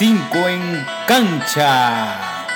5 0.00 0.48
en 0.48 0.86
cancha. 1.06 2.46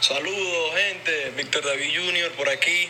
Saludos 0.00 0.74
gente, 0.76 1.30
Víctor 1.30 1.64
David 1.64 1.90
Jr. 1.96 2.30
por 2.36 2.48
aquí. 2.50 2.88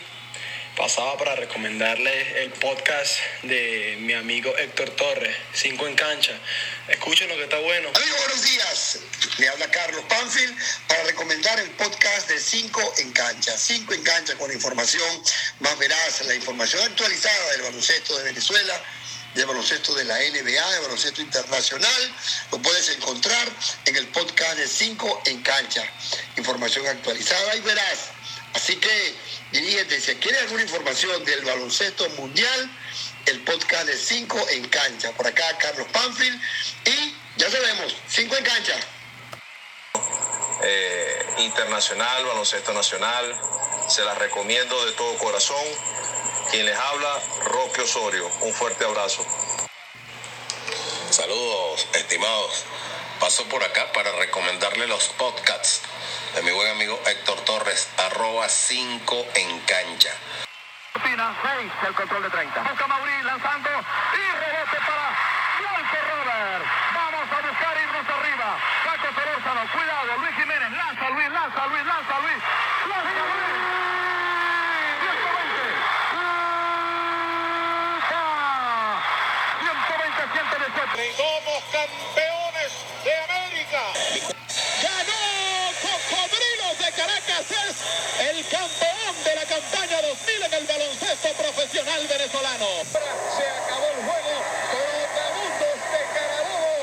Pasaba 0.77 1.17
para 1.17 1.35
recomendarles 1.37 2.35
el 2.35 2.51
podcast 2.51 3.13
de 3.41 3.97
mi 4.01 4.13
amigo 4.13 4.55
Héctor 4.55 4.91
Torres, 4.91 5.35
5 5.53 5.87
en 5.87 5.95
cancha. 5.95 6.33
Escuchen 6.87 7.29
lo 7.29 7.35
que 7.35 7.45
está 7.45 7.57
bueno. 7.57 7.89
Amigos, 7.95 8.17
buenos 8.19 8.43
días. 8.43 8.99
Le 9.39 9.49
habla 9.49 9.71
Carlos 9.71 10.03
Panfield 10.07 10.55
para 10.87 11.03
recomendar 11.05 11.59
el 11.61 11.71
podcast 11.71 12.29
de 12.29 12.39
5 12.39 12.93
en 12.99 13.11
cancha. 13.11 13.57
5 13.57 13.91
en 13.95 14.03
cancha 14.03 14.35
con 14.35 14.51
información 14.51 15.23
más 15.61 15.79
veraz, 15.79 16.21
la 16.27 16.35
información 16.35 16.83
actualizada 16.83 17.51
del 17.53 17.63
baloncesto 17.63 18.15
de 18.19 18.23
Venezuela 18.25 18.79
de 19.35 19.45
baloncesto 19.45 19.93
de 19.93 20.05
la 20.05 20.15
NBA, 20.15 20.71
de 20.71 20.79
baloncesto 20.81 21.21
internacional. 21.21 22.15
Lo 22.51 22.61
puedes 22.61 22.89
encontrar 22.89 23.47
en 23.85 23.95
el 23.95 24.07
podcast 24.07 24.57
de 24.57 24.67
5 24.67 25.23
en 25.25 25.41
cancha. 25.41 25.83
Información 26.37 26.85
actualizada 26.87 27.55
y 27.55 27.61
verás. 27.61 28.09
Así 28.53 28.75
que 28.75 29.15
dirígete, 29.51 30.01
si 30.01 30.15
quiere 30.15 30.39
alguna 30.39 30.63
información 30.63 31.23
del 31.23 31.45
baloncesto 31.45 32.09
mundial, 32.11 32.77
el 33.25 33.41
podcast 33.43 33.85
de 33.85 33.97
5 33.97 34.49
en 34.49 34.67
cancha. 34.67 35.11
Por 35.13 35.27
acá 35.27 35.57
Carlos 35.57 35.87
Panfield 35.91 36.41
y 36.85 37.15
ya 37.37 37.49
sabemos, 37.49 37.95
5 38.07 38.35
en 38.35 38.43
cancha. 38.43 38.75
Eh, 40.63 41.25
internacional, 41.39 42.25
baloncesto 42.25 42.73
nacional, 42.73 43.41
se 43.87 44.03
las 44.03 44.17
recomiendo 44.17 44.85
de 44.85 44.91
todo 44.91 45.17
corazón 45.17 45.65
quien 46.51 46.65
les 46.65 46.77
habla, 46.77 47.13
Roque 47.45 47.81
Osorio. 47.81 48.27
Un 48.41 48.53
fuerte 48.53 48.83
abrazo. 48.83 49.25
Saludos, 51.09 51.87
estimados. 51.93 52.65
Paso 53.21 53.45
por 53.45 53.63
acá 53.63 53.91
para 53.93 54.11
recomendarle 54.17 54.85
los 54.87 55.07
podcasts 55.09 55.81
de 56.35 56.41
mi 56.41 56.51
buen 56.51 56.69
amigo 56.71 56.99
Héctor 57.05 57.39
Torres, 57.41 57.89
arroba 57.97 58.49
5 58.49 59.25
en 59.35 59.59
cancha. 59.61 60.11
Pina, 61.01 61.33
6, 61.41 61.71
el 61.87 61.95
control 61.95 62.23
de 62.23 62.29
30. 62.29 62.63
Busca 62.63 62.87
Mauri 62.87 63.23
lanzando 63.23 63.69
y 63.69 64.37
rebote 64.43 64.77
para 64.87 65.07
Walter 65.71 66.03
Robert. 66.03 66.65
Vamos 66.93 67.31
a 67.31 67.47
buscar 67.47 67.77
irnos 67.77 68.09
arriba. 68.09 68.59
Paco 68.83 69.07
Solórzano, 69.15 69.71
cuidado, 69.71 70.17
Luis 70.17 70.35
Jiménez, 70.35 70.71
lanza 70.71 71.09
Luis, 71.11 71.29
lanza 71.29 71.67
Luis, 71.67 71.85
lanza 71.85 72.19
Luis. 72.19 72.43
Lanza 72.89 73.20
campaña 90.01 90.01
2000 90.01 90.43
en 90.43 90.53
el 90.53 90.65
baloncesto 90.65 91.29
profesional 91.33 92.07
venezolano. 92.07 92.65
Se 92.91 93.47
acabó 93.47 93.87
el 93.87 94.03
juego. 94.03 94.43
Trotamundos 94.71 95.79
de 95.91 96.01
Carabobo, 96.13 96.75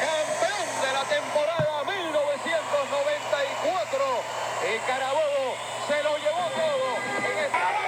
campeón 0.00 0.68
de 0.82 0.90
la 0.92 1.04
temporada 1.04 1.84
1994. 1.84 4.22
Y 4.60 4.78
Carabobo 4.86 5.56
se 5.88 6.02
lo 6.02 6.18
llevó 6.18 6.50
todo. 6.50 6.98
En 7.18 7.38
el... 7.38 7.50
¡Vamos, 7.50 7.82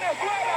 Venezuela! 0.00 0.56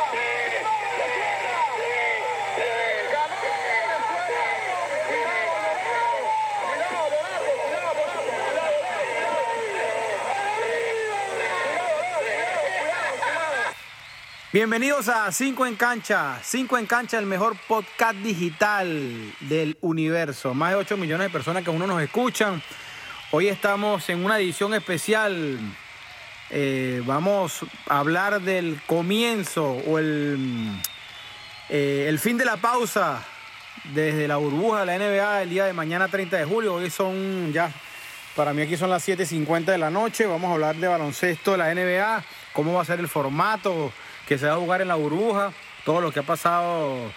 Bienvenidos 14.59 15.07
a 15.07 15.31
5 15.31 15.67
en 15.67 15.77
cancha. 15.77 16.37
5 16.43 16.77
en 16.79 16.85
cancha, 16.85 17.17
el 17.17 17.25
mejor 17.25 17.55
podcast 17.65 18.17
digital 18.17 19.33
del 19.39 19.77
universo. 19.79 20.53
Más 20.53 20.71
de 20.71 20.75
8 20.75 20.97
millones 20.97 21.27
de 21.27 21.31
personas 21.31 21.63
que 21.63 21.69
uno 21.69 21.87
nos 21.87 22.01
escuchan. 22.01 22.61
Hoy 23.31 23.47
estamos 23.47 24.09
en 24.09 24.25
una 24.25 24.37
edición 24.37 24.73
especial. 24.73 25.57
Eh, 26.49 27.01
vamos 27.05 27.61
a 27.87 27.99
hablar 27.99 28.41
del 28.41 28.81
comienzo 28.85 29.65
o 29.65 29.97
el, 29.97 30.67
eh, 31.69 32.07
el 32.09 32.19
fin 32.19 32.37
de 32.37 32.43
la 32.43 32.57
pausa 32.57 33.23
desde 33.93 34.27
la 34.27 34.35
burbuja 34.35 34.81
de 34.81 34.85
la 34.87 34.97
NBA 34.97 35.43
el 35.43 35.49
día 35.51 35.65
de 35.67 35.71
mañana 35.71 36.09
30 36.09 36.35
de 36.35 36.43
julio. 36.43 36.73
Hoy 36.73 36.89
son 36.89 37.53
ya, 37.53 37.71
para 38.35 38.53
mí 38.53 38.63
aquí 38.63 38.75
son 38.75 38.89
las 38.89 39.07
7.50 39.07 39.63
de 39.63 39.77
la 39.77 39.89
noche. 39.89 40.25
Vamos 40.25 40.49
a 40.49 40.55
hablar 40.55 40.75
de 40.75 40.89
baloncesto 40.89 41.53
de 41.53 41.59
la 41.59 41.73
NBA, 41.73 42.25
cómo 42.51 42.73
va 42.73 42.81
a 42.81 42.85
ser 42.85 42.99
el 42.99 43.07
formato 43.07 43.93
que 44.29 44.37
se 44.37 44.45
va 44.45 44.53
a 44.53 44.57
jugar 44.57 44.79
en 44.83 44.87
la 44.89 44.93
burbuja, 44.93 45.51
todo 45.83 46.01
lo 46.01 46.11
que 46.11 46.19
ha 46.19 46.23
pasado 46.23 47.11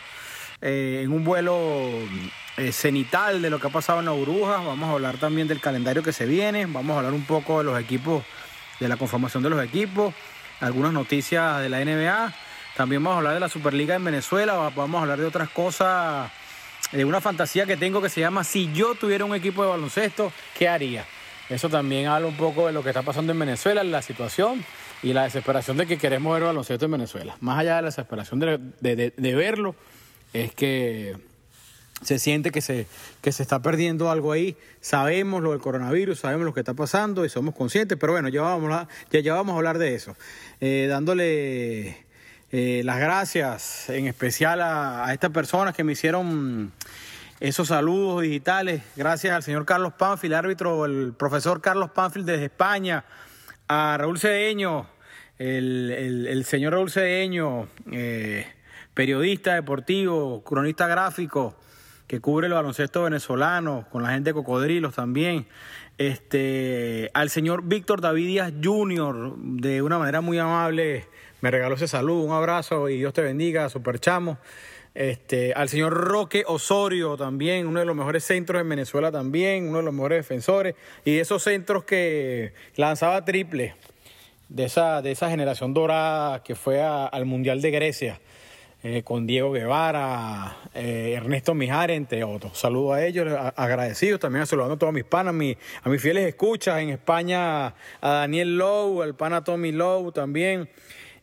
eh, 0.63 1.03
en 1.05 1.13
un 1.13 1.23
vuelo 1.25 1.91
eh, 2.57 2.73
cenital 2.73 3.43
de 3.43 3.51
lo 3.51 3.61
que 3.61 3.67
ha 3.67 3.71
pasado 3.71 3.99
en 3.99 4.07
la 4.07 4.13
burbuja. 4.13 4.63
Vamos 4.63 4.89
a 4.89 4.93
hablar 4.93 5.19
también 5.19 5.47
del 5.47 5.61
calendario 5.61 6.03
que 6.03 6.15
se 6.15 6.25
viene, 6.25 6.65
vamos 6.65 6.95
a 6.95 7.01
hablar 7.01 7.13
un 7.13 7.27
poco 7.27 7.59
de 7.59 7.65
los 7.65 7.79
equipos, 7.79 8.25
de 8.81 8.89
la 8.89 8.97
conformación 8.97 9.43
de 9.43 9.51
los 9.51 9.63
equipos, 9.63 10.15
algunas 10.61 10.95
noticias 10.95 11.61
de 11.61 11.69
la 11.69 11.85
NBA. 11.85 12.33
También 12.79 13.05
vamos 13.05 13.17
a 13.17 13.19
hablar 13.19 13.35
de 13.35 13.41
la 13.41 13.51
Superliga 13.51 13.95
en 13.95 14.05
Venezuela, 14.05 14.55
vamos 14.75 14.99
a 14.99 15.03
hablar 15.03 15.19
de 15.19 15.27
otras 15.27 15.51
cosas, 15.51 16.33
de 16.93 17.05
una 17.05 17.21
fantasía 17.21 17.67
que 17.67 17.77
tengo 17.77 18.01
que 18.01 18.09
se 18.09 18.23
llama 18.23 18.43
Si 18.43 18.73
yo 18.73 18.95
tuviera 18.95 19.27
un 19.27 19.35
equipo 19.35 19.63
de 19.63 19.69
baloncesto, 19.69 20.33
¿qué 20.59 20.67
haría? 20.67 21.05
Eso 21.51 21.69
también 21.69 22.07
habla 22.07 22.27
un 22.27 22.39
poco 22.39 22.69
de 22.69 22.73
lo 22.73 22.83
que 22.83 22.89
está 22.89 23.03
pasando 23.03 23.33
en 23.33 23.39
Venezuela, 23.39 23.85
la 23.85 24.01
situación 24.01 24.65
y 25.03 25.13
la 25.13 25.25
desesperación 25.25 25.77
de 25.77 25.87
que 25.87 25.99
queremos 25.99 26.33
ver 26.35 26.45
baloncesto 26.45 26.85
en 26.85 26.93
Venezuela. 26.93 27.37
Más 27.41 27.59
allá 27.59 27.77
de 27.77 27.83
la 27.83 27.89
desesperación 27.89 28.39
de, 28.41 28.59
de, 28.81 29.35
verlo, 29.35 29.75
es 30.33 30.55
que 30.55 31.17
se 32.03 32.19
siente 32.19 32.51
que 32.51 32.61
se, 32.61 32.87
que 33.21 33.33
se 33.33 33.43
está 33.43 33.61
perdiendo 33.61 34.11
algo 34.11 34.33
ahí. 34.33 34.57
Sabemos 34.81 35.43
lo 35.43 35.51
del 35.51 35.61
coronavirus, 35.61 36.21
sabemos 36.21 36.47
lo 36.47 36.55
que 36.55 36.61
está 36.61 36.75
pasando 36.75 37.25
y 37.25 37.29
somos 37.29 37.55
conscientes, 37.55 37.99
pero 37.99 38.13
bueno, 38.13 38.29
ya 38.29 38.43
vamos 38.43 38.73
a, 38.73 38.89
ya, 39.11 39.21
ya 39.21 39.35
vamos 39.35 39.55
a 39.55 39.57
hablar 39.57 39.79
de 39.79 39.95
eso. 39.95 40.17
Eh, 40.61 40.87
dándole 40.89 42.07
eh, 42.53 42.83
las 42.85 43.01
gracias 43.01 43.91
en 43.91 44.07
especial 44.07 44.61
a, 44.61 45.07
a 45.07 45.13
estas 45.13 45.31
personas 45.31 45.75
que 45.75 45.83
me 45.83 45.93
hicieron 45.93 46.73
esos 47.41 47.69
saludos 47.69 48.23
digitales. 48.23 48.83
Gracias 48.95 49.35
al 49.35 49.43
señor 49.43 49.67
Carlos 49.67 49.95
Panfil, 49.95 50.33
árbitro, 50.33 50.85
el 50.85 51.13
profesor 51.13 51.61
Carlos 51.61 51.91
Panfil 51.91 52.25
desde 52.25 52.45
España, 52.45 53.05
a 53.67 53.97
Raúl 53.99 54.21
Cedeño, 54.21 54.87
el, 55.43 56.45
señor 56.45 56.75
Raúl 56.75 56.91
eh, 56.97 58.47
periodista 58.95 59.55
deportivo, 59.55 60.43
cronista 60.45 60.87
gráfico, 60.87 61.57
que 62.07 62.21
cubre 62.21 62.47
el 62.47 62.53
baloncesto 62.53 63.05
venezolano, 63.05 63.87
con 63.91 64.03
la 64.03 64.11
gente 64.11 64.31
de 64.31 64.35
Cocodrilos 64.35 64.95
también. 64.95 65.47
Este, 65.99 67.11
al 67.15 67.31
señor 67.31 67.65
Víctor 67.65 68.01
David 68.01 68.27
Díaz 68.27 68.53
Jr., 68.63 69.35
de 69.37 69.83
una 69.83 69.99
manera 69.99 70.21
muy 70.21 70.39
amable, 70.39 71.07
me 71.41 71.51
regaló 71.51 71.75
ese 71.75 71.89
saludo, 71.89 72.23
un 72.23 72.33
abrazo 72.33 72.89
y 72.89 72.99
Dios 72.99 73.13
te 73.13 73.23
bendiga, 73.23 73.69
super 73.69 73.99
chamo. 73.99 74.39
Este, 74.95 75.55
al 75.55 75.71
señor 75.71 75.95
Roque 75.95 76.45
Osorio 76.47 77.17
también, 77.17 77.67
uno 77.67 77.81
de 77.81 77.87
los 77.87 77.97
mejores 77.97 78.25
centros 78.25 78.61
en 78.61 78.69
Venezuela 78.69 79.11
también, 79.11 79.69
uno 79.69 79.79
de 79.79 79.85
los 79.85 79.95
mejores 79.95 80.19
defensores, 80.19 80.75
y 81.05 81.19
esos 81.19 81.43
centros 81.43 81.85
que 81.85 82.53
lanzaba 82.77 83.25
triple 83.25 83.75
de 84.53 84.65
esa, 84.65 85.01
de 85.01 85.13
esa 85.13 85.31
generación 85.31 85.73
dorada 85.73 86.43
que 86.43 86.55
fue 86.55 86.83
al 86.83 87.25
Mundial 87.25 87.63
de 87.63 87.71
Grecia, 87.71 88.21
eh, 88.83 89.03
con 89.03 89.27
Diego 89.27 89.53
Guevara, 89.53 90.57
eh, 90.75 91.15
Ernesto 91.17 91.55
Mijares, 91.55 91.97
entre 91.97 92.23
otros. 92.23 92.59
Saludo 92.59 92.93
a 92.93 93.05
ellos, 93.05 93.33
a, 93.33 93.49
agradecidos, 93.49 94.21
también 94.21 94.47
saludando 94.47 94.75
a 94.75 94.79
todos 94.79 94.93
mis 94.93 95.05
panas, 95.05 95.33
mi, 95.33 95.57
a 95.83 95.89
mis 95.89 96.03
fieles 96.03 96.27
escuchas 96.27 96.81
en 96.81 96.91
España, 96.91 97.67
a 97.69 97.75
Daniel 98.03 98.59
Lowe, 98.59 99.03
al 99.03 99.15
pana 99.15 99.43
Tommy 99.43 99.73
Lowe 99.73 100.13
también. 100.13 100.69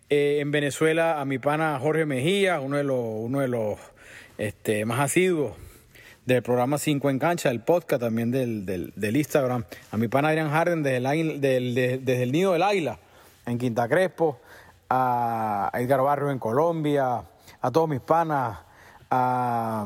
Eh, 0.09 0.39
en 0.39 0.49
Venezuela 0.49 1.21
a 1.21 1.25
mi 1.25 1.37
pana 1.37 1.77
Jorge 1.79 2.05
Mejía, 2.07 2.59
uno 2.61 2.77
de 2.77 2.83
los, 2.83 2.97
uno 2.99 3.41
de 3.41 3.47
los 3.47 3.77
este, 4.39 4.85
más 4.85 4.99
asiduos 5.01 5.53
del 6.25 6.41
programa 6.41 6.79
5 6.79 7.11
en 7.11 7.19
cancha, 7.19 7.49
del 7.49 7.59
podcast 7.59 8.01
también 8.01 8.31
del, 8.31 8.65
del, 8.65 9.15
Instagram. 9.15 9.65
A 9.91 9.97
mi 9.97 10.07
pana 10.07 10.29
Adrián 10.29 10.49
Harden 10.49 10.81
desde 10.81 10.97
el, 10.97 11.41
del, 11.41 11.75
de, 11.75 11.97
desde 11.99 12.23
el 12.23 12.31
Nido 12.31 12.53
del 12.53 12.63
Águila, 12.63 12.99
en 13.49 13.57
Quinta 13.57 13.87
Crespo. 13.87 14.37
A 14.89 15.69
Edgar 15.73 16.01
Barrio 16.01 16.31
en 16.31 16.39
Colombia. 16.39 17.23
A 17.61 17.71
todos 17.71 17.87
mis 17.89 17.99
panas. 18.01 18.57
a, 19.11 19.85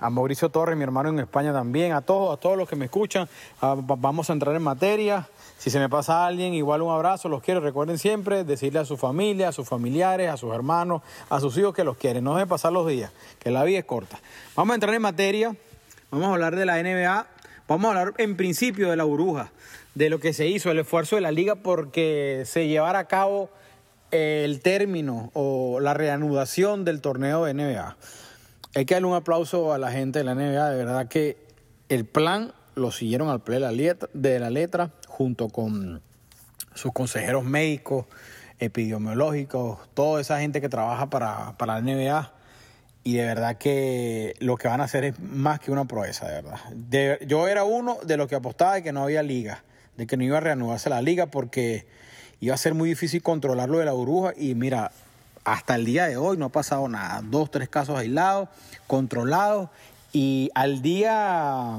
a 0.00 0.10
Mauricio 0.10 0.48
Torres, 0.48 0.76
mi 0.76 0.82
hermano 0.82 1.08
en 1.10 1.20
España 1.20 1.52
también, 1.52 1.92
a 1.92 2.00
todos, 2.00 2.36
a 2.36 2.40
todos 2.40 2.56
los 2.56 2.68
que 2.68 2.74
me 2.76 2.86
escuchan. 2.86 3.28
Ah, 3.60 3.74
va- 3.76 3.96
vamos 3.96 4.28
a 4.28 4.32
entrar 4.32 4.54
en 4.56 4.62
materia. 4.62 5.28
Si 5.58 5.70
se 5.70 5.78
me 5.78 5.88
pasa 5.88 6.26
alguien, 6.26 6.54
igual 6.54 6.82
un 6.82 6.90
abrazo, 6.90 7.28
los 7.28 7.42
quiero. 7.42 7.60
Recuerden 7.60 7.98
siempre 7.98 8.42
decirle 8.44 8.80
a 8.80 8.84
su 8.84 8.96
familia, 8.96 9.48
a 9.50 9.52
sus 9.52 9.68
familiares, 9.68 10.30
a 10.30 10.36
sus 10.36 10.52
hermanos, 10.54 11.02
a 11.28 11.38
sus 11.38 11.56
hijos 11.58 11.74
que 11.74 11.84
los 11.84 11.96
quieren. 11.96 12.24
No 12.24 12.34
dejen 12.34 12.48
pasar 12.48 12.72
los 12.72 12.86
días, 12.88 13.12
que 13.38 13.50
la 13.50 13.62
vida 13.64 13.78
es 13.78 13.84
corta. 13.84 14.18
Vamos 14.56 14.72
a 14.72 14.74
entrar 14.74 14.94
en 14.94 15.02
materia. 15.02 15.54
Vamos 16.10 16.26
a 16.28 16.32
hablar 16.32 16.56
de 16.56 16.66
la 16.66 16.82
NBA. 16.82 17.26
Vamos 17.68 17.86
a 17.86 18.00
hablar 18.00 18.14
en 18.18 18.36
principio 18.36 18.90
de 18.90 18.96
la 18.96 19.04
burbuja, 19.04 19.52
de 19.94 20.10
lo 20.10 20.20
que 20.20 20.32
se 20.32 20.46
hizo, 20.46 20.70
el 20.70 20.78
esfuerzo 20.78 21.16
de 21.16 21.22
la 21.22 21.32
liga 21.32 21.56
porque 21.56 22.42
se 22.46 22.68
llevara 22.68 23.00
a 23.00 23.08
cabo 23.08 23.50
el 24.10 24.60
término 24.60 25.30
o 25.34 25.80
la 25.80 25.94
reanudación 25.94 26.84
del 26.84 27.00
torneo 27.00 27.44
de 27.44 27.54
NBA. 27.54 27.96
Hay 28.74 28.84
que 28.84 28.94
darle 28.94 29.08
un 29.08 29.14
aplauso 29.14 29.72
a 29.72 29.78
la 29.78 29.90
gente 29.90 30.20
de 30.20 30.24
la 30.24 30.34
NBA, 30.34 30.70
de 30.70 30.76
verdad 30.76 31.08
que 31.08 31.36
el 31.88 32.04
plan 32.04 32.52
lo 32.74 32.92
siguieron 32.92 33.28
al 33.28 33.42
pie 33.42 33.58
de 34.12 34.38
la 34.38 34.50
letra, 34.50 34.90
junto 35.08 35.48
con 35.48 36.00
sus 36.74 36.92
consejeros 36.92 37.44
médicos, 37.44 38.06
epidemiológicos, 38.58 39.78
toda 39.94 40.20
esa 40.20 40.38
gente 40.38 40.60
que 40.60 40.68
trabaja 40.68 41.10
para, 41.10 41.56
para 41.58 41.80
la 41.80 41.80
NBA. 41.80 42.32
Y 43.02 43.14
de 43.14 43.24
verdad 43.24 43.56
que 43.56 44.34
lo 44.40 44.56
que 44.56 44.68
van 44.68 44.82
a 44.82 44.84
hacer 44.84 45.04
es 45.04 45.18
más 45.18 45.58
que 45.58 45.70
una 45.70 45.86
proeza, 45.86 46.28
de 46.28 46.42
verdad. 46.42 47.18
Yo 47.26 47.48
era 47.48 47.64
uno 47.64 47.96
de 48.04 48.16
los 48.18 48.28
que 48.28 48.34
apostaba 48.34 48.74
de 48.74 48.82
que 48.82 48.92
no 48.92 49.02
había 49.02 49.22
liga, 49.22 49.64
de 49.96 50.06
que 50.06 50.16
no 50.16 50.24
iba 50.24 50.38
a 50.38 50.40
reanudarse 50.40 50.90
la 50.90 51.02
liga 51.02 51.26
porque 51.26 51.86
iba 52.40 52.54
a 52.54 52.58
ser 52.58 52.74
muy 52.74 52.88
difícil 52.88 53.22
controlar 53.22 53.68
lo 53.68 53.78
de 53.78 53.84
la 53.84 53.92
burbuja. 53.92 54.32
Y 54.36 54.54
mira, 54.54 54.92
hasta 55.44 55.74
el 55.74 55.84
día 55.84 56.06
de 56.06 56.16
hoy 56.16 56.36
no 56.36 56.46
ha 56.46 56.50
pasado 56.50 56.88
nada. 56.88 57.22
Dos, 57.22 57.50
tres 57.50 57.68
casos 57.68 57.98
aislados, 57.98 58.48
controlados. 58.86 59.68
Y 60.12 60.50
al 60.54 60.82
día, 60.82 61.78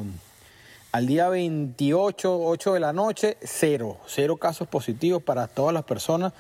al 0.92 1.08
día 1.08 1.30
28, 1.30 2.40
8 2.40 2.74
de 2.74 2.80
la 2.80 2.94
noche, 2.94 3.38
cero. 3.42 3.98
Cero 4.08 4.38
casos 4.38 4.68
positivos 4.68 5.22
para 5.24 5.48
todas 5.48 5.74
las 5.74 5.84
personas 5.84 6.34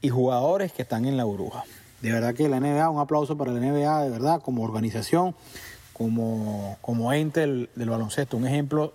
y 0.00 0.08
jugadores 0.08 0.72
que 0.72 0.82
están 0.82 1.04
en 1.04 1.16
la 1.16 1.24
burbuja. 1.24 1.64
De 2.00 2.12
verdad 2.12 2.34
que 2.34 2.48
la 2.48 2.60
NBA, 2.60 2.88
un 2.88 3.00
aplauso 3.00 3.36
para 3.36 3.52
la 3.52 3.60
NBA, 3.60 4.04
de 4.04 4.10
verdad, 4.10 4.40
como 4.40 4.62
organización, 4.62 5.34
como, 5.92 6.78
como 6.80 7.12
ente 7.12 7.40
del 7.40 7.90
baloncesto. 7.90 8.38
Un 8.38 8.46
ejemplo 8.46 8.94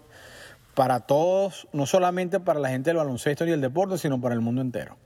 para 0.75 0.99
todos, 1.01 1.67
no 1.73 1.85
solamente 1.85 2.39
para 2.39 2.59
la 2.59 2.69
gente 2.69 2.89
del 2.89 2.97
baloncesto 2.97 3.45
y 3.45 3.51
el 3.51 3.61
deporte, 3.61 3.97
sino 3.97 4.19
para 4.21 4.35
el 4.35 4.41
mundo 4.41 4.61
entero. 4.61 4.97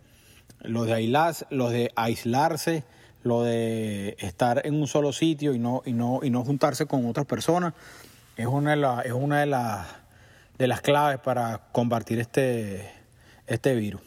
Lo 0.61 0.83
de, 0.83 0.93
aislarse, 0.93 1.45
lo 1.51 1.69
de 1.69 1.91
aislarse, 1.95 2.83
lo 3.23 3.43
de 3.43 4.17
estar 4.19 4.65
en 4.65 4.75
un 4.75 4.87
solo 4.87 5.13
sitio 5.13 5.53
y 5.53 5.59
no, 5.59 5.81
y 5.85 5.93
no, 5.93 6.19
y 6.23 6.31
no 6.31 6.43
juntarse 6.43 6.85
con 6.87 7.05
otras 7.05 7.25
personas, 7.25 7.73
es 8.35 8.47
una 8.47 8.75
de, 8.75 9.07
es 9.07 9.13
una 9.13 9.41
de, 9.41 9.45
las 9.45 9.87
de 10.57 10.67
las 10.67 10.81
claves 10.81 11.19
para 11.19 11.61
combatir 11.71 12.19
este, 12.19 12.91
este 13.47 13.75
virus. 13.75 14.01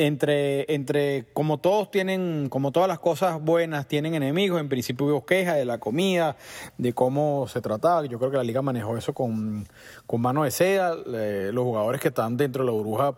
Entre, 0.00 0.72
entre, 0.72 1.26
como 1.32 1.58
todos 1.58 1.90
tienen, 1.90 2.48
como 2.50 2.70
todas 2.70 2.88
las 2.88 3.00
cosas 3.00 3.40
buenas 3.42 3.88
tienen 3.88 4.14
enemigos, 4.14 4.60
en 4.60 4.68
principio 4.68 5.06
hubo 5.06 5.26
quejas 5.26 5.56
de 5.56 5.64
la 5.64 5.78
comida, 5.78 6.36
de 6.78 6.92
cómo 6.92 7.48
se 7.48 7.60
trataba. 7.60 8.06
Yo 8.06 8.16
creo 8.20 8.30
que 8.30 8.36
la 8.36 8.44
liga 8.44 8.62
manejó 8.62 8.96
eso 8.96 9.12
con, 9.12 9.66
con 10.06 10.20
mano 10.20 10.44
de 10.44 10.52
seda. 10.52 10.94
Los 10.94 11.64
jugadores 11.64 12.00
que 12.00 12.08
están 12.08 12.36
dentro 12.36 12.62
de 12.62 12.70
la 12.70 12.76
burbuja 12.76 13.14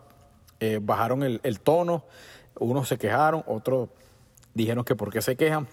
eh, 0.59 0.79
bajaron 0.81 1.21
el, 1.21 1.59
tono. 1.59 2.03
Unos 2.59 2.87
se 2.87 2.97
quejaron, 2.97 3.43
otros 3.45 3.89
dijeron 4.55 4.83
que 4.83 4.95
por 4.95 5.13
qué 5.13 5.21
se 5.21 5.35
quejan. 5.35 5.67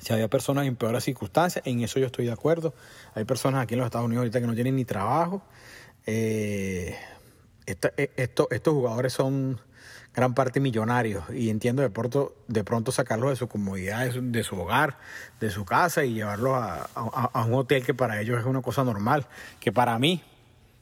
Si 0.00 0.12
había 0.12 0.28
personas 0.28 0.66
en 0.66 0.74
peores 0.74 1.04
circunstancias, 1.04 1.64
en 1.66 1.82
eso 1.82 2.00
yo 2.00 2.06
estoy 2.06 2.26
de 2.26 2.32
acuerdo. 2.32 2.74
Hay 3.14 3.24
personas 3.24 3.62
aquí 3.62 3.74
en 3.74 3.78
los 3.78 3.86
Estados 3.86 4.06
Unidos 4.06 4.22
ahorita 4.22 4.40
que 4.40 4.46
no 4.48 4.54
tienen 4.54 4.74
ni 4.74 4.84
trabajo. 4.84 5.42
Eh, 6.04 6.96
eh, 7.66 8.10
esto- 8.16 8.48
estos 8.50 8.74
jugadores 8.74 9.12
son 9.12 9.60
gran 10.16 10.32
parte 10.34 10.60
millonarios 10.60 11.24
y 11.32 11.50
entiendo 11.50 11.82
de 11.82 11.90
pronto, 11.90 12.34
de 12.48 12.64
pronto 12.64 12.90
sacarlos 12.90 13.30
de 13.30 13.36
su 13.36 13.48
comodidad, 13.48 14.10
de 14.10 14.42
su, 14.42 14.58
hogar, 14.58 14.96
de 15.40 15.50
su 15.50 15.66
casa 15.66 16.04
y 16.04 16.14
llevarlos 16.14 16.54
a, 16.54 16.88
a- 16.94 17.44
un 17.44 17.52
hotel 17.54 17.84
que 17.84 17.92
para 17.92 18.18
ellos 18.20 18.40
es 18.40 18.46
una 18.46 18.62
cosa 18.62 18.82
normal, 18.82 19.26
que 19.60 19.72
para 19.72 19.98
mí, 19.98 20.22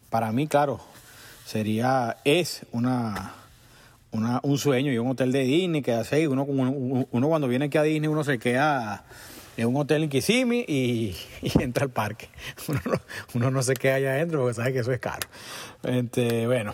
para 0.09 0.31
mí, 0.31 0.47
claro, 0.47 0.81
sería, 1.45 2.17
es 2.25 2.65
una, 2.71 3.33
una- 4.13 4.39
un 4.45 4.57
sueño 4.57 4.93
y 4.93 4.99
un 4.99 5.09
hotel 5.11 5.33
de 5.33 5.41
Disney 5.41 5.83
que 5.83 5.93
hace 5.95 6.29
uno, 6.29 6.45
uno, 6.45 7.07
uno 7.11 7.29
cuando 7.29 7.49
viene 7.49 7.65
aquí 7.65 7.77
a 7.77 7.83
Disney 7.83 8.09
uno 8.09 8.23
se 8.23 8.39
queda 8.39 9.05
en 9.57 9.67
un 9.67 9.77
hotel 9.77 10.05
en 10.05 10.11
Kissimmee 10.11 10.65
y, 10.69 11.17
entra 11.61 11.83
al 11.85 11.91
parque. 11.91 12.29
Uno 12.69 12.81
no, 12.87 13.01
uno 13.35 13.51
no 13.51 13.63
se 13.65 13.75
queda 13.75 13.97
allá 13.97 14.13
adentro 14.13 14.41
porque 14.43 14.55
sabe 14.55 14.73
que 14.73 14.79
eso 14.79 14.93
es 14.93 15.01
caro. 15.01 15.27
Este, 15.83 16.47
bueno, 16.47 16.73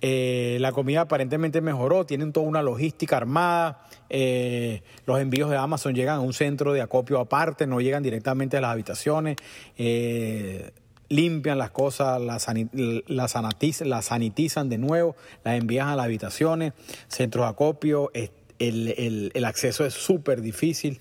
eh, 0.00 0.58
la 0.60 0.72
comida 0.72 1.02
aparentemente 1.02 1.60
mejoró, 1.60 2.06
tienen 2.06 2.32
toda 2.32 2.46
una 2.46 2.62
logística 2.62 3.16
armada. 3.16 3.84
eh, 4.10 4.82
los 5.06 5.20
envíos 5.20 5.50
de 5.50 5.56
Amazon 5.56 5.94
llegan 5.94 6.16
a 6.16 6.20
un 6.20 6.32
centro 6.32 6.72
de 6.72 6.80
acopio 6.80 7.18
aparte, 7.20 7.66
no 7.66 7.80
llegan 7.80 8.02
directamente 8.02 8.56
a 8.56 8.60
las 8.60 8.70
habitaciones. 8.72 9.36
eh, 9.76 10.70
limpian 11.10 11.56
las 11.56 11.70
cosas, 11.70 12.20
las, 12.20 12.46
sani- 12.46 12.68
las 13.08 14.04
sanitizan 14.04 14.68
de 14.68 14.76
nuevo, 14.76 15.16
las 15.42 15.54
envían 15.58 15.88
a 15.88 15.96
las 15.96 16.04
habitaciones, 16.04 16.74
centros 17.08 17.46
de 17.46 17.50
acopio. 17.50 18.10
el- 18.58 19.30
el 19.34 19.44
acceso 19.44 19.86
es 19.86 19.94
súper 19.94 20.42
difícil. 20.42 21.00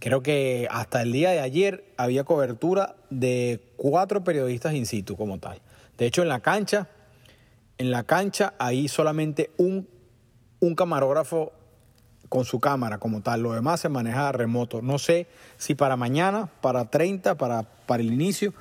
Creo 0.00 0.22
que 0.22 0.66
hasta 0.70 1.00
el 1.02 1.12
día 1.12 1.30
de 1.30 1.40
ayer 1.40 1.84
había 1.96 2.24
cobertura 2.24 2.96
de 3.10 3.60
cuatro 3.76 4.22
periodistas 4.24 4.74
in 4.74 4.84
situ 4.86 5.16
como 5.16 5.38
tal. 5.38 5.60
De 5.96 6.04
hecho, 6.06 6.20
en 6.22 6.28
la 6.28 6.40
cancha, 6.40 6.88
en 7.78 7.90
la 7.90 8.04
cancha 8.04 8.54
hay 8.58 8.88
solamente 8.88 9.50
un, 9.56 9.88
un 10.60 10.74
camarógrafo 10.74 11.52
con 12.28 12.44
su 12.44 12.58
cámara 12.60 12.98
como 12.98 13.20
tal. 13.20 13.42
Lo 13.42 13.52
demás 13.52 13.80
se 13.80 13.88
maneja 13.88 14.32
remoto. 14.32 14.82
No 14.82 14.98
sé 14.98 15.26
si 15.58 15.74
para 15.74 15.96
mañana, 15.96 16.48
para 16.60 16.86
30, 16.86 17.36
para, 17.36 17.62
para 17.62 18.02
el 18.02 18.12
inicio, 18.12 18.52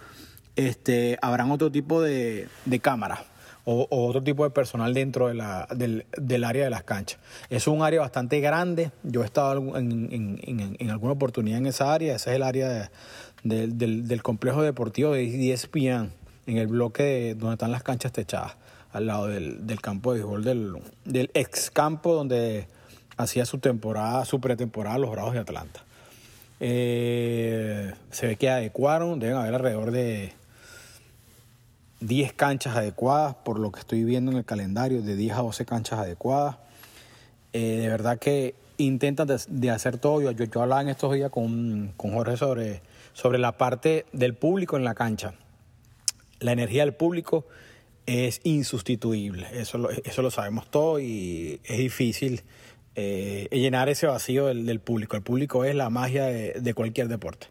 este, 0.56 1.18
habrán 1.22 1.50
otro 1.52 1.72
tipo 1.72 2.02
de, 2.02 2.48
de 2.66 2.80
cámaras 2.80 3.22
o, 3.66 3.88
otro 3.90 4.22
tipo 4.22 4.44
de 4.44 4.50
personal 4.50 4.94
dentro 4.94 5.28
de 5.30 5.34
la, 5.36 5.68
del, 5.76 6.06
del 6.18 6.44
área 6.44 6.66
de 6.66 6.70
las 6.70 6.84
canchas. 6.84 7.20
Es 7.50 7.68
un 7.68 7.82
área 7.82 8.02
bastante 8.02 8.40
grande. 8.42 8.92
Yo 9.04 9.24
he 9.24 9.26
estado 9.26 9.78
en, 9.78 10.10
en- 10.12 10.76
en- 10.80 10.90
alguna 10.92 11.14
oportunidad 11.14 11.58
en 11.60 11.66
esa 11.68 11.94
área. 11.94 12.16
Ese 12.16 12.32
es 12.32 12.36
el 12.36 12.44
área 12.44 12.70
de- 12.70 12.90
del, 13.44 14.08
del- 14.08 14.22
complejo 14.24 14.62
deportivo 14.62 15.14
de 15.14 15.52
ESPN, 15.54 16.12
en 16.46 16.58
el 16.58 16.68
bloque 16.68 17.04
de- 17.04 17.36
donde 17.36 17.54
están 17.54 17.72
las 17.72 17.84
canchas 17.84 18.12
techadas, 18.12 18.56
al 18.94 19.08
lado 19.08 19.28
del, 19.28 19.66
del 19.68 19.82
campo 19.82 20.14
de 20.14 20.20
béisbol, 20.20 20.44
del, 20.44 20.74
del 21.04 21.32
ex 21.34 21.72
campo 21.72 22.14
donde 22.14 22.68
hacía 23.18 23.46
su 23.46 23.58
temporada, 23.58 24.24
su 24.26 24.40
pretemporada 24.40 24.98
los 25.00 25.12
Bravos 25.12 25.34
de 25.34 25.40
Atlanta. 25.40 25.84
Eh, 26.60 27.94
se 28.12 28.28
ve 28.28 28.36
que 28.38 28.50
adecuaron, 28.50 29.20
deben 29.20 29.36
haber 29.36 29.56
alrededor 29.56 29.92
de 29.92 30.34
10 32.00 32.34
canchas 32.34 32.76
adecuadas, 32.76 33.36
por 33.36 33.60
lo 33.60 33.72
que 33.72 33.80
estoy 33.80 34.04
viendo 34.04 34.32
en 34.32 34.38
el 34.38 34.46
calendario, 34.46 35.02
de 35.02 35.16
10 35.16 35.38
a 35.38 35.42
12 35.42 35.66
canchas 35.66 36.00
adecuadas. 36.00 36.58
Eh, 37.52 37.80
de 37.82 37.90
verdad 37.90 38.20
que 38.20 38.56
intentan 38.78 39.28
de, 39.28 39.40
de 39.48 39.72
hacer 39.72 39.98
todo. 39.98 40.22
Yo, 40.22 40.32
yo, 40.32 40.46
yo 40.46 40.62
hablaba 40.62 40.82
en 40.82 40.90
estos 40.90 41.14
días 41.14 41.32
con, 41.32 41.94
con 41.98 42.14
Jorge 42.14 42.38
sobre, 42.38 42.82
sobre 43.14 43.40
la 43.40 43.54
parte 43.58 44.06
del 44.14 44.36
público 44.36 44.78
en 44.78 44.84
la 44.84 44.96
cancha. 44.96 45.34
La 46.40 46.52
energía 46.52 46.84
del 46.84 46.94
público 46.94 47.46
es 48.06 48.42
insustituible, 48.44 49.48
eso 49.54 49.78
lo, 49.78 49.90
eso 49.90 50.22
lo 50.22 50.32
sabemos 50.32 50.70
todos 50.70 51.02
y 51.02 51.60
es 51.64 51.78
difícil 51.78 52.42
eh, 52.96 53.48
llenar 53.52 53.90
ese 53.90 54.08
vacío 54.08 54.48
del, 54.48 54.66
del 54.66 54.80
público. 54.80 55.16
El 55.16 55.24
público 55.24 55.66
es 55.66 55.76
la 55.76 55.90
magia 55.90 56.26
de, 56.26 56.54
de 56.54 56.74
cualquier 56.74 57.08
deporte. 57.08 57.48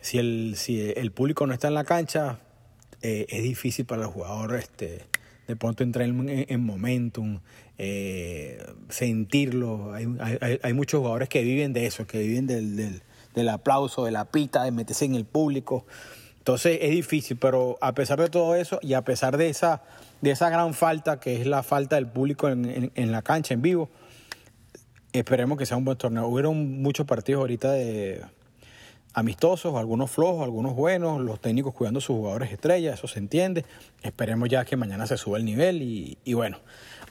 Si 0.00 0.18
el, 0.18 0.54
si 0.56 0.92
el 0.96 1.12
público 1.12 1.46
no 1.46 1.54
está 1.54 1.68
en 1.68 1.74
la 1.74 1.84
cancha, 1.84 2.40
eh, 3.02 3.26
es 3.28 3.42
difícil 3.42 3.84
para 3.84 4.02
el 4.02 4.08
jugador 4.08 4.54
este, 4.54 5.02
de 5.48 5.56
pronto 5.56 5.82
entrar 5.82 6.08
en, 6.08 6.46
en 6.48 6.60
momentum, 6.60 7.40
eh, 7.78 8.64
sentirlo. 8.88 9.92
Hay, 9.92 10.06
hay, 10.20 10.60
hay, 10.62 10.72
muchos 10.72 10.98
jugadores 10.98 11.28
que 11.28 11.42
viven 11.42 11.72
de 11.72 11.86
eso, 11.86 12.06
que 12.06 12.18
viven 12.20 12.46
del, 12.46 12.76
del, 12.76 13.02
del, 13.34 13.48
aplauso, 13.48 14.04
de 14.04 14.12
la 14.12 14.26
pita, 14.26 14.62
de 14.62 14.70
meterse 14.70 15.04
en 15.04 15.16
el 15.16 15.24
público. 15.24 15.84
Entonces 16.42 16.80
es 16.82 16.90
difícil, 16.90 17.36
pero 17.36 17.78
a 17.80 17.94
pesar 17.94 18.20
de 18.20 18.28
todo 18.28 18.56
eso 18.56 18.80
y 18.82 18.94
a 18.94 19.02
pesar 19.02 19.36
de 19.36 19.48
esa, 19.48 19.84
de 20.22 20.32
esa 20.32 20.50
gran 20.50 20.74
falta, 20.74 21.20
que 21.20 21.40
es 21.40 21.46
la 21.46 21.62
falta 21.62 21.94
del 21.94 22.08
público 22.08 22.48
en, 22.48 22.64
en, 22.64 22.92
en 22.96 23.12
la 23.12 23.22
cancha, 23.22 23.54
en 23.54 23.62
vivo, 23.62 23.88
esperemos 25.12 25.56
que 25.56 25.66
sea 25.66 25.76
un 25.76 25.84
buen 25.84 25.96
torneo. 25.96 26.26
Hubieron 26.26 26.82
muchos 26.82 27.06
partidos 27.06 27.42
ahorita 27.42 27.70
de 27.70 28.22
amistosos, 29.14 29.76
algunos 29.76 30.10
flojos, 30.10 30.42
algunos 30.42 30.74
buenos, 30.74 31.20
los 31.20 31.40
técnicos 31.40 31.74
cuidando 31.74 31.98
a 31.98 32.00
sus 32.00 32.16
jugadores 32.16 32.50
estrellas, 32.50 32.94
eso 32.98 33.06
se 33.06 33.20
entiende. 33.20 33.64
Esperemos 34.02 34.48
ya 34.48 34.64
que 34.64 34.76
mañana 34.76 35.06
se 35.06 35.16
suba 35.18 35.38
el 35.38 35.44
nivel 35.44 35.80
y, 35.80 36.18
y, 36.24 36.34
bueno, 36.34 36.58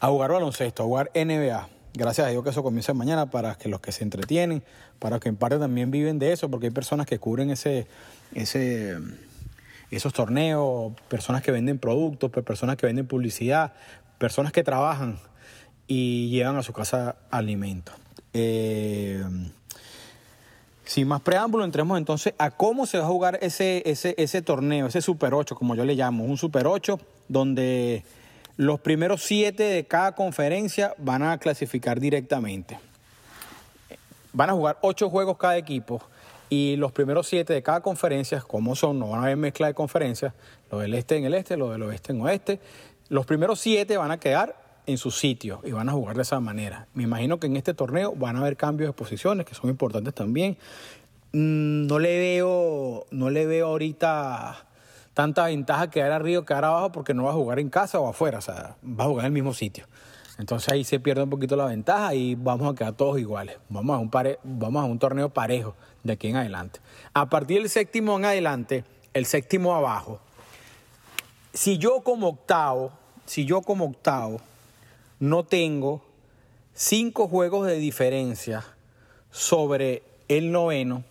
a 0.02 0.10
jugar 0.10 0.34
baloncesto, 0.34 0.84
a 0.84 0.86
jugar 0.88 1.10
NBA. 1.16 1.70
Gracias 1.93 2.27
a 2.27 2.29
Dios 2.29 2.43
que 2.43 2.51
eso 2.51 2.63
comienza 2.63 2.93
mañana 2.93 3.29
para 3.29 3.55
que 3.55 3.67
los 3.67 3.81
que 3.81 3.91
se 3.91 4.03
entretienen, 4.03 4.63
para 5.00 5.19
que 5.19 5.27
en 5.27 5.36
parte 5.36 5.57
también 5.57 5.91
viven 5.91 6.19
de 6.19 6.31
eso, 6.31 6.50
porque 6.50 6.67
hay 6.67 6.71
personas 6.71 7.05
que 7.05 7.19
cubren 7.19 7.50
ese, 7.50 7.86
ese, 8.33 8.98
esos 9.89 10.13
torneos, 10.13 10.93
personas 11.10 11.41
que 11.41 11.51
venden 11.51 11.79
productos, 11.79 12.31
personas 12.31 12.77
que 12.77 12.86
venden 12.86 13.07
publicidad, 13.07 13.74
personas 14.17 14.53
que 14.53 14.63
trabajan 14.63 15.19
y 15.86 16.29
llevan 16.29 16.55
a 16.55 16.63
su 16.63 16.71
casa 16.71 17.17
alimentos. 17.29 17.93
Eh, 18.33 19.21
sin 20.86 21.10
más 21.10 21.21
preámbulo, 21.21 21.65
entremos 21.65 21.98
entonces 21.98 22.33
a 22.38 22.51
cómo 22.51 22.86
se 22.86 22.98
va 22.98 23.03
a 23.03 23.07
jugar 23.07 23.39
ese, 23.41 23.83
ese, 23.86 24.15
ese 24.17 24.41
torneo, 24.41 24.88
ese 24.88 25.01
Super 25.01 25.33
8, 25.33 25.55
como 25.55 25.75
yo 25.75 25.83
le 25.83 25.95
llamo, 25.95 26.24
un 26.24 26.38
Super 26.38 26.67
8 26.67 27.00
donde 27.27 28.03
los 28.62 28.80
primeros 28.80 29.24
siete 29.24 29.63
de 29.63 29.86
cada 29.86 30.12
conferencia 30.12 30.94
van 31.00 31.24
a 31.24 31.39
clasificar 31.39 32.00
directamente. 32.00 32.77
Van 34.34 34.51
a 34.51 34.53
jugar 34.53 34.77
ocho 34.82 35.10
juegos 35.10 35.38
cada 35.39 35.58
equipo 35.58 36.00
y 36.48 36.75
los 36.75 36.91
primeros 36.91 37.25
siete 37.25 37.53
de 37.53 37.63
cada 37.63 37.82
conferencia, 37.82 38.39
como 38.41 38.75
son, 38.75 39.00
no 39.00 39.10
van 39.10 39.22
a 39.22 39.24
haber 39.24 39.38
mezcla 39.38 39.65
de 39.65 39.74
conferencias, 39.74 40.36
lo 40.70 40.77
del 40.77 40.94
este 40.94 41.18
en 41.18 41.25
el 41.25 41.34
este, 41.34 41.58
lo 41.58 41.72
del 41.72 41.82
oeste 41.82 42.12
en 42.12 42.22
oeste. 42.22 42.60
Los 43.10 43.25
primeros 43.25 43.60
siete 43.60 43.98
van 43.98 44.12
a 44.12 44.20
quedar 44.20 44.56
en 44.86 45.00
su 45.00 45.10
sitio 45.10 45.62
y 45.63 45.72
van 45.72 45.89
a 45.89 45.94
jugar 45.94 46.15
de 46.15 46.22
esa 46.22 46.39
manera. 46.39 46.86
Me 46.94 47.01
imagino 47.01 47.39
que 47.39 47.48
en 47.48 47.58
este 47.58 47.74
torneo 47.74 48.13
van 48.15 48.36
a 48.36 48.41
haber 48.41 48.58
cambios 48.58 48.89
de 48.89 48.94
posiciones 48.94 49.48
que 49.48 49.56
son 49.56 49.72
importantes 49.72 50.13
también. 50.13 50.56
Mm, 51.32 51.88
no 51.88 51.98
le 51.98 52.15
veo, 52.15 53.08
no 53.10 53.32
le 53.32 53.48
veo 53.48 53.70
ahorita 53.70 54.68
tanta 55.13 55.46
ventaja 55.46 55.89
quedar 55.89 56.12
arriba, 56.12 56.46
quedar 56.46 56.65
abajo, 56.65 56.91
porque 56.91 57.13
no 57.13 57.24
va 57.24 57.32
a 57.32 57.34
jugar 57.34 57.60
en 57.60 57.70
casa 57.70 58.00
o 58.00 58.08
afuera, 58.08 58.39
o 58.39 58.41
sea, 58.41 58.75
va 58.84 59.06
a 59.06 59.08
jugar 59.08 59.25
en 59.25 59.27
el 59.27 59.34
mismo 59.34 59.53
sitio. 59.53 59.86
Entonces 60.38 60.70
ahí 60.70 60.84
se 60.84 61.00
pierde 61.00 61.24
un 61.24 61.30
poquito 61.30 61.56
la 61.56 61.65
ventaja 61.65 62.15
y 62.15 62.36
vamos 62.36 62.74
a 62.74 62.75
quedar 62.75 62.94
todos 62.94 63.20
iguales. 63.20 63.58
Vamos 63.70 63.96
a 63.96 64.00
un, 64.00 64.10
pare, 64.10 64.39
vamos 64.44 64.84
a 64.84 64.86
un 64.86 64.98
torneo 64.98 65.30
parejo 65.30 65.75
de 66.03 66.13
aquí 66.13 66.30
en 66.30 66.38
adelante. 66.38 66.80
A 67.13 67.30
partir 67.30 67.60
del 67.60 67.70
séptimo 67.70 68.18
en 68.18 68.25
adelante, 68.25 68.84
el 69.13 69.25
séptimo 69.25 69.75
abajo, 69.75 70.20
si 71.53 71.77
yo 71.77 72.01
como 72.01 72.30
octavo, 72.30 72.91
si 73.25 73.46
yo 73.46 73.62
como 73.62 73.86
octavo 73.86 74.39
no 75.20 75.44
tengo 75.44 76.01
cinco 76.74 77.27
juegos 77.27 77.68
de 77.68 77.75
diferencia 77.75 78.63
sobre 79.30 80.01
el 80.27 80.51
noveno, 80.51 81.03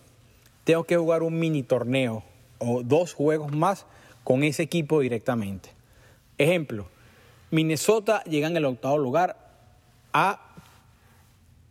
tengo 0.63 0.83
que 0.83 0.97
jugar 0.97 1.23
un 1.23 1.39
mini 1.39 1.63
torneo 1.63 2.23
o 2.61 2.83
dos 2.83 3.13
juegos 3.13 3.51
más 3.51 3.85
con 4.23 4.43
ese 4.43 4.63
equipo 4.63 5.01
directamente. 5.01 5.69
Ejemplo, 6.37 6.87
Minnesota 7.49 8.23
llega 8.23 8.47
en 8.47 8.55
el 8.55 8.65
octavo 8.65 8.97
lugar 8.97 9.37
a 10.13 10.55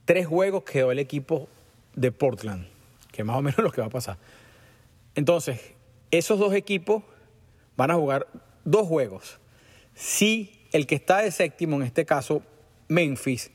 tres 0.05 0.27
juegos 0.27 0.65
quedó 0.65 0.91
el 0.91 0.99
equipo 0.99 1.49
de 1.95 2.11
Portland, 2.11 2.67
que 3.13 3.23
más 3.25 3.37
o 3.37 3.43
menos 3.43 3.59
lo 3.63 3.71
que 3.71 3.81
va 3.81 3.87
a 3.87 3.91
pasar. 3.91 4.19
Entonces, 5.15 5.61
esos 6.11 6.39
dos 6.39 6.53
equipos 6.55 7.05
van 7.77 7.91
a 7.91 7.95
jugar 7.95 8.27
dos 8.65 8.87
juegos. 8.89 9.39
Si 9.95 10.67
el 10.73 10.87
que 10.87 10.97
está 10.97 11.19
de 11.19 11.31
séptimo, 11.31 11.77
en 11.77 11.83
este 11.83 12.05
caso 12.05 12.43
Memphis, 12.89 13.53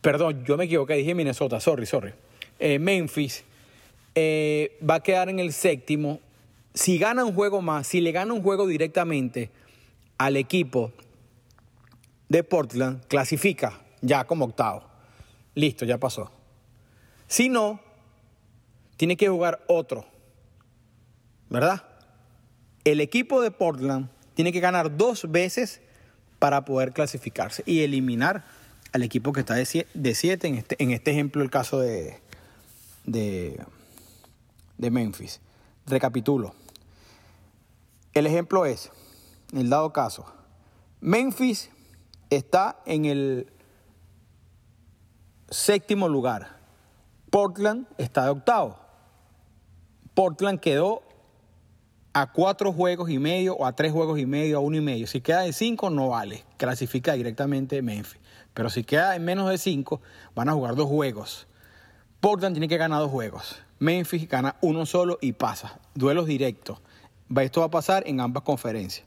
perdón, 0.00 0.44
yo 0.44 0.56
me 0.56 0.64
equivoqué, 0.64 0.94
dije 0.94 1.14
Minnesota, 1.14 1.60
sorry, 1.60 1.86
sorry. 1.86 2.12
Eh, 2.58 2.78
Memphis 2.78 3.44
eh, 4.14 4.78
va 4.88 4.96
a 4.96 5.02
quedar 5.02 5.28
en 5.28 5.40
el 5.40 5.52
séptimo 5.52 6.20
si 6.74 6.98
gana 6.98 7.24
un 7.24 7.34
juego 7.34 7.62
más, 7.62 7.86
si 7.86 8.00
le 8.00 8.12
gana 8.12 8.32
un 8.32 8.42
juego 8.42 8.66
directamente 8.66 9.50
al 10.18 10.36
equipo 10.36 10.92
de 12.28 12.44
Portland, 12.44 13.04
clasifica 13.06 13.80
ya 14.00 14.24
como 14.24 14.44
octavo. 14.44 14.84
Listo, 15.54 15.84
ya 15.84 15.98
pasó. 15.98 16.30
Si 17.26 17.48
no, 17.48 17.80
tiene 18.96 19.16
que 19.16 19.28
jugar 19.28 19.64
otro. 19.66 20.06
¿Verdad? 21.48 21.82
El 22.84 23.00
equipo 23.00 23.42
de 23.42 23.50
Portland 23.50 24.08
tiene 24.34 24.52
que 24.52 24.60
ganar 24.60 24.96
dos 24.96 25.30
veces 25.30 25.80
para 26.38 26.64
poder 26.64 26.92
clasificarse 26.92 27.62
y 27.66 27.80
eliminar 27.80 28.44
al 28.92 29.02
equipo 29.02 29.32
que 29.32 29.40
está 29.40 29.54
de 29.54 30.14
siete, 30.14 30.48
en, 30.48 30.54
este, 30.54 30.82
en 30.82 30.90
este 30.92 31.10
ejemplo 31.10 31.42
el 31.42 31.50
caso 31.50 31.80
de, 31.80 32.18
de, 33.04 33.60
de 34.78 34.90
Memphis. 34.90 35.40
Recapitulo. 35.86 36.54
El 38.14 38.26
ejemplo 38.26 38.66
es, 38.66 38.90
en 39.52 39.58
el 39.58 39.70
dado 39.70 39.92
caso, 39.92 40.26
Memphis 41.00 41.70
está 42.28 42.80
en 42.86 43.04
el 43.04 43.52
séptimo 45.48 46.08
lugar. 46.08 46.58
Portland 47.30 47.86
está 47.98 48.24
de 48.24 48.30
octavo. 48.30 48.78
Portland 50.14 50.60
quedó 50.60 51.02
a 52.12 52.32
cuatro 52.32 52.72
juegos 52.72 53.08
y 53.10 53.18
medio 53.18 53.54
o 53.54 53.64
a 53.64 53.76
tres 53.76 53.92
juegos 53.92 54.18
y 54.18 54.26
medio, 54.26 54.58
a 54.58 54.60
uno 54.60 54.76
y 54.76 54.80
medio. 54.80 55.06
Si 55.06 55.20
queda 55.20 55.42
de 55.42 55.52
cinco, 55.52 55.90
no 55.90 56.08
vale. 56.08 56.44
Clasifica 56.56 57.12
directamente 57.12 57.82
Memphis. 57.82 58.20
Pero 58.52 58.68
si 58.68 58.82
queda 58.82 59.14
en 59.14 59.24
menos 59.24 59.48
de 59.48 59.58
cinco, 59.58 60.00
van 60.34 60.48
a 60.48 60.52
jugar 60.52 60.74
dos 60.74 60.88
juegos. 60.88 61.46
Portland 62.20 62.54
tiene 62.54 62.68
que 62.68 62.76
ganar 62.76 63.00
dos 63.00 63.10
juegos. 63.10 63.62
Memphis 63.78 64.28
gana 64.28 64.56
uno 64.60 64.84
solo 64.86 65.18
y 65.20 65.32
pasa. 65.32 65.78
Duelos 65.94 66.26
directos. 66.26 66.80
Esto 67.38 67.60
va 67.60 67.66
a 67.66 67.70
pasar 67.70 68.02
en 68.06 68.20
ambas 68.20 68.42
conferencias. 68.42 69.06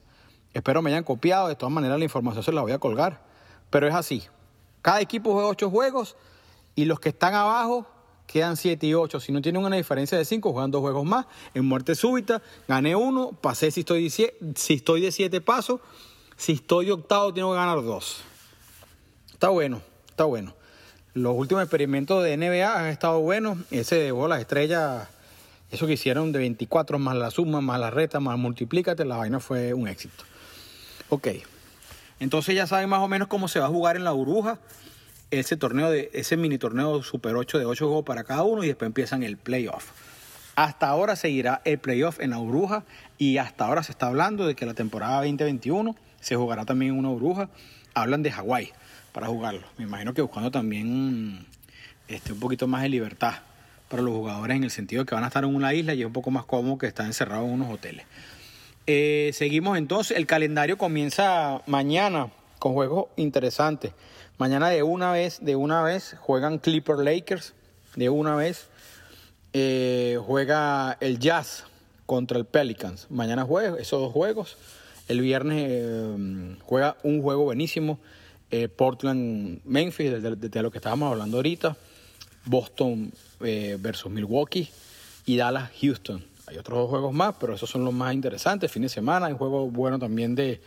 Espero 0.53 0.81
me 0.81 0.91
hayan 0.91 1.03
copiado, 1.03 1.47
de 1.47 1.55
todas 1.55 1.73
maneras 1.73 1.97
la 1.97 2.05
información 2.05 2.43
se 2.43 2.51
la 2.51 2.61
voy 2.61 2.71
a 2.71 2.79
colgar, 2.79 3.21
pero 3.69 3.87
es 3.87 3.93
así. 3.93 4.23
Cada 4.81 5.01
equipo 5.01 5.33
juega 5.33 5.47
ocho 5.47 5.69
juegos 5.69 6.15
y 6.75 6.85
los 6.85 6.99
que 6.99 7.09
están 7.09 7.33
abajo 7.33 7.87
quedan 8.27 8.55
siete 8.55 8.87
y 8.87 8.93
ocho. 8.93 9.19
Si 9.19 9.31
no 9.31 9.41
tienen 9.41 9.63
una 9.63 9.75
diferencia 9.75 10.17
de 10.17 10.25
cinco, 10.25 10.51
juegan 10.53 10.71
dos 10.71 10.81
juegos 10.81 11.05
más. 11.05 11.25
En 11.53 11.65
muerte 11.65 11.95
súbita, 11.95 12.41
gané 12.67 12.95
uno, 12.95 13.31
pasé 13.31 13.71
si 13.71 13.81
estoy, 13.81 14.09
de 15.01 15.11
siete 15.11 15.41
pasos, 15.41 15.81
si 16.37 16.53
estoy 16.53 16.91
octavo 16.91 17.33
tengo 17.33 17.51
que 17.51 17.57
ganar 17.57 17.81
dos. 17.83 18.23
Está 19.31 19.49
bueno, 19.49 19.81
está 20.09 20.25
bueno. 20.25 20.55
Los 21.13 21.35
últimos 21.35 21.63
experimentos 21.63 22.23
de 22.23 22.37
NBA 22.37 22.79
han 22.79 22.87
estado 22.87 23.19
buenos. 23.19 23.57
Ese 23.69 23.95
de 23.95 24.11
bolas 24.11 24.39
estrellas 24.39 25.07
eso 25.73 25.87
que 25.87 25.93
hicieron 25.93 26.31
de 26.31 26.37
24 26.37 26.99
más 26.99 27.15
la 27.15 27.31
suma, 27.31 27.59
más 27.59 27.79
la 27.79 27.89
reta, 27.89 28.19
más 28.19 28.37
multiplícate, 28.37 29.05
la 29.05 29.17
vaina 29.17 29.39
fue 29.39 29.73
un 29.73 29.87
éxito. 29.87 30.23
Ok. 31.09 31.29
Entonces 32.19 32.53
ya 32.53 32.67
saben 32.67 32.89
más 32.89 32.99
o 32.99 33.07
menos 33.07 33.27
cómo 33.27 33.47
se 33.47 33.59
va 33.59 33.65
a 33.65 33.69
jugar 33.69 33.95
en 33.95 34.03
la 34.03 34.11
burbuja 34.11 34.59
ese 35.31 35.57
torneo 35.57 35.89
de 35.89 36.11
ese 36.13 36.37
mini 36.37 36.59
torneo 36.59 37.01
Super 37.01 37.35
8 37.35 37.57
de 37.57 37.65
8 37.65 37.87
juegos 37.87 38.05
para 38.05 38.23
cada 38.23 38.43
uno 38.43 38.63
y 38.63 38.67
después 38.67 38.85
empiezan 38.85 39.23
el 39.23 39.35
playoff. 39.35 39.89
Hasta 40.55 40.87
ahora 40.87 41.15
seguirá 41.15 41.63
el 41.65 41.79
playoff 41.79 42.19
en 42.19 42.29
la 42.29 42.37
burbuja 42.37 42.83
y 43.17 43.39
hasta 43.39 43.65
ahora 43.65 43.81
se 43.81 43.93
está 43.93 44.05
hablando 44.05 44.45
de 44.45 44.53
que 44.53 44.67
la 44.67 44.75
temporada 44.75 45.15
2021 45.17 45.95
se 46.21 46.35
jugará 46.35 46.65
también 46.65 46.91
en 46.91 46.99
una 46.99 47.09
burbuja. 47.09 47.49
Hablan 47.95 48.21
de 48.21 48.31
Hawái 48.31 48.71
para 49.11 49.25
jugarlo. 49.25 49.63
Me 49.79 49.85
imagino 49.85 50.13
que 50.13 50.21
buscando 50.21 50.51
también 50.51 51.47
este, 52.07 52.33
un 52.33 52.39
poquito 52.39 52.67
más 52.67 52.83
de 52.83 52.89
libertad 52.89 53.33
para 53.93 54.01
los 54.01 54.15
jugadores 54.15 54.57
en 54.57 54.63
el 54.63 54.71
sentido 54.71 55.03
de 55.03 55.05
que 55.05 55.13
van 55.13 55.23
a 55.23 55.27
estar 55.27 55.43
en 55.43 55.53
una 55.53 55.71
isla 55.71 55.93
y 55.93 55.99
es 55.99 56.07
un 56.07 56.13
poco 56.13 56.31
más 56.31 56.45
cómodo 56.45 56.79
que 56.79 56.87
estar 56.87 57.05
encerrados 57.05 57.45
en 57.45 57.53
unos 57.53 57.71
hoteles. 57.71 58.07
Eh, 58.87 59.29
seguimos 59.35 59.77
entonces, 59.77 60.17
el 60.17 60.25
calendario 60.25 60.79
comienza 60.79 61.61
mañana 61.67 62.31
con 62.57 62.73
juegos 62.73 63.09
interesantes. 63.17 63.91
Mañana 64.39 64.69
de 64.69 64.81
una 64.81 65.11
vez, 65.11 65.45
de 65.45 65.55
una 65.55 65.83
vez 65.83 66.15
juegan 66.19 66.57
Clipper 66.57 66.97
Lakers, 66.97 67.53
de 67.95 68.09
una 68.09 68.35
vez 68.35 68.67
eh, 69.53 70.17
juega 70.25 70.97
el 70.99 71.19
Jazz 71.19 71.65
contra 72.07 72.39
el 72.39 72.45
Pelicans. 72.45 73.05
Mañana 73.11 73.43
juega 73.43 73.79
esos 73.79 74.01
dos 74.01 74.11
juegos. 74.11 74.57
El 75.07 75.21
viernes 75.21 75.67
eh, 75.69 76.57
juega 76.63 76.97
un 77.03 77.21
juego 77.21 77.43
buenísimo, 77.43 77.99
Portland 78.75 79.61
Memphis, 79.65 80.19
de, 80.19 80.61
lo 80.63 80.71
que 80.71 80.79
estábamos 80.79 81.11
hablando 81.11 81.37
ahorita. 81.37 81.77
Boston 82.45 83.11
eh, 83.41 83.77
versus 83.79 84.11
Milwaukee 84.11 84.69
y 85.25 85.37
Dallas 85.37 85.71
Houston. 85.81 86.23
Hay 86.47 86.57
otros 86.57 86.79
dos 86.79 86.89
juegos 86.89 87.13
más, 87.13 87.35
pero 87.39 87.53
esos 87.55 87.69
son 87.69 87.85
los 87.85 87.93
más 87.93 88.13
interesantes. 88.13 88.71
Fin 88.71 88.81
de 88.81 88.89
semana 88.89 89.27
hay 89.27 89.33
un 89.33 89.37
juego 89.37 89.69
bueno 89.69 89.97
también 89.97 90.35
de 90.35 90.61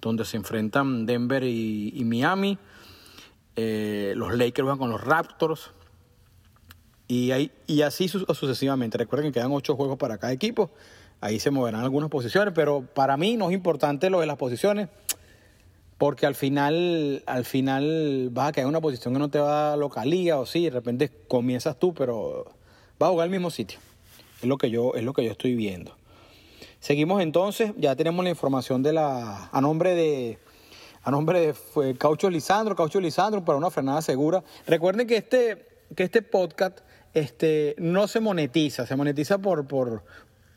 donde 0.00 0.24
se 0.24 0.36
enfrentan 0.36 1.04
Denver 1.04 1.44
y, 1.44 2.02
Miami. 2.04 2.58
Eh, 3.56 4.14
los 4.16 4.34
Lakers 4.36 4.66
van 4.66 4.78
con 4.78 4.90
los 4.90 5.00
Raptors. 5.00 5.70
Y, 7.06 7.32
hay, 7.32 7.50
y 7.66 7.82
así 7.82 8.08
sucesivamente. 8.08 8.96
Recuerden 8.96 9.30
que 9.30 9.40
quedan 9.40 9.52
ocho 9.52 9.76
juegos 9.76 9.98
para 9.98 10.16
cada 10.18 10.32
equipo. 10.32 10.70
Ahí 11.20 11.38
se 11.38 11.50
moverán 11.50 11.82
algunas 11.82 12.08
posiciones, 12.08 12.54
pero 12.54 12.82
para 12.82 13.18
mí 13.18 13.36
no 13.36 13.50
es 13.50 13.54
importante 13.54 14.08
lo 14.08 14.20
de 14.20 14.26
las 14.26 14.38
posiciones 14.38 14.88
porque 16.00 16.24
al 16.24 16.34
final, 16.34 17.22
al 17.26 17.44
final 17.44 18.30
vas 18.32 18.48
a 18.48 18.52
caer 18.52 18.62
en 18.62 18.70
una 18.70 18.80
posición 18.80 19.12
que 19.12 19.20
no 19.20 19.28
te 19.28 19.38
va 19.38 19.74
a 19.74 19.76
localía 19.76 20.38
o 20.38 20.46
sí, 20.46 20.64
de 20.64 20.70
repente 20.70 21.10
comienzas 21.28 21.78
tú, 21.78 21.92
pero 21.92 22.46
vas 22.98 23.08
a 23.08 23.10
jugar 23.10 23.24
al 23.24 23.30
mismo 23.30 23.50
sitio. 23.50 23.78
Es 24.40 24.48
lo 24.48 24.56
que 24.56 24.70
yo, 24.70 24.94
es 24.94 25.04
lo 25.04 25.12
que 25.12 25.22
yo 25.22 25.32
estoy 25.32 25.54
viendo. 25.54 25.94
Seguimos 26.78 27.20
entonces, 27.20 27.74
ya 27.76 27.96
tenemos 27.96 28.24
la 28.24 28.30
información 28.30 28.82
de 28.82 28.94
la, 28.94 29.50
a 29.52 29.60
nombre 29.60 29.94
de 29.94 30.38
a 31.02 31.10
nombre 31.10 31.40
de 31.40 31.52
fue 31.52 31.94
Caucho 31.94 32.30
Lisandro, 32.30 32.74
Caucho 32.74 32.98
Lisandro 32.98 33.44
para 33.44 33.58
una 33.58 33.70
frenada 33.70 34.00
segura. 34.00 34.42
Recuerden 34.66 35.06
que 35.06 35.18
este, 35.18 35.66
que 35.94 36.04
este 36.04 36.22
podcast 36.22 36.78
este, 37.12 37.74
no 37.76 38.08
se 38.08 38.20
monetiza, 38.20 38.86
se 38.86 38.96
monetiza 38.96 39.36
por, 39.36 39.66
por, 39.66 40.02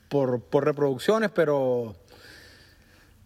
por, 0.08 0.40
por 0.40 0.64
reproducciones, 0.64 1.30
pero 1.34 1.96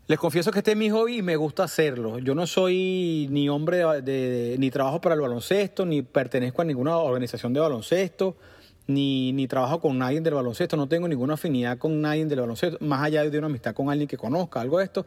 les 0.08 0.18
confieso 0.18 0.50
que 0.50 0.60
este 0.60 0.70
es 0.70 0.76
mi 0.76 0.88
hobby 0.88 1.18
y 1.18 1.22
me 1.22 1.36
gusta 1.36 1.64
hacerlo. 1.64 2.18
Yo 2.18 2.34
no 2.34 2.46
soy 2.46 3.28
ni 3.30 3.50
hombre 3.50 3.84
de, 4.00 4.56
ni 4.58 4.70
trabajo 4.70 5.02
para 5.02 5.14
el 5.14 5.20
baloncesto, 5.20 5.84
ni 5.84 6.00
pertenezco 6.00 6.62
a 6.62 6.64
ninguna 6.64 6.96
organización 6.96 7.52
de 7.52 7.60
baloncesto, 7.60 8.34
ni, 8.86 9.34
ni 9.34 9.46
trabajo 9.46 9.80
con 9.82 9.98
nadie 9.98 10.22
del 10.22 10.32
baloncesto, 10.32 10.78
no 10.78 10.88
tengo 10.88 11.06
ninguna 11.08 11.34
afinidad 11.34 11.76
con 11.76 12.00
nadie 12.00 12.24
del 12.24 12.40
baloncesto, 12.40 12.78
más 12.80 13.02
allá 13.02 13.22
de 13.22 13.36
una 13.36 13.48
amistad 13.48 13.74
con 13.74 13.90
alguien 13.90 14.08
que 14.08 14.16
conozca, 14.16 14.62
algo 14.62 14.78
de 14.78 14.84
esto. 14.84 15.04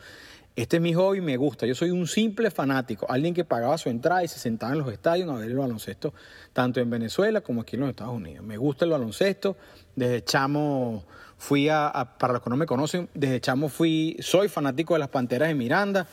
Este 0.55 0.75
es 0.75 0.83
mi 0.83 0.93
hobby 0.93 1.19
me 1.19 1.35
gusta. 1.35 1.65
Yo 1.65 1.73
soy 1.73 1.89
un 1.89 2.05
simple 2.05 2.51
fanático, 2.51 3.07
alguien 3.09 3.33
que 3.33 3.43
pagaba 3.43 3.79
su 3.79 3.89
entrada 3.89 4.23
y 4.23 4.27
se 4.27 4.37
sentaba 4.37 4.73
en 4.73 4.79
los 4.79 4.91
estadios 4.91 5.27
a 5.29 5.33
ver 5.33 5.49
el 5.49 5.57
baloncesto, 5.57 6.13
tanto 6.53 6.79
en 6.79 6.91
Venezuela 6.91 7.41
como 7.41 7.61
aquí 7.61 7.75
en 7.75 7.79
los 7.79 7.89
Estados 7.89 8.13
Unidos. 8.13 8.45
Me 8.45 8.57
gusta 8.57 8.85
el 8.85 8.91
baloncesto. 8.91 9.57
Desde 9.95 10.23
chamo 10.23 11.05
fui 11.41 11.69
a, 11.69 11.91
para 12.19 12.33
los 12.33 12.43
que 12.43 12.51
no 12.51 12.55
me 12.55 12.67
conocen, 12.67 13.09
desde 13.15 13.41
chamo 13.41 13.67
fui, 13.67 14.15
soy 14.19 14.47
fanático 14.47 14.93
de 14.93 14.99
las 14.99 15.09
Panteras 15.09 15.47
de 15.49 15.55
Miranda. 15.55 16.05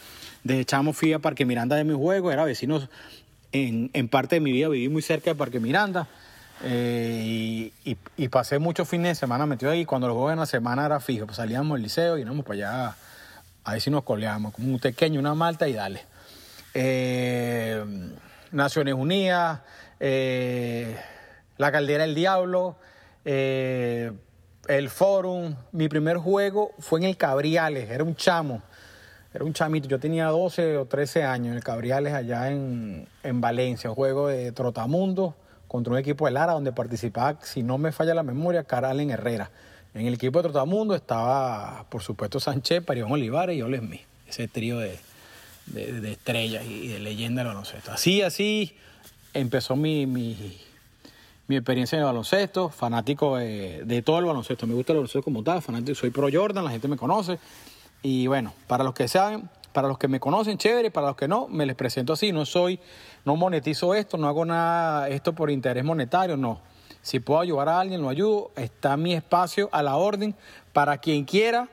Desde 0.43 0.65
chamo 0.65 0.95
fui 0.95 1.13
a 1.13 1.19
Parque 1.19 1.45
Miranda 1.45 1.77
de 1.77 1.85
mi 1.85 1.93
juego, 1.95 2.33
era 2.33 2.45
vecino 2.47 2.89
en, 3.53 3.91
en 3.93 4.09
parte 4.09 4.37
de 4.37 4.41
mi 4.41 4.53
vida, 4.53 4.69
viví 4.71 4.89
muy 4.89 5.03
cerca 5.03 5.29
de 5.31 5.35
Parque 5.35 5.61
Miranda. 5.61 6.09
eh, 6.65 7.71
y, 7.85 7.97
y- 8.17 8.29
pasé 8.29 8.59
muchos 8.59 8.89
fines 8.89 9.09
de 9.09 9.15
semana 9.17 9.45
metido 9.45 9.71
ahí. 9.71 9.85
Cuando 9.85 10.09
los 10.09 10.15
juegos 10.15 10.33
en 10.33 10.39
la 10.39 10.47
semana 10.47 10.87
era 10.87 10.99
fijo, 10.99 11.27
pues 11.27 11.37
salíamos 11.37 11.77
del 11.77 11.83
liceo 11.83 12.17
y 12.17 12.23
íbamos 12.23 12.47
para 12.47 12.55
allá. 12.55 12.97
Ahí 13.65 13.81
sí 13.81 13.91
nos 13.91 14.05
coleamos, 14.05 14.55
como 14.55 14.69
un 14.69 14.79
pequeño, 14.81 15.21
una 15.21 15.35
malta 15.35 15.69
y 15.69 15.75
dale. 15.75 16.01
Eh, 16.73 17.85
Naciones 18.51 18.95
Unidas, 18.95 19.61
eh, 20.01 20.97
La 21.59 21.71
Caldera 21.71 22.05
del 22.05 22.15
Diablo, 22.15 22.77
el 24.69 24.91
Forum. 24.91 25.55
Mi 25.73 25.89
primer 25.89 26.19
juego 26.19 26.73
fue 26.79 27.01
en 27.01 27.07
el 27.07 27.17
Cabriales, 27.17 27.91
era 27.91 28.05
un 28.05 28.15
chamo. 28.15 28.63
Era 29.35 29.45
un 29.45 29.53
chamito, 29.53 29.89
yo 29.89 29.99
tenía 29.99 30.27
12 30.27 30.79
o 30.79 30.87
13 30.87 31.25
años 31.25 31.49
en 31.49 31.55
el 31.55 31.65
Cabriales 31.65 32.15
allá 32.15 32.51
en, 32.51 33.07
en 33.23 33.41
Valencia, 33.41 33.91
un 33.91 33.97
juego 33.97 34.29
de 34.29 34.53
Trotamundo 34.53 35.35
contra 35.67 35.93
un 35.93 35.99
equipo 35.99 36.25
de 36.25 36.33
Lara 36.33 36.55
donde 36.55 36.73
participaba, 36.73 37.39
si 37.43 37.63
no 37.63 37.77
me 37.77 37.93
falla 37.93 38.15
la 38.15 38.23
memoria, 38.23 38.65
Caralen 38.65 39.11
Herrera. 39.11 39.51
En 39.95 40.07
el 40.07 40.15
equipo 40.15 40.39
de 40.39 40.45
Trotamundo 40.45 40.95
estaba, 40.95 41.85
por 41.91 42.03
supuesto, 42.03 42.41
Sánchez, 42.41 42.83
Parión 42.85 43.13
Olivares 43.13 43.57
y 43.57 43.63
Ole 43.63 43.79
Smith, 43.79 44.03
ese 44.27 44.49
trío 44.49 44.79
de, 44.79 44.99
de, 45.67 46.13
estrellas 46.13 46.65
y 46.65 46.89
de 46.89 46.99
leyenda 46.99 47.43
del 47.43 47.49
baloncesto. 47.49 47.93
Así, 47.93 48.23
así 48.23 48.77
empezó 49.35 49.77
mi, 49.77 50.07
mi, 50.07 50.59
mi 51.49 51.57
experiencia 51.57 51.97
en 51.97 52.01
el 52.01 52.07
baloncesto, 52.07 52.69
fanático 52.69 53.37
de, 53.37 54.03
todo 54.05 54.19
el 54.19 54.27
baloncesto. 54.27 54.67
Me 54.67 54.75
gusta 54.75 54.93
el 54.93 54.99
baloncesto 54.99 55.23
como 55.23 55.43
tal, 55.43 55.63
fanático, 55.63 55.95
soy 55.95 56.11
pro 56.11 56.29
Jordan, 56.31 56.65
la 56.65 56.71
gente 56.71 56.89
me 56.89 56.97
conoce. 56.97 57.39
Y 58.03 58.27
bueno, 58.27 58.53
para 58.67 58.85
los 58.85 58.95
que 58.95 59.09
saben, 59.09 59.49
para 59.73 59.89
los 59.89 59.99
que 59.99 60.09
me 60.09 60.21
conocen, 60.21 60.59
chévere, 60.59 60.91
para 60.91 61.09
los 61.09 61.17
que 61.17 61.27
no, 61.27 61.49
me 61.49 61.65
les 61.65 61.75
presento 61.75 62.13
así. 62.13 62.33
No 62.33 62.45
soy, 62.45 62.79
no 63.25 63.35
monetizo 63.35 63.95
esto, 63.95 64.19
no 64.19 64.29
hago 64.29 64.45
nada 64.45 65.09
esto 65.09 65.33
por 65.33 65.51
interés 65.51 65.85
monetario, 65.85 66.37
no. 66.37 66.61
Si 67.01 67.21
puedo 67.21 67.41
ayudar 67.41 67.71
a 67.71 67.81
alguien, 67.81 68.03
lo 68.03 68.11
ayudo. 68.11 68.51
Está 68.55 68.99
mi 68.99 69.15
espacio 69.15 69.71
a 69.73 69.83
la 69.83 69.97
orden 69.97 70.35
para 70.75 70.99
quien 70.99 71.25
quiera 71.25 71.69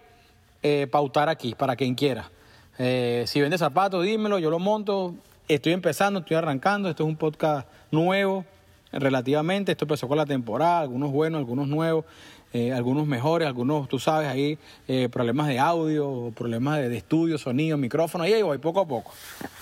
eh, 0.63 0.87
pautar 0.89 1.27
aquí, 1.27 1.53
para 1.53 1.75
quien 1.75 1.95
quiera. 1.95 2.31
Eh, 2.77 3.25
si 3.27 3.41
vende 3.41 3.57
zapatos, 3.57 4.05
dímelo, 4.05 4.39
yo 4.39 4.49
lo 4.49 4.59
monto. 4.59 5.15
Estoy 5.49 5.73
empezando, 5.73 6.21
estoy 6.21 6.37
arrancando. 6.37 6.89
Esto 6.89 7.03
es 7.03 7.09
un 7.09 7.17
podcast 7.17 7.67
nuevo, 7.91 8.45
relativamente. 8.91 9.71
Esto 9.71 9.85
empezó 9.85 10.07
con 10.07 10.17
la 10.17 10.25
temporada, 10.25 10.81
algunos 10.81 11.11
buenos, 11.11 11.39
algunos 11.39 11.67
nuevos, 11.67 12.05
eh, 12.53 12.71
algunos 12.71 13.05
mejores, 13.05 13.47
algunos, 13.47 13.89
tú 13.89 13.99
sabes, 13.99 14.29
ahí 14.29 14.57
eh, 14.87 15.09
problemas 15.09 15.47
de 15.47 15.59
audio, 15.59 16.31
problemas 16.35 16.79
de, 16.79 16.95
estudio, 16.95 17.37
sonido, 17.37 17.77
micrófono. 17.77 18.23
Ahí 18.23 18.41
voy 18.41 18.57
poco 18.59 18.79
a 18.79 18.87
poco, 18.87 19.11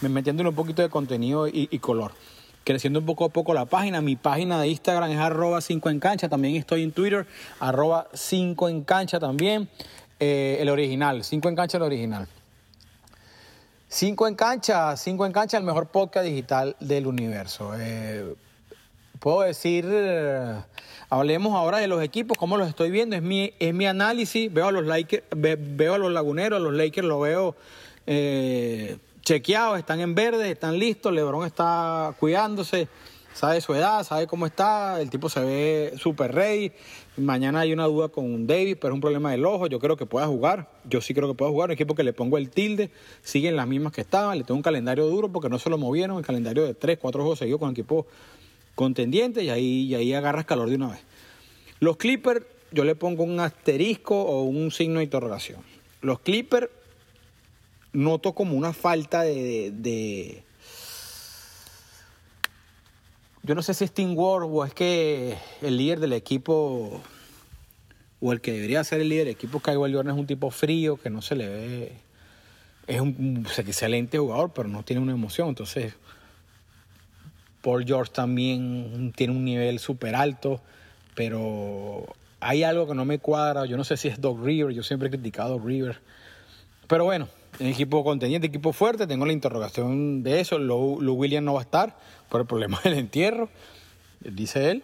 me 0.02 0.10
metiéndole 0.10 0.50
un 0.50 0.56
poquito 0.56 0.82
de 0.82 0.90
contenido 0.90 1.48
y, 1.48 1.68
y 1.72 1.80
color. 1.80 2.12
Creciendo 2.64 3.00
un 3.00 3.06
poco 3.06 3.26
a 3.26 3.30
poco 3.30 3.54
la 3.54 3.66
página. 3.66 4.00
Mi 4.02 4.16
página 4.16 4.62
de 4.62 4.70
Instagram 4.70 5.12
es 5.12 5.18
arroba 5.18 5.60
5 5.60 5.90
en 5.90 6.00
cancha. 6.00 6.30
También 6.30 6.56
estoy 6.56 6.84
en 6.84 6.94
Twitter, 6.94 7.26
arroba 7.60 8.08
5 8.14 8.70
en 8.70 8.84
cancha 8.84 9.20
también. 9.20 9.68
Eh, 10.20 10.58
el 10.62 10.70
original, 10.70 11.24
5 11.26 11.50
en 11.50 11.56
cancha 11.56 11.78
el 11.78 11.84
original. 11.84 12.28
5 13.90 14.28
en 14.28 14.36
cancha, 14.36 14.96
5 14.96 15.26
en 15.26 15.32
cancha, 15.34 15.58
el 15.58 15.64
mejor 15.64 15.88
podcast 15.88 16.26
digital 16.26 16.76
del 16.80 17.06
universo. 17.06 17.74
Puedo 19.20 19.42
decir, 19.42 19.86
eh, 19.88 20.56
hablemos 21.10 21.54
ahora 21.56 21.78
de 21.78 21.88
los 21.88 22.04
equipos, 22.04 22.38
cómo 22.38 22.58
los 22.58 22.68
estoy 22.68 22.92
viendo, 22.92 23.16
es 23.16 23.22
mi, 23.22 23.54
es 23.60 23.74
mi 23.74 23.86
análisis, 23.86 24.52
veo 24.52 24.68
a 24.68 24.72
los 24.72 24.86
Lakers, 24.86 25.24
ve- 25.36 25.58
veo 25.60 25.94
a 25.94 25.98
los 25.98 26.12
laguneros, 26.12 26.58
a 26.58 26.60
los 26.60 26.74
Lakers 26.74 27.08
los 27.08 27.22
veo 27.22 27.56
eh, 28.06 28.98
chequeados, 29.22 29.80
están 29.80 30.02
en 30.02 30.14
verde, 30.16 30.52
están 30.52 30.78
listos, 30.78 31.14
Lebron 31.14 31.46
está 31.46 32.14
cuidándose, 32.20 32.90
sabe 33.34 33.62
su 33.62 33.74
edad, 33.74 34.04
sabe 34.04 34.28
cómo 34.28 34.46
está, 34.46 35.00
el 35.00 35.10
tipo 35.10 35.30
se 35.30 35.40
ve 35.40 35.94
súper 35.98 36.34
ready. 36.36 36.74
Mañana 37.16 37.62
hay 37.62 37.72
una 37.72 37.86
duda 37.86 38.10
con 38.10 38.46
David, 38.48 38.78
pero 38.82 38.94
es 38.94 38.96
un 38.96 39.02
problema 39.02 39.32
del 39.32 39.46
ojo. 39.46 39.68
Yo 39.68 39.80
creo 39.80 39.96
que 39.96 40.08
pueda 40.08 40.26
jugar. 40.26 40.68
Yo 40.84 41.00
sí 41.00 41.14
creo 41.14 41.28
que 41.28 41.36
pueda 41.36 41.52
jugar. 41.52 41.70
Un 41.70 41.74
equipo 41.74 41.94
que 41.94 42.04
le 42.04 42.12
pongo 42.12 42.40
el 42.40 42.50
tilde, 42.50 42.90
siguen 43.22 43.56
las 43.56 43.68
mismas 43.68 43.94
que 43.94 44.02
estaban. 44.02 44.36
Le 44.40 44.44
tengo 44.44 44.58
un 44.58 44.64
calendario 44.64 45.06
duro 45.06 45.32
porque 45.32 45.48
no 45.48 45.60
se 45.60 45.70
lo 45.70 45.78
movieron. 45.78 46.18
El 46.18 46.26
calendario 46.26 46.64
de 46.66 46.74
3, 46.74 46.98
4 47.00 47.22
juegos 47.22 47.38
seguidos 47.38 47.60
con 47.60 47.70
equipo 47.70 48.08
contendiente 48.76 49.44
y 49.44 49.50
ahí, 49.50 49.84
y 49.86 49.96
ahí 49.96 50.14
agarras 50.14 50.46
calor 50.46 50.70
de 50.70 50.76
una 50.76 50.90
vez. 50.90 51.02
Los 51.80 51.98
Clippers, 51.98 52.46
yo 52.72 52.84
le 52.84 52.96
pongo 52.96 53.24
un 53.24 53.40
asterisco 53.40 54.20
o 54.22 54.44
un 54.44 54.72
signo 54.72 55.00
de 55.00 55.06
interrogación. 55.06 55.62
Los 56.02 56.20
Clippers 56.20 56.70
noto 57.94 58.34
como 58.34 58.56
una 58.56 58.74
falta 58.74 59.22
de, 59.22 59.72
de- 59.72 60.44
Yo 63.44 63.56
no 63.56 63.62
sé 63.62 63.74
si 63.74 63.84
es 63.84 63.92
Team 63.92 64.18
War 64.18 64.44
o 64.44 64.64
es 64.66 64.74
que 64.74 65.38
el 65.62 65.76
líder 65.78 66.00
del 66.00 66.14
equipo, 66.14 67.02
o 68.22 68.32
el 68.32 68.40
que 68.40 68.54
debería 68.54 68.84
ser 68.86 69.02
el 69.02 69.10
líder 69.10 69.26
del 69.26 69.36
equipo, 69.36 69.60
Kyle 69.60 69.76
Jordan, 69.78 70.10
es 70.12 70.20
un 70.20 70.26
tipo 70.26 70.50
frío, 70.50 70.96
que 70.98 71.10
no 71.10 71.22
se 71.22 71.36
le 71.36 71.50
ve... 71.50 71.92
Es 72.88 73.00
un 73.00 73.46
excelente 73.58 74.18
jugador, 74.18 74.52
pero 74.54 74.68
no 74.68 74.84
tiene 74.84 75.02
una 75.02 75.14
emoción. 75.14 75.50
Entonces, 75.50 75.94
Paul 77.64 77.86
George 77.86 78.12
también 78.14 79.14
tiene 79.16 79.34
un 79.34 79.46
nivel 79.46 79.80
súper 79.80 80.16
alto, 80.16 80.62
pero 81.16 82.06
hay 82.42 82.64
algo 82.64 82.86
que 82.88 82.94
no 82.94 83.06
me 83.06 83.20
cuadra. 83.20 83.66
Yo 83.66 83.78
no 83.78 83.84
sé 83.86 83.96
si 83.98 84.10
es 84.10 84.20
Doc 84.20 84.44
River, 84.44 84.74
yo 84.74 84.84
siempre 84.84 85.08
he 85.08 85.12
criticado 85.12 85.50
a 85.50 85.52
Doc 85.58 85.66
River. 85.66 86.00
Pero 86.88 87.06
bueno, 87.06 87.30
en 87.60 87.68
equipo 87.68 88.04
contendiente, 88.04 88.48
equipo 88.48 88.74
fuerte, 88.74 89.08
tengo 89.08 89.26
la 89.26 89.32
interrogación 89.32 90.24
de 90.24 90.42
eso. 90.42 90.60
Lou, 90.60 91.00
Williams 91.16 91.46
no 91.46 91.54
va 91.54 91.62
a 91.62 91.64
estar 91.64 91.98
por 92.30 92.42
el 92.42 92.48
problema 92.48 92.80
del 92.84 92.96
entierro, 92.96 93.48
dice 94.20 94.70
él. 94.72 94.84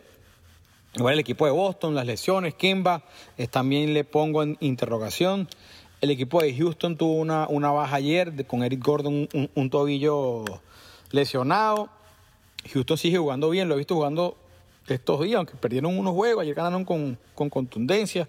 Igual 0.96 1.15
el 1.15 1.20
equipo 1.20 1.46
de 1.46 1.52
Boston, 1.52 1.94
las 1.94 2.06
lesiones, 2.06 2.56
Kimba, 2.56 3.04
también 3.52 3.94
le 3.94 4.06
pongo 4.06 4.42
en 4.42 4.58
interrogación. 4.62 5.48
El 6.02 6.12
equipo 6.12 6.42
de 6.42 6.56
Houston 6.56 6.96
tuvo 6.96 7.15
una, 7.15 7.46
baja 7.72 7.98
ayer 7.98 8.46
con 8.48 8.63
Eric 8.63 8.84
Gordon, 8.84 9.13
un, 9.13 9.30
un- 9.34 9.50
un 9.54 9.70
tobillo 9.70 10.46
lesionado. 11.12 11.89
Houston 12.74 12.98
sigue 12.98 13.17
jugando 13.17 13.50
bien, 13.50 13.67
lo 13.67 13.76
he 13.76 13.78
visto 13.78 13.95
jugando 13.95 14.38
estos 14.88 15.22
días, 15.22 15.38
aunque 15.38 15.56
perdieron 15.56 15.98
unos 15.98 16.13
juegos, 16.13 16.43
ayer 16.43 16.56
ganaron 16.56 16.86
con, 16.86 17.17
con 17.36 17.50
contundencia. 17.50 18.28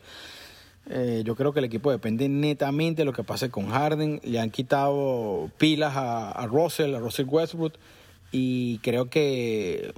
Eh, 0.88 1.22
yo 1.24 1.36
creo 1.36 1.52
que 1.52 1.60
el 1.60 1.66
equipo 1.66 1.90
depende 1.90 2.28
netamente 2.28 3.02
de 3.02 3.04
lo 3.04 3.12
que 3.12 3.22
pase 3.22 3.50
con 3.50 3.70
Harden. 3.70 4.20
Le 4.24 4.40
han 4.40 4.50
quitado 4.50 5.50
pilas 5.58 5.92
a, 5.96 6.46
Russell, 6.46 6.94
a 6.94 6.98
Russell 6.98 7.26
Westbrook. 7.28 7.74
Y 8.32 8.78
creo 8.78 9.10
que 9.10 9.92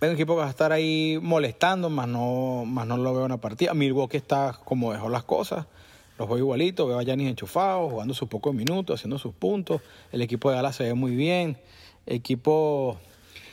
es 0.00 0.08
un 0.08 0.14
equipo 0.14 0.34
que 0.34 0.40
va 0.40 0.46
a 0.46 0.50
estar 0.50 0.72
ahí 0.72 1.18
molestando, 1.20 1.90
más 1.90 2.08
no, 2.08 2.64
más 2.66 2.86
no 2.86 2.96
lo 2.96 3.14
veo 3.14 3.24
en 3.24 3.30
la 3.30 3.36
partida. 3.38 3.74
Milwaukee 3.74 4.16
está 4.16 4.58
como 4.64 4.92
dejó 4.92 5.08
las 5.08 5.24
cosas. 5.24 5.66
Los 6.18 6.28
veo 6.28 6.38
igualito, 6.38 6.86
veo 6.86 6.98
a 6.98 7.02
Giannis 7.02 7.30
enchufado, 7.30 7.88
jugando 7.88 8.14
sus 8.14 8.28
pocos 8.28 8.54
minutos, 8.54 9.00
haciendo 9.00 9.18
sus 9.18 9.32
puntos. 9.32 9.80
El 10.12 10.22
equipo 10.22 10.50
de 10.50 10.56
Dallas 10.56 10.76
se 10.76 10.84
ve 10.84 10.94
muy 10.94 11.16
bien. 11.16 11.56
Equipo, 12.10 12.98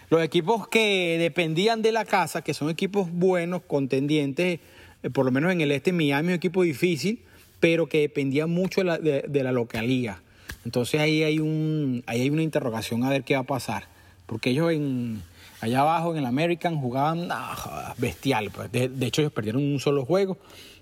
los 0.09 0.21
equipos 0.23 0.67
que 0.67 1.17
dependían 1.19 1.81
de 1.81 1.91
la 1.91 2.05
casa, 2.05 2.41
que 2.41 2.53
son 2.53 2.69
equipos 2.69 3.11
buenos, 3.11 3.61
contendientes, 3.61 4.59
eh, 5.03 5.09
por 5.09 5.25
lo 5.25 5.31
menos 5.31 5.51
en 5.51 5.61
el 5.61 5.71
este, 5.71 5.93
Miami 5.93 6.29
es 6.29 6.31
un 6.31 6.35
equipo 6.35 6.63
difícil, 6.63 7.23
pero 7.59 7.87
que 7.87 7.99
dependía 8.01 8.47
mucho 8.47 8.81
de 8.81 8.85
la, 8.85 8.97
de, 8.97 9.51
localía. 9.51 10.21
Entonces 10.65 10.99
ahí 10.99 11.23
hay, 11.23 11.39
un, 11.39 12.03
ahí 12.07 12.21
hay 12.21 12.29
una 12.29 12.43
interrogación 12.43 13.03
a 13.03 13.09
ver 13.09 13.23
qué 13.23 13.35
va 13.35 13.41
a 13.41 13.43
pasar. 13.43 13.87
Porque 14.25 14.49
ellos 14.49 14.71
en, 14.71 15.21
allá 15.61 15.81
abajo 15.81 16.11
en 16.11 16.17
el 16.17 16.25
American 16.25 16.77
jugaban 16.79 17.29
ah, 17.31 17.95
bestial. 17.97 18.51
Pues. 18.51 18.71
De, 18.71 18.89
de 18.89 19.05
hecho 19.05 19.21
ellos 19.21 19.31
perdieron 19.31 19.63
un 19.63 19.79
solo 19.79 20.05
juego 20.05 20.37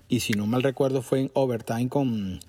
y 0.08 0.20
si 0.20 0.32
no 0.32 0.46
mal 0.46 0.62
recuerdo 0.62 1.02
fue 1.02 1.20
en 1.20 1.30
overtime 1.34 1.88
con, 1.88 2.40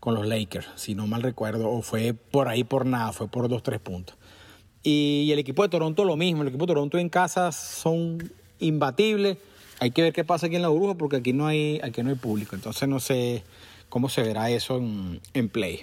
con 0.00 0.14
los 0.14 0.26
Lakers, 0.26 0.66
si 0.74 0.94
no 0.94 1.06
mal 1.06 1.22
recuerdo, 1.22 1.70
o 1.70 1.82
fue 1.82 2.12
por 2.14 2.48
ahí 2.48 2.64
por 2.64 2.86
nada, 2.86 3.12
fue 3.12 3.28
por 3.28 3.48
dos, 3.48 3.62
tres 3.62 3.80
puntos. 3.80 4.16
Y 4.84 5.30
el 5.32 5.40
equipo 5.40 5.64
de 5.64 5.70
Toronto 5.70 6.04
lo 6.04 6.16
mismo, 6.16 6.42
el 6.42 6.48
equipo 6.48 6.66
de 6.66 6.74
Toronto 6.74 6.98
en 6.98 7.08
casa 7.08 7.50
son 7.50 8.30
imbatibles. 8.60 9.38
Hay 9.80 9.90
que 9.90 10.02
ver 10.02 10.12
qué 10.12 10.22
pasa 10.22 10.46
aquí 10.46 10.54
en 10.54 10.62
la 10.62 10.68
burbuja 10.68 10.94
porque 10.94 11.16
aquí 11.16 11.32
no 11.32 11.48
hay, 11.48 11.80
aquí 11.82 12.02
no 12.02 12.10
hay 12.10 12.16
público, 12.16 12.54
entonces 12.54 12.88
no 12.88 13.00
sé 13.00 13.42
cómo 13.88 14.08
se 14.08 14.22
verá 14.22 14.50
eso 14.50 14.76
en, 14.76 15.20
en 15.32 15.48
play. 15.48 15.80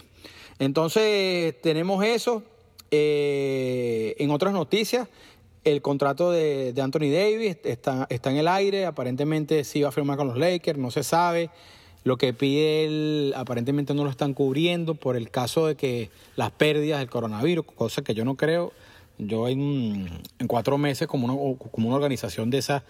Entonces 0.60 1.60
tenemos 1.62 2.06
eso. 2.06 2.44
Eh, 2.92 4.16
en 4.20 4.32
otras 4.32 4.54
noticias, 4.54 5.08
el 5.64 5.82
contrato 5.82 6.32
de, 6.32 6.74
Anthony 6.82 7.10
Davis 7.12 7.58
está, 7.64 8.06
está 8.10 8.30
en 8.30 8.38
el 8.38 8.48
aire. 8.48 8.86
Aparentemente 8.86 9.64
sí 9.64 9.82
va 9.82 9.90
a 9.90 9.92
firmar 9.92 10.18
con 10.18 10.28
los 10.28 10.38
Lakers, 10.38 10.78
no 10.78 10.92
se 10.92 11.04
sabe. 11.04 11.50
Lo 12.04 12.18
que 12.18 12.34
pide 12.34 12.86
él 12.86 13.34
aparentemente 13.36 13.94
no 13.94 14.04
lo 14.04 14.10
están 14.10 14.34
cubriendo 14.34 14.96
por 14.96 15.16
el 15.16 15.30
caso 15.30 15.68
de 15.68 15.76
que 15.76 16.10
las 16.36 16.52
pérdidas 16.52 17.00
del 17.00 17.10
coronavirus, 17.10 17.66
cosa 17.66 18.02
que 18.04 18.14
yo 18.14 18.26
no 18.26 18.36
creo. 18.36 18.74
Yo 19.18 19.48
en, 19.48 20.22
en 20.40 20.48
cuatro 20.48 20.78
meses 20.78 21.08
como 21.08 21.26
una, 21.26 21.58
como 21.72 21.88
una 21.88 21.98
organización 21.98 22.50
de 22.50 22.58
esa, 22.58 22.84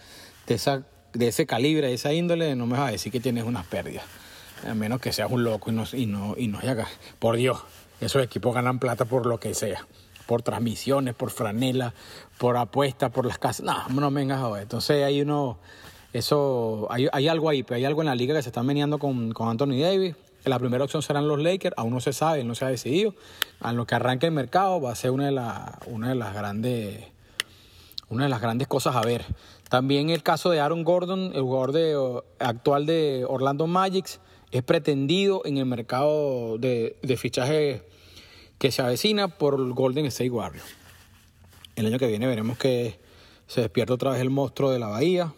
de 0.47 0.55
esa 0.55 0.85
de 1.13 1.27
ese 1.27 1.45
calibre, 1.45 1.87
de 1.87 1.93
esa 1.93 2.13
índole, 2.13 2.55
no 2.55 2.65
me 2.65 2.77
vas 2.77 2.89
a 2.89 2.91
decir 2.91 3.11
que 3.11 3.19
tienes 3.19 3.43
unas 3.43 3.65
pérdidas. 3.65 4.05
A 4.67 4.73
menos 4.73 5.01
que 5.01 5.11
seas 5.11 5.31
un 5.31 5.43
loco 5.43 5.71
y 5.71 5.73
no, 5.73 5.85
y 5.91 6.05
no, 6.05 6.35
y 6.37 6.47
no 6.47 6.59
haya... 6.59 6.87
Por 7.19 7.35
Dios, 7.35 7.59
esos 7.99 8.23
equipos 8.23 8.53
ganan 8.53 8.79
plata 8.79 9.05
por 9.05 9.25
lo 9.25 9.39
que 9.39 9.53
sea. 9.53 9.87
Por 10.27 10.43
transmisiones, 10.43 11.15
por 11.15 11.31
franela, 11.31 11.93
por 12.37 12.57
apuestas, 12.57 13.11
por 13.11 13.25
las 13.25 13.39
casas. 13.39 13.65
No, 13.65 13.89
no 13.89 14.11
me 14.11 14.21
vengas 14.21 14.41
a 14.41 14.49
ver. 14.49 14.63
Entonces 14.63 15.03
hay 15.03 15.21
uno... 15.21 15.57
Eso, 16.13 16.87
hay, 16.91 17.07
hay, 17.13 17.29
algo 17.29 17.47
ahí, 17.47 17.63
pero 17.63 17.77
hay 17.77 17.85
algo 17.85 18.01
en 18.01 18.07
la 18.07 18.15
liga 18.15 18.35
que 18.35 18.41
se 18.41 18.49
está 18.49 18.63
meneando 18.63 18.99
con, 18.99 19.31
con 19.31 19.47
Anthony 19.47 19.79
Davis. 19.79 20.15
La 20.43 20.57
primera 20.57 20.83
opción 20.83 21.01
serán 21.01 21.27
los 21.27 21.39
Lakers, 21.39 21.75
aún 21.77 21.93
no 21.93 21.99
se 21.99 22.13
sabe, 22.13 22.43
no 22.43 22.55
se 22.55 22.65
ha 22.65 22.69
decidido. 22.69 23.13
A 23.59 23.73
lo 23.73 23.85
que 23.85 23.95
arranque 23.95 24.25
el 24.25 24.31
mercado 24.31 24.81
va 24.81 24.91
a 24.91 24.95
ser 24.95 25.11
una 25.11 25.27
de, 25.27 25.39
una 25.87 26.09
de 26.09 26.15
las 26.15 26.33
grandes 26.33 27.05
una 28.09 28.25
de 28.25 28.29
las 28.29 28.41
grandes 28.41 28.67
cosas 28.67 28.95
a 28.95 29.01
ver. 29.01 29.25
También 29.69 30.09
el 30.09 30.21
caso 30.21 30.49
de 30.49 30.59
Aaron 30.59 30.83
Gordon, 30.83 31.31
el 31.33 31.41
jugador 31.41 31.71
de, 31.71 32.21
actual 32.39 32.85
de 32.85 33.25
Orlando 33.27 33.67
Magic, 33.67 34.19
es 34.51 34.63
pretendido 34.63 35.43
en 35.45 35.57
el 35.57 35.65
mercado 35.65 36.57
de, 36.57 36.97
de 37.01 37.17
fichaje 37.17 37.87
que 38.57 38.71
se 38.71 38.81
avecina 38.81 39.29
por 39.29 39.73
Golden 39.73 40.05
State 40.07 40.29
Warriors. 40.29 40.65
El 41.77 41.85
año 41.85 41.97
que 41.97 42.07
viene 42.07 42.27
veremos 42.27 42.57
que 42.57 42.99
se 43.47 43.61
despierta 43.61 43.93
otra 43.93 44.11
vez 44.11 44.19
el 44.19 44.29
monstruo 44.29 44.71
de 44.71 44.79
la 44.79 44.87
Bahía. 44.87 45.33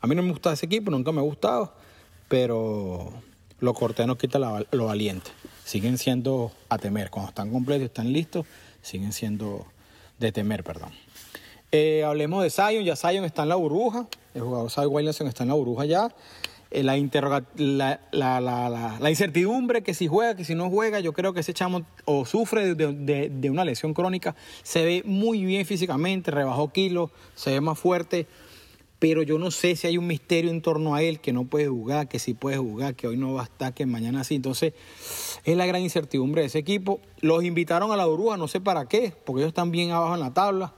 A 0.00 0.06
mí 0.06 0.14
no 0.14 0.22
me 0.22 0.30
gusta 0.30 0.52
ese 0.52 0.64
equipo, 0.64 0.90
nunca 0.90 1.12
me 1.12 1.20
ha 1.20 1.24
gustado, 1.24 1.74
pero 2.28 3.12
lo 3.60 3.74
corté 3.74 4.06
no 4.06 4.16
quita 4.16 4.38
lo 4.38 4.86
valiente. 4.86 5.30
Siguen 5.64 5.98
siendo 5.98 6.52
a 6.68 6.78
temer. 6.78 7.10
Cuando 7.10 7.30
están 7.30 7.50
completos 7.50 7.86
están 7.86 8.12
listos, 8.12 8.46
siguen 8.82 9.12
siendo 9.12 9.66
de 10.18 10.32
temer, 10.32 10.64
perdón. 10.64 10.90
Eh, 11.70 12.02
hablemos 12.04 12.42
de 12.42 12.50
Zion, 12.50 12.84
ya 12.84 12.96
Zion 12.96 13.24
está 13.24 13.42
en 13.42 13.50
la 13.50 13.56
burbuja, 13.56 14.06
el 14.34 14.40
jugador 14.40 14.70
Zion 14.70 14.88
Williamson 14.90 15.26
está 15.26 15.42
en 15.42 15.50
la 15.50 15.54
burbuja 15.54 15.84
ya. 15.84 16.14
Eh, 16.70 16.82
la, 16.82 16.96
la, 17.56 18.40
la, 18.40 18.96
la, 19.00 19.10
incertidumbre 19.10 19.82
que 19.82 19.94
si 19.94 20.06
juega, 20.06 20.36
que 20.36 20.44
si 20.44 20.54
no 20.54 20.68
juega, 20.68 21.00
yo 21.00 21.14
creo 21.14 21.32
que 21.32 21.40
ese 21.40 21.54
chamo 21.54 21.86
o 22.04 22.26
sufre 22.26 22.74
de, 22.74 23.50
una 23.50 23.64
lesión 23.64 23.94
crónica, 23.94 24.36
se 24.62 24.84
ve 24.84 25.02
muy 25.06 25.44
bien 25.46 25.64
físicamente, 25.64 26.30
rebajó 26.30 26.70
kilos, 26.70 27.10
se 27.34 27.52
ve 27.52 27.60
más 27.62 27.78
fuerte, 27.78 28.26
pero 28.98 29.22
yo 29.22 29.38
no 29.38 29.50
sé 29.50 29.76
si 29.76 29.86
hay 29.86 29.96
un 29.96 30.06
misterio 30.06 30.50
en 30.50 30.60
torno 30.60 30.94
a 30.94 31.02
él, 31.02 31.20
que 31.20 31.32
no 31.32 31.44
puede 31.44 31.68
jugar, 31.68 32.08
que 32.08 32.18
sí 32.18 32.34
puede 32.34 32.58
jugar, 32.58 32.96
que 32.96 33.06
hoy 33.06 33.16
no 33.16 33.32
va 33.32 33.42
a 33.42 33.44
estar, 33.44 33.72
que 33.72 33.86
mañana 33.86 34.24
sí. 34.24 34.34
Entonces, 34.34 34.74
es 35.44 35.56
la 35.56 35.66
gran 35.66 35.82
incertidumbre 35.82 36.42
de 36.42 36.48
ese 36.48 36.58
equipo. 36.58 37.00
Los 37.20 37.44
invitaron 37.44 37.92
a 37.92 37.96
la 37.96 38.06
burbuja, 38.06 38.36
no 38.36 38.48
sé 38.48 38.60
para 38.60 38.86
qué, 38.86 39.14
porque 39.24 39.42
ellos 39.42 39.50
están 39.50 39.70
bien 39.70 39.92
abajo 39.92 40.14
en 40.14 40.20
la 40.20 40.34
tabla. 40.34 40.72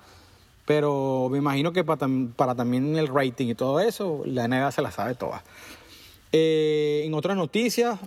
Pero 0.66 1.28
me 1.30 1.38
imagino 1.38 1.72
que 1.72 1.82
para, 1.82 2.06
para, 2.36 2.54
también 2.54 2.94
el 2.96 3.08
rating 3.08 3.48
y 3.48 3.54
todo 3.54 3.80
eso, 3.80 4.22
la 4.26 4.46
NBA 4.46 4.70
se 4.70 4.82
la 4.82 4.90
sabe 4.90 5.14
toda. 5.14 5.42
Eh, 6.30 7.02
en 7.06 7.14
otras 7.14 7.36
noticias, 7.36 7.98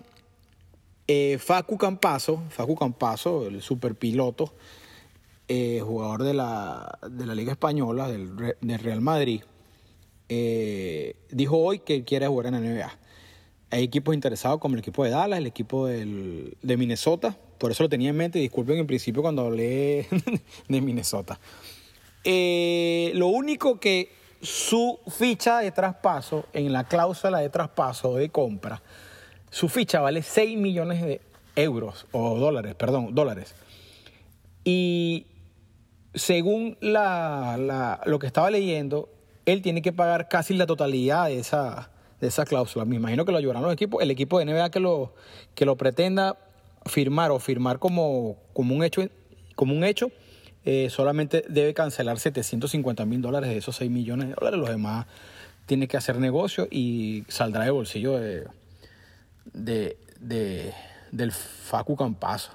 eh, 1.07 1.39
Facu 1.39 1.77
Campazo, 1.77 2.43
Facu 2.49 2.75
Campazo, 2.75 3.47
el 3.47 3.63
superpiloto, 3.63 4.53
eh, 5.47 5.81
jugador 5.83 6.23
de 6.23 6.35
la, 6.35 6.99
de 7.09 7.25
la 7.25 7.33
Liga 7.35 7.51
Española, 7.51 8.07
del, 8.07 8.55
del 8.61 8.79
Real 8.79 9.01
Madrid, 9.01 9.41
eh, 10.29 11.15
dijo 11.29 11.57
hoy 11.57 11.79
que 11.79 12.03
quiere 12.03 12.27
jugar 12.27 12.47
en 12.47 12.53
la 12.53 12.59
NBA. 12.59 12.99
Hay 13.71 13.83
equipos 13.83 14.13
interesados 14.13 14.59
como 14.59 14.75
el 14.75 14.79
equipo 14.79 15.03
de 15.03 15.09
Dallas, 15.09 15.39
el 15.39 15.47
equipo 15.47 15.87
del, 15.87 16.57
de 16.61 16.77
Minnesota, 16.77 17.37
por 17.57 17.71
eso 17.71 17.83
lo 17.83 17.89
tenía 17.89 18.09
en 18.09 18.17
mente, 18.17 18.39
disculpen 18.39 18.77
en 18.77 18.85
principio 18.87 19.21
cuando 19.21 19.43
hablé 19.43 20.07
de 20.67 20.81
Minnesota. 20.81 21.39
Eh, 22.23 23.11
lo 23.15 23.27
único 23.27 23.79
que 23.79 24.11
su 24.41 24.99
ficha 25.07 25.59
de 25.59 25.71
traspaso, 25.71 26.45
en 26.53 26.73
la 26.73 26.83
cláusula 26.83 27.39
de 27.39 27.49
traspaso 27.49 28.15
de 28.15 28.29
compra, 28.29 28.81
su 29.49 29.69
ficha 29.69 30.01
vale 30.01 30.21
6 30.21 30.57
millones 30.57 31.01
de 31.01 31.21
euros, 31.55 32.05
o 32.11 32.37
dólares, 32.37 32.75
perdón, 32.75 33.15
dólares. 33.15 33.55
Y 34.65 35.27
según 36.13 36.77
la, 36.81 38.01
lo 38.05 38.19
que 38.19 38.27
estaba 38.27 38.51
leyendo, 38.51 39.09
él 39.45 39.61
tiene 39.61 39.81
que 39.81 39.91
pagar 39.91 40.27
casi 40.29 40.53
la 40.53 40.65
totalidad 40.65 41.27
de 41.27 41.39
esa, 41.39 41.89
de 42.21 42.27
esa 42.27 42.45
cláusula. 42.45 42.85
Me 42.85 42.95
imagino 42.95 43.25
que 43.25 43.31
lo 43.31 43.37
ayudarán 43.37 43.63
los 43.63 43.73
equipos. 43.73 44.01
El 44.01 44.11
equipo 44.11 44.39
de 44.39 44.45
NBA 44.45 44.69
que 44.69 44.79
lo, 44.79 45.13
que 45.55 45.65
lo 45.65 45.75
pretenda 45.75 46.37
firmar 46.85 47.31
o 47.31 47.39
firmar 47.39 47.79
como, 47.79 48.37
como 48.53 48.75
un 48.75 48.83
hecho, 48.83 49.07
como 49.55 49.73
un 49.75 49.83
hecho 49.83 50.11
eh, 50.65 50.89
solamente 50.89 51.43
debe 51.49 51.73
cancelar 51.73 52.19
750 52.19 53.05
mil 53.05 53.21
dólares 53.21 53.49
de 53.49 53.57
esos 53.57 53.75
6 53.75 53.91
millones 53.91 54.29
de 54.29 54.35
dólares. 54.35 54.59
Los 54.59 54.69
demás 54.69 55.05
tiene 55.65 55.87
que 55.87 55.97
hacer 55.97 56.17
negocio 56.17 56.67
y 56.71 57.23
saldrá 57.27 57.65
de 57.65 57.71
bolsillo 57.71 58.17
de, 58.17 58.47
de, 59.53 59.97
de 60.19 60.73
del 61.11 61.31
Facu 61.31 61.95
Campazo. 61.95 62.51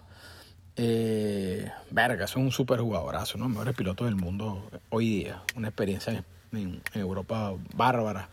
Eh, 0.77 1.71
verga, 1.91 2.25
es 2.25 2.37
un 2.37 2.53
super 2.53 2.81
jugadorazo, 2.81 3.37
¿no? 3.37 3.49
Mejores 3.49 3.75
pilotos 3.75 4.07
del 4.07 4.17
mundo 4.17 4.69
hoy 4.91 5.09
día. 5.09 5.43
Una 5.57 5.69
experiencia 5.69 6.25
en, 6.53 6.83
Europa 6.95 7.55
bárbara. 7.75 8.29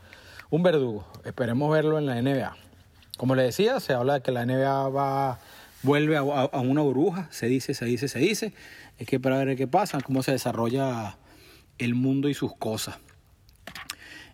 Un 0.49 0.63
verdugo. 0.63 1.07
Esperemos 1.23 1.71
verlo 1.71 1.97
en 1.97 2.05
la 2.05 2.21
NBA. 2.21 2.55
Como 3.17 3.35
le 3.35 3.43
decía, 3.43 3.79
se 3.79 3.93
habla 3.93 4.15
de 4.15 4.21
que 4.21 4.31
la 4.31 4.45
NBA 4.45 4.89
va 4.89 5.39
vuelve 5.85 6.17
a, 6.17 6.23
una 6.23 6.81
burbuja, 6.81 7.27
se 7.31 7.47
dice, 7.47 7.73
se 7.73 7.85
dice, 7.85 8.07
se 8.07 8.19
dice. 8.19 8.53
Es 8.97 9.07
que 9.07 9.19
para 9.19 9.37
ver 9.43 9.55
qué 9.55 9.67
pasa, 9.67 9.99
cómo 10.01 10.23
se 10.23 10.31
desarrolla 10.31 11.17
el 11.77 11.95
mundo 11.95 12.27
y 12.27 12.33
sus 12.33 12.55
cosas. 12.55 12.97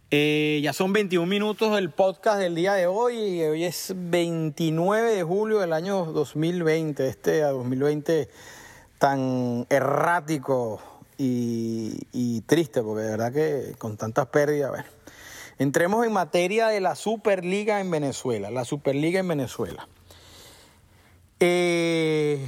Eh, 0.10 0.60
ya 0.64 0.74
son 0.74 0.92
21 0.92 1.26
minutos 1.26 1.74
del 1.76 1.90
podcast 1.90 2.40
del 2.40 2.56
día 2.56 2.74
de 2.74 2.86
hoy 2.86 3.16
y 3.16 3.44
hoy 3.44 3.64
es 3.64 3.94
29 3.96 5.16
de 5.16 5.24
julio 5.24 5.60
del 5.60 5.72
año 5.72 6.06
2020, 6.06 7.08
este 7.08 7.42
2020 7.42 8.28
tan 8.98 9.66
errático 9.70 10.82
y, 11.22 12.08
y 12.12 12.42
triste, 12.42 12.82
porque 12.82 13.04
de 13.04 13.12
verdad 13.12 13.32
que 13.32 13.76
con 13.78 13.98
tantas 13.98 14.28
pérdidas, 14.28 14.72
bueno. 14.72 14.86
Entremos 15.60 16.04
en 16.08 16.12
materia 16.12 16.70
de 16.70 16.80
la 16.80 16.96
Superliga 16.96 17.80
en 17.80 17.92
Venezuela, 17.92 18.50
la 18.50 18.66
Superliga 18.66 19.20
en 19.20 19.28
Venezuela. 19.28 19.88
Eh, 21.40 22.48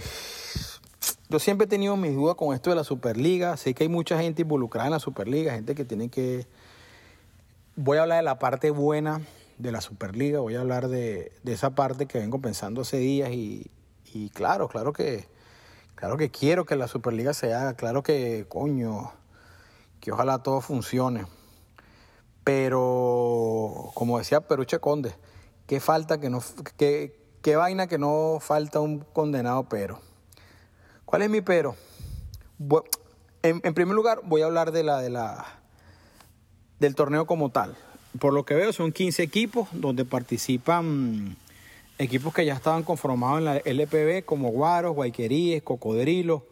yo 1.29 1.37
siempre 1.37 1.65
he 1.65 1.67
tenido 1.67 1.95
mis 1.95 2.15
dudas 2.15 2.35
con 2.35 2.55
esto 2.55 2.71
de 2.71 2.75
la 2.75 2.83
Superliga. 2.83 3.55
Sé 3.57 3.75
que 3.75 3.83
hay 3.83 3.89
mucha 3.89 4.19
gente 4.19 4.41
involucrada 4.41 4.87
en 4.87 4.93
la 4.93 4.99
Superliga, 4.99 5.53
gente 5.53 5.75
que 5.75 5.85
tiene 5.85 6.09
que... 6.09 6.47
Voy 7.75 7.99
a 7.99 8.01
hablar 8.01 8.17
de 8.17 8.23
la 8.23 8.39
parte 8.39 8.71
buena 8.71 9.21
de 9.59 9.71
la 9.71 9.81
Superliga, 9.81 10.39
voy 10.39 10.55
a 10.55 10.61
hablar 10.61 10.87
de, 10.87 11.31
esa 11.45 11.75
parte 11.75 12.07
que 12.07 12.17
vengo 12.17 12.41
pensando 12.41 12.81
hace 12.81 12.97
días 12.97 13.31
y, 13.31 13.69
y, 14.11 14.29
claro, 14.29 14.67
claro 14.67 14.91
que, 14.91 15.27
claro 15.95 16.17
que 16.17 16.29
quiero 16.29 16.65
que 16.65 16.75
la 16.75 16.87
Superliga 16.87 17.33
se 17.33 17.53
haga, 17.53 17.75
claro 17.75 18.03
que, 18.03 18.45
coño, 18.49 19.11
que 19.99 20.11
ojalá 20.11 20.43
todo 20.43 20.61
funcione. 20.61 21.25
Pero, 22.43 23.91
como 23.93 24.17
decía 24.17 24.41
Peruche 24.41 24.79
Conde, 24.79 25.15
qué 25.65 25.79
falta 25.79 26.19
que 26.19 26.29
no, 26.29 26.41
que, 26.77 27.17
qué 27.41 27.55
vaina 27.55 27.87
que 27.87 27.97
no 27.97 28.39
falta 28.41 28.79
un 28.79 28.99
condenado 28.99 29.63
pero. 29.69 29.99
¿Cuál 31.05 31.21
es 31.21 31.29
mi 31.29 31.41
pero? 31.41 31.75
En, 33.43 33.61
en, 33.63 33.73
primer 33.73 33.95
lugar, 33.95 34.21
voy 34.23 34.41
a 34.41 34.45
hablar 34.45 34.71
de 34.71 34.83
la, 34.83 35.01
de 35.01 35.09
la, 35.09 35.45
del 36.79 36.95
torneo 36.95 37.25
como 37.25 37.49
tal. 37.49 37.77
Por 38.19 38.33
lo 38.33 38.45
que 38.45 38.55
veo, 38.55 38.73
son 38.73 38.91
15 38.91 39.23
equipos 39.23 39.67
donde 39.71 40.05
participan 40.05 41.37
equipos 41.97 42.33
que 42.33 42.45
ya 42.45 42.53
estaban 42.53 42.83
conformados 42.83 43.39
en 43.39 43.45
la 43.45 43.57
LPB, 43.57 44.25
como 44.25 44.49
Guaros, 44.49 44.95
Guayqueríes, 44.95 45.63
Cocodrilo, 45.63 46.45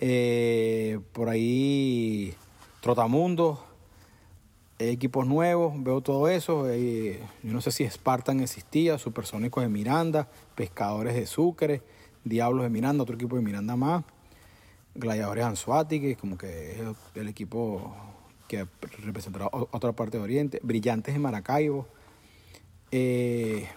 eh, 0.00 0.98
por 1.12 1.28
ahí 1.28 2.34
Trotamundo, 2.80 3.64
equipos 4.78 5.26
nuevos, 5.26 5.74
veo 5.82 6.00
todo 6.00 6.28
eso. 6.28 6.68
eh, 6.68 7.20
yo 7.42 7.52
no 7.52 7.60
sé 7.60 7.70
si 7.70 7.88
Spartan 7.88 8.40
existía, 8.40 8.98
Supersónicos 8.98 9.62
de 9.62 9.68
Miranda, 9.68 10.28
Pescadores 10.54 11.14
de 11.14 11.26
Sucre, 11.26 11.82
Diablos 12.24 12.64
de 12.64 12.70
Miranda, 12.70 13.02
otro 13.02 13.16
equipo 13.16 13.36
de 13.36 13.42
Miranda 13.42 13.76
más, 13.76 14.04
Gladiadores 14.94 15.44
Anzuati, 15.44 16.00
que 16.00 16.16
como 16.16 16.36
que 16.36 16.72
es 16.72 16.80
el 17.14 17.28
equipo 17.28 17.94
que 18.48 18.66
representará 19.04 19.48
otra 19.52 19.92
parte 19.92 20.18
de 20.18 20.24
Oriente, 20.24 20.60
Brillantes 20.62 21.14
de 21.14 21.20
Maracaibo. 21.20 21.86
Eh, 22.90 23.68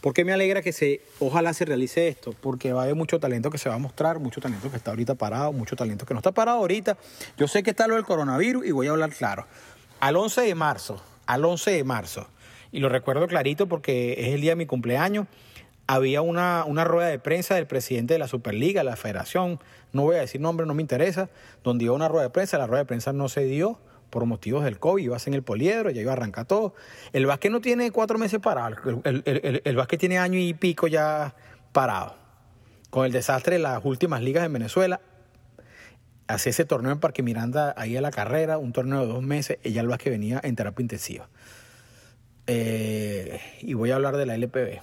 ¿Por 0.00 0.14
qué 0.14 0.24
me 0.24 0.32
alegra 0.32 0.62
que 0.62 0.72
se, 0.72 1.02
ojalá 1.18 1.52
se 1.52 1.66
realice 1.66 2.08
esto? 2.08 2.34
Porque 2.40 2.72
va 2.72 2.80
a 2.80 2.84
haber 2.84 2.94
mucho 2.94 3.20
talento 3.20 3.50
que 3.50 3.58
se 3.58 3.68
va 3.68 3.74
a 3.74 3.78
mostrar, 3.78 4.18
mucho 4.18 4.40
talento 4.40 4.70
que 4.70 4.78
está 4.78 4.92
ahorita 4.92 5.14
parado, 5.14 5.52
mucho 5.52 5.76
talento 5.76 6.06
que 6.06 6.14
no 6.14 6.20
está 6.20 6.32
parado 6.32 6.58
ahorita. 6.58 6.96
Yo 7.36 7.46
sé 7.48 7.62
que 7.62 7.70
está 7.70 7.86
lo 7.86 7.96
del 7.96 8.04
coronavirus 8.04 8.64
y 8.64 8.70
voy 8.70 8.86
a 8.86 8.92
hablar 8.92 9.10
claro. 9.10 9.46
Al 10.00 10.16
11 10.16 10.40
de 10.40 10.54
marzo, 10.54 11.02
al 11.26 11.44
11 11.44 11.72
de 11.72 11.84
marzo, 11.84 12.26
y 12.72 12.80
lo 12.80 12.88
recuerdo 12.88 13.26
clarito 13.26 13.66
porque 13.66 14.14
es 14.18 14.28
el 14.28 14.40
día 14.40 14.52
de 14.52 14.56
mi 14.56 14.66
cumpleaños, 14.66 15.26
había 15.86 16.22
una, 16.22 16.64
una 16.64 16.84
rueda 16.84 17.08
de 17.08 17.18
prensa 17.18 17.56
del 17.56 17.66
presidente 17.66 18.14
de 18.14 18.18
la 18.18 18.28
Superliga, 18.28 18.82
la 18.82 18.96
federación, 18.96 19.60
no 19.92 20.02
voy 20.02 20.16
a 20.16 20.20
decir 20.20 20.40
nombre, 20.40 20.64
no 20.64 20.72
me 20.72 20.80
interesa, 20.80 21.28
donde 21.62 21.84
iba 21.84 21.94
una 21.94 22.08
rueda 22.08 22.24
de 22.24 22.30
prensa, 22.30 22.56
la 22.56 22.66
rueda 22.66 22.84
de 22.84 22.86
prensa 22.86 23.12
no 23.12 23.28
se 23.28 23.44
dio 23.44 23.78
por 24.10 24.26
motivos 24.26 24.64
del 24.64 24.78
COVID, 24.78 25.02
iba 25.02 25.16
a 25.16 25.18
ser 25.18 25.32
en 25.32 25.34
el 25.34 25.42
poliedro, 25.42 25.90
ya 25.90 26.02
iba 26.02 26.12
a 26.12 26.14
arrancar 26.14 26.44
todo. 26.46 26.74
El 27.12 27.26
básquet 27.26 27.50
no 27.50 27.60
tiene 27.60 27.90
cuatro 27.90 28.18
meses 28.18 28.40
parado, 28.40 28.76
el, 29.04 29.22
el, 29.24 29.40
el, 29.44 29.62
el 29.64 29.76
básquet 29.76 30.00
tiene 30.00 30.18
año 30.18 30.38
y 30.38 30.52
pico 30.54 30.86
ya 30.86 31.34
parado. 31.72 32.16
Con 32.90 33.06
el 33.06 33.12
desastre 33.12 33.56
de 33.56 33.62
las 33.62 33.84
últimas 33.84 34.20
ligas 34.20 34.44
en 34.44 34.52
Venezuela, 34.52 35.00
hacía 36.26 36.50
ese 36.50 36.64
torneo 36.64 36.92
en 36.92 37.00
Parque 37.00 37.22
Miranda 37.22 37.74
ahí 37.76 37.96
a 37.96 38.00
la 38.00 38.10
carrera, 38.10 38.58
un 38.58 38.72
torneo 38.72 39.00
de 39.00 39.06
dos 39.06 39.22
meses, 39.22 39.58
ya 39.64 39.80
el 39.80 39.88
básquet 39.88 40.12
venía 40.12 40.40
en 40.42 40.56
terapia 40.56 40.82
intensiva. 40.82 41.28
Eh, 42.46 43.40
y 43.60 43.74
voy 43.74 43.90
a 43.90 43.96
hablar 43.96 44.16
de 44.16 44.26
la 44.26 44.36
LPB. 44.36 44.80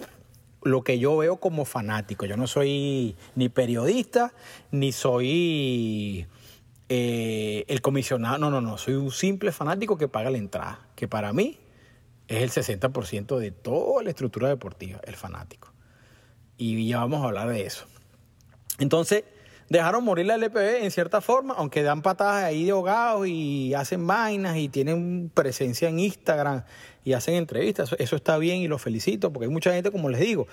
Lo 0.63 0.83
que 0.83 0.99
yo 0.99 1.17
veo 1.17 1.37
como 1.37 1.65
fanático, 1.65 2.25
yo 2.25 2.37
no 2.37 2.47
soy 2.47 3.15
ni 3.35 3.49
periodista, 3.49 4.33
ni 4.71 4.91
soy 4.91 6.27
eh, 6.89 7.65
el 7.67 7.81
comisionado, 7.81 8.37
no, 8.37 8.49
no, 8.49 8.61
no, 8.61 8.77
soy 8.77 8.93
un 8.93 9.11
simple 9.11 9.51
fanático 9.51 9.97
que 9.97 10.07
paga 10.07 10.29
la 10.29 10.37
entrada, 10.37 10.87
que 10.95 11.07
para 11.07 11.33
mí 11.33 11.59
es 12.27 12.43
el 12.43 12.63
60% 12.63 13.37
de 13.37 13.51
toda 13.51 14.03
la 14.03 14.09
estructura 14.09 14.47
deportiva, 14.47 14.99
el 15.05 15.15
fanático. 15.15 15.73
Y 16.57 16.87
ya 16.87 16.99
vamos 16.99 17.23
a 17.23 17.27
hablar 17.27 17.49
de 17.49 17.65
eso. 17.65 17.85
Entonces, 18.79 19.23
dejaron 19.69 20.03
morir 20.03 20.25
la 20.25 20.35
LPB 20.35 20.83
en 20.83 20.91
cierta 20.91 21.21
forma, 21.21 21.53
aunque 21.57 21.83
dan 21.83 22.01
patadas 22.01 22.45
ahí 22.45 22.65
de 22.65 22.71
ahogados 22.71 23.27
y 23.27 23.73
hacen 23.73 24.07
vainas 24.07 24.57
y 24.57 24.69
tienen 24.69 25.29
presencia 25.33 25.89
en 25.89 25.99
Instagram 25.99 26.63
y 27.03 27.13
hacen 27.13 27.35
entrevistas. 27.35 27.89
Eso, 27.89 27.97
eso 27.99 28.15
está 28.15 28.37
bien 28.37 28.57
y 28.61 28.67
los 28.67 28.81
felicito, 28.81 29.31
porque 29.31 29.45
hay 29.45 29.51
mucha 29.51 29.73
gente, 29.73 29.91
como 29.91 30.09
les 30.09 30.21
digo, 30.21 30.47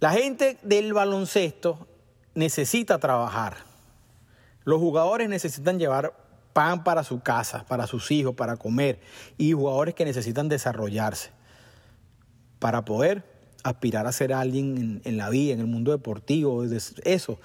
la 0.00 0.12
gente 0.12 0.58
del 0.62 0.92
baloncesto 0.92 1.86
necesita 2.34 2.98
trabajar. 2.98 3.75
Los 4.66 4.80
jugadores 4.80 5.28
necesitan 5.28 5.78
llevar 5.78 6.12
pan 6.52 6.82
para 6.82 7.04
su 7.04 7.20
casa, 7.20 7.64
para 7.68 7.86
sus 7.86 8.10
hijos, 8.10 8.34
para 8.34 8.56
comer, 8.56 8.98
y 9.38 9.52
jugadores 9.52 9.94
que 9.94 10.04
necesitan 10.04 10.48
desarrollarse 10.48 11.30
para 12.58 12.84
poder 12.84 13.22
aspirar 13.62 14.08
a 14.08 14.12
ser 14.12 14.32
alguien 14.32 15.00
en, 15.04 15.16
la 15.16 15.30
vida, 15.30 15.54
en 15.54 15.60
el 15.60 15.66
mundo 15.66 15.92
deportivo, 15.92 16.64
eso. 17.04 17.38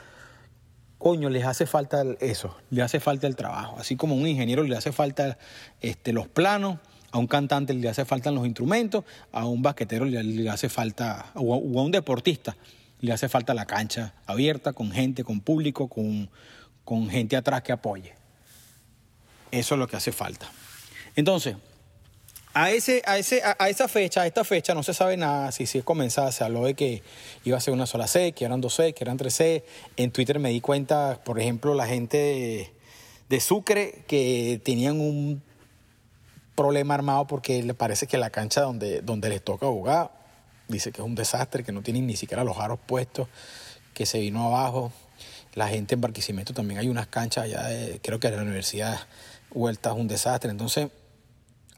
Coño, 0.98 1.30
les 1.30 1.46
hace 1.46 1.68
falta 1.68 2.04
eso, 2.22 2.58
le 2.72 2.82
hace 2.82 3.00
falta 3.00 3.28
el 3.28 3.36
trabajo. 3.36 3.78
Así 3.78 3.96
como 3.96 4.16
a 4.16 4.18
un 4.18 4.28
ingeniero 4.28 4.64
le 4.64 4.76
hace 4.76 4.92
falta 4.92 5.38
este, 5.80 6.14
los 6.14 6.28
planos, 6.28 6.80
a 7.12 7.20
un 7.20 7.28
cantante 7.28 7.76
le 7.76 7.88
hace 7.88 8.04
falta 8.04 8.32
los 8.32 8.48
instrumentos, 8.48 9.04
a 9.32 9.46
un 9.46 9.62
basquetero 9.62 10.06
le, 10.06 10.50
hace 10.50 10.70
falta, 10.70 11.28
o 11.36 11.54
a, 11.54 11.84
un 11.84 11.92
deportista 11.92 12.58
le 13.00 13.14
hace 13.14 13.30
falta 13.30 13.54
la 13.54 13.68
cancha 13.68 14.16
abierta, 14.26 14.74
con 14.74 14.92
gente, 14.92 15.24
con 15.24 15.40
público, 15.40 15.88
con, 15.88 16.32
con 16.92 17.10
gente 17.10 17.38
atrás 17.38 17.62
que 17.62 17.72
apoye. 17.72 18.12
Eso 19.50 19.76
es 19.76 19.80
lo 19.80 19.88
que 19.88 19.96
hace 19.96 20.12
falta. 20.12 20.52
Entonces, 21.16 21.56
a, 22.54 22.72
ese, 22.72 23.02
a, 23.06 23.18
ese, 23.18 23.42
a, 23.46 23.70
esa 23.70 23.88
fecha, 23.88 24.24
a 24.24 24.28
esta 24.28 24.44
fecha, 24.44 24.74
no 24.74 24.84
se 24.84 24.94
sabe 24.94 25.16
nada. 25.16 25.54
Si, 25.54 25.68
si 25.68 25.78
es 25.78 25.86
comenzada, 25.86 26.34
se 26.34 26.44
habló 26.44 26.66
de 26.66 26.74
que 26.74 27.02
iba 27.46 27.56
a 27.58 27.62
ser 27.62 27.74
una 27.74 27.86
sola 27.86 28.08
C, 28.08 28.34
que 28.34 28.44
eran 28.44 28.60
dos 28.60 28.76
C, 28.76 28.92
que 28.92 29.06
eran 29.06 29.16
tres 29.16 29.36
C. 29.36 29.64
En 29.96 30.12
Twitter 30.12 30.38
me 30.38 30.50
di 30.50 30.60
cuenta, 30.60 31.22
por 31.24 31.40
ejemplo, 31.40 31.76
la 31.76 31.88
gente 31.88 32.18
de, 32.18 32.74
de 33.30 33.40
Sucre 33.40 34.04
que 34.06 34.60
tenían 34.66 35.00
un 35.00 35.42
problema 36.56 36.96
armado 36.96 37.26
porque 37.26 37.64
le 37.64 37.74
parece 37.74 38.06
que 38.06 38.18
la 38.18 38.32
cancha 38.32 38.64
donde, 38.64 39.02
donde 39.02 39.30
les 39.30 39.42
toca 39.42 39.66
jugar 39.66 40.12
dice 40.68 40.92
que 40.92 41.02
es 41.02 41.08
un 41.08 41.16
desastre, 41.16 41.64
que 41.64 41.72
no 41.72 41.84
tienen 41.84 42.06
ni 42.06 42.18
siquiera 42.18 42.44
los 42.44 42.58
aros 42.58 42.80
puestos, 42.86 43.30
que 43.94 44.06
se 44.06 44.20
vino 44.20 44.46
abajo. 44.46 44.92
La 45.54 45.68
gente 45.68 45.96
en 45.96 46.02
Barquisimeto 46.02 46.54
también 46.54 46.80
hay 46.80 46.88
unas 46.88 47.08
canchas 47.08 47.46
allá, 47.46 47.64
de, 47.64 48.00
creo 48.02 48.20
que 48.20 48.30
de 48.30 48.38
la 48.38 48.44
Universidad 48.44 49.00
Vuelta 49.54 49.92
es 49.92 49.96
un 49.98 50.08
desastre. 50.08 50.50
Entonces, 50.50 50.90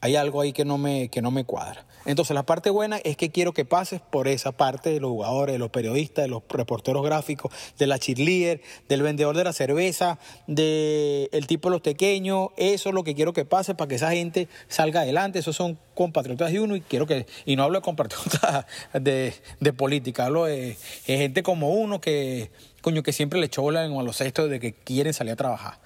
hay 0.03 0.15
algo 0.15 0.41
ahí 0.41 0.51
que 0.51 0.65
no 0.65 0.77
me, 0.77 1.07
que 1.07 1.21
no 1.21 1.31
me 1.31 1.45
cuadra. 1.45 1.85
Entonces, 2.05 2.35
la 2.35 2.43
parte 2.43 2.69
buena 2.69 2.97
es 2.97 3.15
que 3.15 3.31
quiero 3.31 3.53
que 3.53 3.63
pases 3.63 4.01
por 4.01 4.27
esa 4.27 4.51
parte 4.51 4.89
de 4.89 4.99
los 4.99 5.09
jugadores, 5.09 5.53
de 5.53 5.59
los 5.59 5.69
periodistas, 5.69 6.25
de 6.25 6.29
los 6.29 6.43
reporteros 6.49 7.05
gráficos, 7.05 7.53
de 7.79 7.87
la 7.87 7.97
cheerleader, 7.97 8.61
del 8.89 9.01
vendedor 9.01 9.37
de 9.37 9.45
la 9.45 9.53
cerveza, 9.53 10.19
del 10.45 11.29
de 11.31 11.45
tipo 11.47 11.69
de 11.69 11.75
los 11.75 11.81
pequeños. 11.81 12.49
Eso 12.57 12.89
es 12.89 12.95
lo 12.95 13.05
que 13.05 13.15
quiero 13.15 13.31
que 13.31 13.45
pase 13.45 13.75
para 13.75 13.87
que 13.87 13.95
esa 13.95 14.11
gente 14.11 14.49
salga 14.67 15.01
adelante. 15.01 15.39
Esos 15.39 15.55
son 15.55 15.79
compatriotas 15.93 16.51
de 16.51 16.59
uno 16.59 16.75
y 16.75 16.81
quiero 16.81 17.07
que, 17.07 17.25
y 17.45 17.55
no 17.55 17.63
hablo 17.63 17.79
de 17.79 17.83
compatriotas 17.83 18.65
de, 18.93 19.33
de 19.61 19.73
política, 19.73 20.25
hablo 20.25 20.45
de, 20.45 20.75
gente 21.05 21.43
como 21.43 21.69
uno 21.69 22.01
que, 22.01 22.51
coño, 22.83 23.01
que 23.01 23.13
siempre 23.13 23.39
le 23.39 23.49
cholan 23.49 23.93
a 23.93 24.03
los 24.03 24.21
estos 24.21 24.47
de 24.51 24.59
que 24.59 24.73
quieren 24.73 25.15
salir 25.15 25.33
a 25.33 25.37
trabajar. 25.37 25.79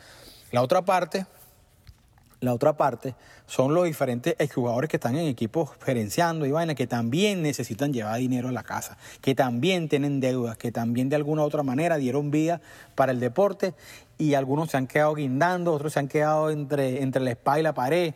La 0.51 0.61
otra 0.61 0.81
parte 0.81 1.25
la 2.39 2.53
otra 2.53 2.77
parte 2.77 3.15
son 3.47 3.73
los 3.73 3.85
diferentes 3.85 4.35
exjugadores 4.37 4.91
que 4.91 4.97
están 4.97 5.15
en 5.15 5.27
equipos 5.27 5.71
gerenciando 5.83 6.45
y 6.45 6.51
vaina, 6.51 6.75
que 6.75 6.85
también 6.85 7.41
necesitan 7.41 7.91
llevar 7.93 8.19
dinero 8.19 8.49
a 8.49 8.51
la 8.51 8.61
casa, 8.61 8.95
que 9.21 9.33
también 9.33 9.89
tienen 9.89 10.19
deudas, 10.19 10.55
que 10.55 10.71
también 10.71 11.09
de 11.09 11.15
alguna 11.15 11.41
u 11.41 11.45
otra 11.45 11.63
manera 11.63 11.97
dieron 11.97 12.29
vida 12.29 12.61
para 12.93 13.11
el 13.11 13.19
deporte 13.19 13.73
y 14.19 14.35
algunos 14.35 14.69
se 14.69 14.77
han 14.77 14.85
quedado 14.85 15.15
guindando, 15.15 15.73
otros 15.73 15.93
se 15.93 15.99
han 15.99 16.07
quedado 16.07 16.51
entre, 16.51 17.01
entre 17.01 17.23
la 17.23 17.31
espada 17.31 17.59
y 17.59 17.63
la 17.63 17.73
pared. 17.73 18.13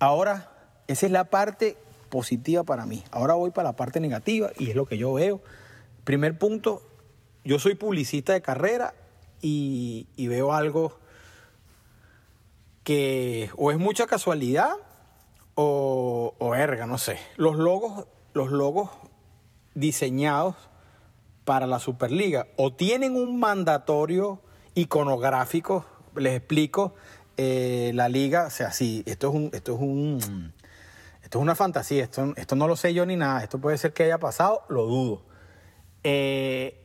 Ahora, 0.00 0.50
esa 0.88 1.06
es 1.06 1.12
la 1.12 1.24
parte 1.24 1.76
positiva 2.08 2.64
para 2.64 2.86
mí. 2.86 3.04
Ahora 3.12 3.34
voy 3.34 3.52
para 3.52 3.68
la 3.68 3.76
parte 3.76 4.00
negativa 4.00 4.50
y 4.58 4.70
es 4.70 4.74
lo 4.74 4.86
que 4.86 4.98
yo 4.98 5.12
veo. 5.12 5.40
Primer 6.02 6.36
punto, 6.36 6.82
yo 7.44 7.58
soy 7.58 7.74
publicista 7.74 8.32
de 8.32 8.42
carrera 8.42 8.94
y, 9.40 10.06
veo 10.18 10.52
algo 10.52 10.98
que 12.84 13.50
o 13.56 13.70
es 13.70 13.78
mucha 13.78 14.06
casualidad 14.06 14.72
o, 15.54 16.34
o 16.38 16.54
erga, 16.54 16.86
no 16.86 16.98
sé. 16.98 17.18
Los 17.36 17.56
logos, 17.56 18.06
los 18.32 18.50
logos 18.50 18.90
diseñados 19.74 20.56
para 21.44 21.66
la 21.66 21.78
Superliga 21.78 22.46
o 22.56 22.72
tienen 22.72 23.16
un 23.16 23.38
mandatorio 23.40 24.40
iconográfico, 24.74 25.84
les 26.16 26.36
explico, 26.36 26.94
eh, 27.36 27.92
la 27.94 28.08
liga, 28.08 28.46
o 28.46 28.50
sea, 28.50 28.72
sí, 28.72 29.02
esto 29.06 29.28
es 29.30 29.34
un, 29.34 29.50
esto 29.52 29.74
es 29.74 29.80
un, 29.80 30.52
esto 31.22 31.38
es 31.38 31.42
una 31.42 31.54
fantasía, 31.54 32.04
esto, 32.04 32.34
esto 32.36 32.56
no 32.56 32.68
lo 32.68 32.76
sé 32.76 32.92
yo 32.92 33.06
ni 33.06 33.16
nada, 33.16 33.42
esto 33.42 33.58
puede 33.58 33.78
ser 33.78 33.92
que 33.92 34.04
haya 34.04 34.18
pasado, 34.18 34.62
lo 34.68 34.84
dudo. 34.84 35.22
Eh, 36.04 36.79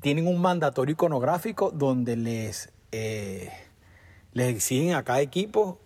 tienen 0.00 0.26
un 0.26 0.40
mandatorio 0.40 0.92
iconográfico 0.92 1.70
donde 1.70 2.16
les 2.16 2.72
eh, 2.92 3.50
les 4.36 4.54
exigen 4.54 4.94
a 4.94 5.02
cada 5.02 5.22
equipo 5.22 5.78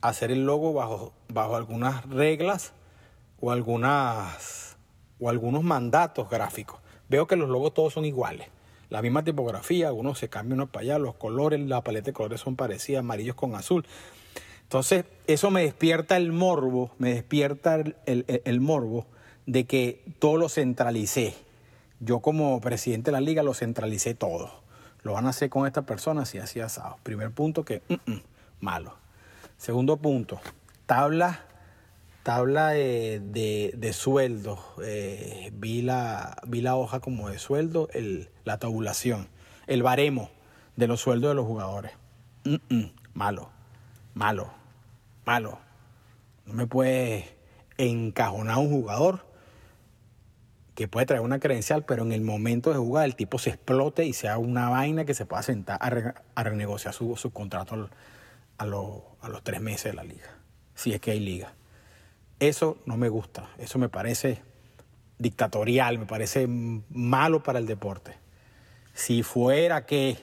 hacer 0.00 0.30
el 0.30 0.46
logo 0.46 0.72
bajo, 0.72 1.12
bajo 1.26 1.56
algunas 1.56 2.08
reglas 2.08 2.72
o, 3.40 3.50
algunas, 3.50 4.76
o 5.18 5.28
algunos 5.28 5.64
mandatos 5.64 6.30
gráficos. 6.30 6.78
Veo 7.08 7.26
que 7.26 7.34
los 7.34 7.48
logos 7.48 7.74
todos 7.74 7.92
son 7.92 8.04
iguales. 8.04 8.46
La 8.90 9.02
misma 9.02 9.24
tipografía, 9.24 9.88
algunos 9.88 10.20
se 10.20 10.28
cambian 10.28 10.60
unos 10.60 10.70
para 10.70 10.82
allá, 10.82 10.98
los 11.00 11.16
colores, 11.16 11.58
la 11.58 11.82
paleta 11.82 12.06
de 12.06 12.12
colores 12.12 12.40
son 12.40 12.54
parecidas, 12.54 13.00
amarillos 13.00 13.34
con 13.34 13.56
azul. 13.56 13.84
Entonces, 14.62 15.04
eso 15.26 15.50
me 15.50 15.62
despierta 15.62 16.16
el 16.16 16.30
morbo, 16.30 16.92
me 16.98 17.12
despierta 17.14 17.74
el, 17.74 17.96
el, 18.06 18.24
el 18.44 18.60
morbo 18.60 19.06
de 19.46 19.64
que 19.64 20.04
todo 20.20 20.36
lo 20.36 20.48
centralicé. 20.48 21.34
Yo 22.00 22.20
como 22.20 22.60
presidente 22.60 23.10
de 23.10 23.12
la 23.12 23.20
liga 23.20 23.42
lo 23.42 23.54
centralicé 23.54 24.14
todo 24.14 24.50
lo 25.02 25.12
van 25.12 25.26
a 25.26 25.30
hacer 25.30 25.50
con 25.50 25.66
esta 25.66 25.82
persona 25.82 26.22
así, 26.22 26.38
así 26.38 26.60
asado. 26.60 26.98
Primer 27.02 27.30
punto 27.30 27.64
que, 27.64 27.82
mm, 27.88 28.10
mm, 28.10 28.22
malo. 28.60 28.96
Segundo 29.56 29.96
punto, 29.96 30.40
tabla, 30.86 31.44
tabla 32.22 32.68
de, 32.68 33.20
de, 33.20 33.72
de 33.76 33.92
sueldo. 33.92 34.58
Eh, 34.82 35.50
vi, 35.54 35.82
la, 35.82 36.36
vi 36.46 36.60
la 36.60 36.76
hoja 36.76 37.00
como 37.00 37.28
de 37.28 37.38
sueldo, 37.38 37.88
el, 37.92 38.30
la 38.44 38.58
tabulación, 38.58 39.28
el 39.66 39.82
baremo 39.82 40.30
de 40.76 40.86
los 40.86 41.00
sueldos 41.00 41.30
de 41.30 41.34
los 41.34 41.46
jugadores. 41.46 41.92
Mm, 42.44 42.84
malo, 43.14 43.50
malo. 44.14 44.50
malo. 45.24 45.58
No 46.46 46.54
me 46.54 46.66
puede 46.66 47.36
encajonar 47.76 48.58
un 48.58 48.70
jugador 48.70 49.29
que 50.80 50.88
puede 50.88 51.04
traer 51.04 51.20
una 51.20 51.40
credencial, 51.40 51.84
pero 51.84 52.04
en 52.04 52.12
el 52.12 52.22
momento 52.22 52.70
de 52.70 52.78
jugar 52.78 53.04
el 53.04 53.14
tipo 53.14 53.38
se 53.38 53.50
explote 53.50 54.06
y 54.06 54.14
sea 54.14 54.38
una 54.38 54.70
vaina 54.70 55.04
que 55.04 55.12
se 55.12 55.26
pueda 55.26 55.42
sentar 55.42 55.76
a, 55.78 55.90
re- 55.90 56.14
a 56.34 56.42
renegociar 56.42 56.94
su, 56.94 57.30
contrato 57.34 57.90
a, 58.56 58.62
a 58.62 58.66
los 58.66 59.42
tres 59.42 59.60
meses 59.60 59.92
de 59.92 59.92
la 59.92 60.04
liga, 60.04 60.38
si 60.74 60.94
es 60.94 61.00
que 61.02 61.10
hay 61.10 61.20
liga. 61.20 61.52
Eso 62.38 62.78
no 62.86 62.96
me 62.96 63.10
gusta, 63.10 63.50
eso 63.58 63.78
me 63.78 63.90
parece 63.90 64.40
dictatorial, 65.18 65.98
me 65.98 66.06
parece 66.06 66.46
malo 66.48 67.42
para 67.42 67.58
el 67.58 67.66
deporte. 67.66 68.14
Si 68.94 69.22
fuera 69.22 69.84
que 69.84 70.16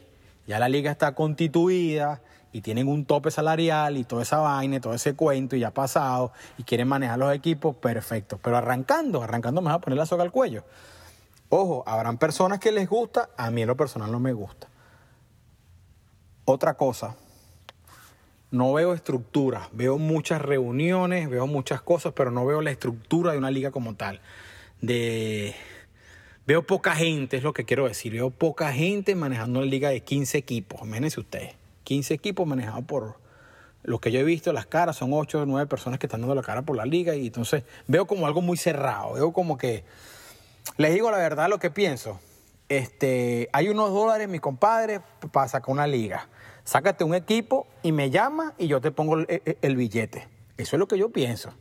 ya 0.48 0.58
la 0.58 0.70
liga 0.70 0.90
está 0.90 1.14
constituida 1.14 2.24
y 2.52 2.62
tienen 2.62 2.88
un 2.88 3.06
tope 3.06 3.32
salarial 3.32 3.98
y 3.98 4.04
toda 4.04 4.24
esa 4.24 4.38
vaina, 4.38 4.80
todo 4.80 4.94
ese 4.94 5.16
cuento 5.16 5.56
y 5.56 5.60
ya 5.60 5.72
pasado 5.72 6.32
y 6.58 6.64
quieren 6.64 6.88
manejar 6.88 7.20
los 7.20 7.34
equipos, 7.34 7.76
perfecto. 7.76 8.40
Pero 8.42 8.58
arrancando, 8.58 9.22
arrancando 9.22 9.62
me 9.62 9.68
vas 9.68 9.76
a 9.76 9.82
poner 9.82 9.98
la 9.98 10.06
soga 10.06 10.24
al 10.24 10.32
cuello. 10.32 10.64
Ojo, 11.50 11.84
habrán 11.86 12.18
personas 12.18 12.60
que 12.60 12.72
les 12.72 12.90
gusta, 12.90 13.30
a 13.38 13.52
mí 13.52 13.62
en 13.62 13.68
lo 13.68 13.78
personal 13.78 14.12
no 14.12 14.20
me 14.20 14.34
gusta. 14.34 14.68
Otra 16.46 16.76
cosa, 16.76 17.16
no 18.52 18.74
veo 18.74 18.94
estructura, 18.94 19.70
veo 19.72 19.98
muchas 19.98 20.42
reuniones, 20.42 21.30
veo 21.30 21.48
muchas 21.48 21.82
cosas, 21.82 22.14
pero 22.14 22.32
no 22.32 22.46
veo 22.46 22.62
la 22.62 22.72
estructura 22.72 23.32
de 23.32 23.38
una 23.38 23.52
liga 23.52 23.72
como 23.72 23.96
tal. 23.96 24.22
De 24.82 25.56
veo 26.46 26.66
poca 26.66 26.96
gente, 26.96 27.38
es 27.38 27.44
lo 27.44 27.54
que 27.54 27.66
quiero 27.66 27.88
decir, 27.88 28.14
veo 28.14 28.30
poca 28.30 28.72
gente 28.72 29.16
manejando 29.16 29.60
una 29.60 29.68
liga 29.68 29.90
de 29.90 30.00
15 30.02 30.38
equipos, 30.38 30.82
imagínense 30.82 31.20
ustedes, 31.20 31.56
15 31.88 32.14
equipos 32.14 32.46
manejados 32.46 32.84
por 32.84 33.16
lo 33.84 34.00
que 34.00 34.12
yo 34.12 34.20
he 34.20 34.24
visto, 34.26 34.52
las 34.52 34.66
caras 34.66 34.98
son 34.98 35.14
8 35.14 35.44
o 35.44 35.46
9 35.46 35.68
personas 35.68 36.00
que 36.00 36.08
están 36.08 36.20
dando 36.20 36.36
la 36.36 36.42
cara 36.42 36.64
por 36.64 36.76
la 36.76 36.86
liga 36.86 37.16
y 37.16 37.28
entonces 37.28 37.64
veo 37.88 38.06
como 38.06 38.28
algo 38.28 38.42
muy 38.42 38.58
cerrado, 38.58 39.14
veo 39.14 39.32
como 39.32 39.58
que 39.58 39.86
les 40.76 40.94
digo 40.94 41.10
la 41.12 41.18
verdad 41.18 41.48
lo 41.48 41.60
que 41.60 41.72
pienso. 41.72 42.20
Este, 42.68 43.48
hay 43.54 43.70
unos 43.70 43.92
dólares, 43.92 44.28
mi 44.28 44.40
compadre, 44.40 45.00
para 45.32 45.48
sacar 45.48 45.70
una 45.70 45.88
liga. 45.88 46.28
Sácate 46.66 47.06
un 47.06 47.16
equipo 47.16 47.66
y 47.84 47.94
me 47.94 48.10
llama 48.10 48.54
y 48.58 48.68
yo 48.68 48.82
te 48.82 48.92
pongo 48.92 49.20
el, 49.20 49.26
el- 49.46 49.58
el 49.62 49.76
billete. 49.78 50.28
Eso 50.58 50.76
es 50.76 50.80
lo 50.82 50.90
que 50.90 50.98
yo 50.98 51.10
pienso. 51.12 51.54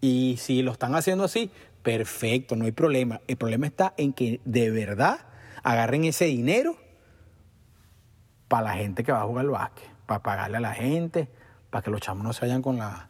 Y 0.00 0.36
si 0.38 0.62
lo 0.62 0.70
están 0.70 0.94
haciendo 0.94 1.24
así, 1.24 1.50
perfecto, 1.82 2.54
no 2.54 2.66
hay 2.66 2.72
problema. 2.72 3.20
El 3.26 3.36
problema 3.36 3.66
está 3.66 3.94
en 3.96 4.12
que 4.12 4.40
de 4.44 4.70
verdad 4.70 5.18
agarren 5.64 6.04
ese 6.04 6.26
dinero 6.26 6.76
para 8.52 8.64
la 8.64 8.74
gente 8.74 9.02
que 9.02 9.12
va 9.12 9.22
a 9.22 9.24
jugar 9.24 9.46
al 9.46 9.50
básquet, 9.50 9.88
para 10.04 10.22
pagarle 10.22 10.58
a 10.58 10.60
la 10.60 10.74
gente, 10.74 11.26
para 11.70 11.80
que 11.80 11.90
los 11.90 12.02
chamos 12.02 12.22
no 12.22 12.34
se 12.34 12.42
vayan 12.42 12.60
con, 12.60 12.76
la, 12.76 13.08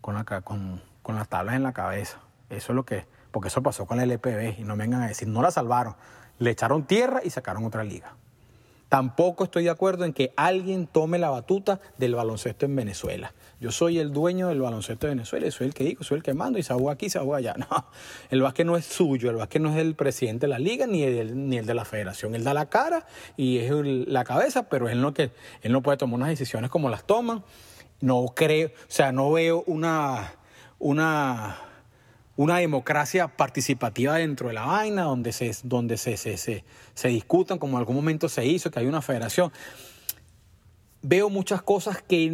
con, 0.00 0.14
la, 0.14 0.22
con, 0.22 0.80
las 1.08 1.28
tablas 1.28 1.56
en 1.56 1.64
la 1.64 1.72
cabeza. 1.72 2.20
Eso 2.50 2.70
es 2.70 2.76
lo 2.76 2.84
que, 2.84 3.04
porque 3.32 3.48
eso 3.48 3.64
pasó 3.64 3.86
con 3.86 3.96
la 3.96 4.04
LPB 4.04 4.60
y 4.60 4.62
no 4.62 4.76
vengan 4.76 5.02
a 5.02 5.08
decir, 5.08 5.26
no 5.26 5.42
la 5.42 5.50
salvaron, 5.50 5.96
le 6.38 6.52
echaron 6.52 6.84
tierra 6.84 7.20
y 7.24 7.30
sacaron 7.30 7.64
otra 7.64 7.82
liga. 7.82 8.14
Tampoco 8.96 9.44
estoy 9.44 9.64
de 9.64 9.68
acuerdo 9.68 10.06
en 10.06 10.14
que 10.14 10.32
alguien 10.36 10.86
tome 10.86 11.18
la 11.18 11.28
batuta 11.28 11.80
del 11.98 12.14
baloncesto 12.14 12.64
en 12.64 12.74
Venezuela. 12.74 13.34
Yo 13.60 13.70
soy 13.70 13.98
el 13.98 14.10
dueño 14.10 14.48
del 14.48 14.62
baloncesto 14.62 15.06
de 15.06 15.10
Venezuela 15.10 15.46
y 15.46 15.50
soy 15.50 15.66
el 15.66 15.74
que 15.74 15.84
digo, 15.84 16.02
soy 16.02 16.16
el 16.16 16.22
que 16.22 16.32
mando 16.32 16.58
y 16.58 16.62
se 16.62 16.72
juega 16.72 16.92
aquí, 16.92 17.10
se 17.10 17.18
juega 17.18 17.36
allá. 17.36 17.54
No, 17.70 17.90
el 18.30 18.40
básquet 18.40 18.64
no 18.64 18.74
es 18.74 18.86
suyo, 18.86 19.28
el 19.28 19.36
básquet 19.36 19.60
no 19.60 19.68
es 19.68 19.74
del 19.74 19.96
presidente 19.96 20.46
de 20.46 20.48
la 20.48 20.58
liga 20.58 20.86
ni 20.86 21.02
el, 21.02 21.66
de 21.66 21.74
la 21.74 21.84
federación. 21.84 22.34
Él 22.34 22.42
da 22.42 22.54
la 22.54 22.70
cara 22.70 23.04
y 23.36 23.58
es 23.58 23.70
la 24.08 24.24
cabeza, 24.24 24.70
pero 24.70 24.88
él 24.88 25.02
no, 25.02 25.12
que, 25.12 25.30
él 25.60 25.72
no 25.72 25.82
puede 25.82 25.98
tomar 25.98 26.14
unas 26.14 26.30
decisiones 26.30 26.70
como 26.70 26.88
las 26.88 27.06
toman. 27.06 27.44
No 28.00 28.24
creo, 28.34 28.68
o 28.68 28.70
sea, 28.88 29.12
no 29.12 29.30
veo 29.30 29.62
una, 29.66 30.36
una, 30.78 31.58
una 32.36 32.58
democracia 32.58 33.28
participativa 33.28 34.14
dentro 34.14 34.48
de 34.48 34.54
la 34.54 34.66
vaina, 34.66 35.02
donde 35.02 35.32
se, 35.32 35.56
donde 35.64 35.96
se, 35.96 36.16
se, 36.16 36.36
se, 36.36 36.64
se 36.94 37.08
discutan, 37.08 37.58
como 37.58 37.74
en 37.74 37.78
algún 37.78 37.96
momento 37.96 38.28
se 38.28 38.44
hizo, 38.44 38.70
que 38.70 38.78
hay 38.78 38.86
una 38.86 39.00
federación. 39.00 39.52
Veo 41.02 41.30
muchas 41.30 41.62
cosas 41.62 42.02
que 42.02 42.30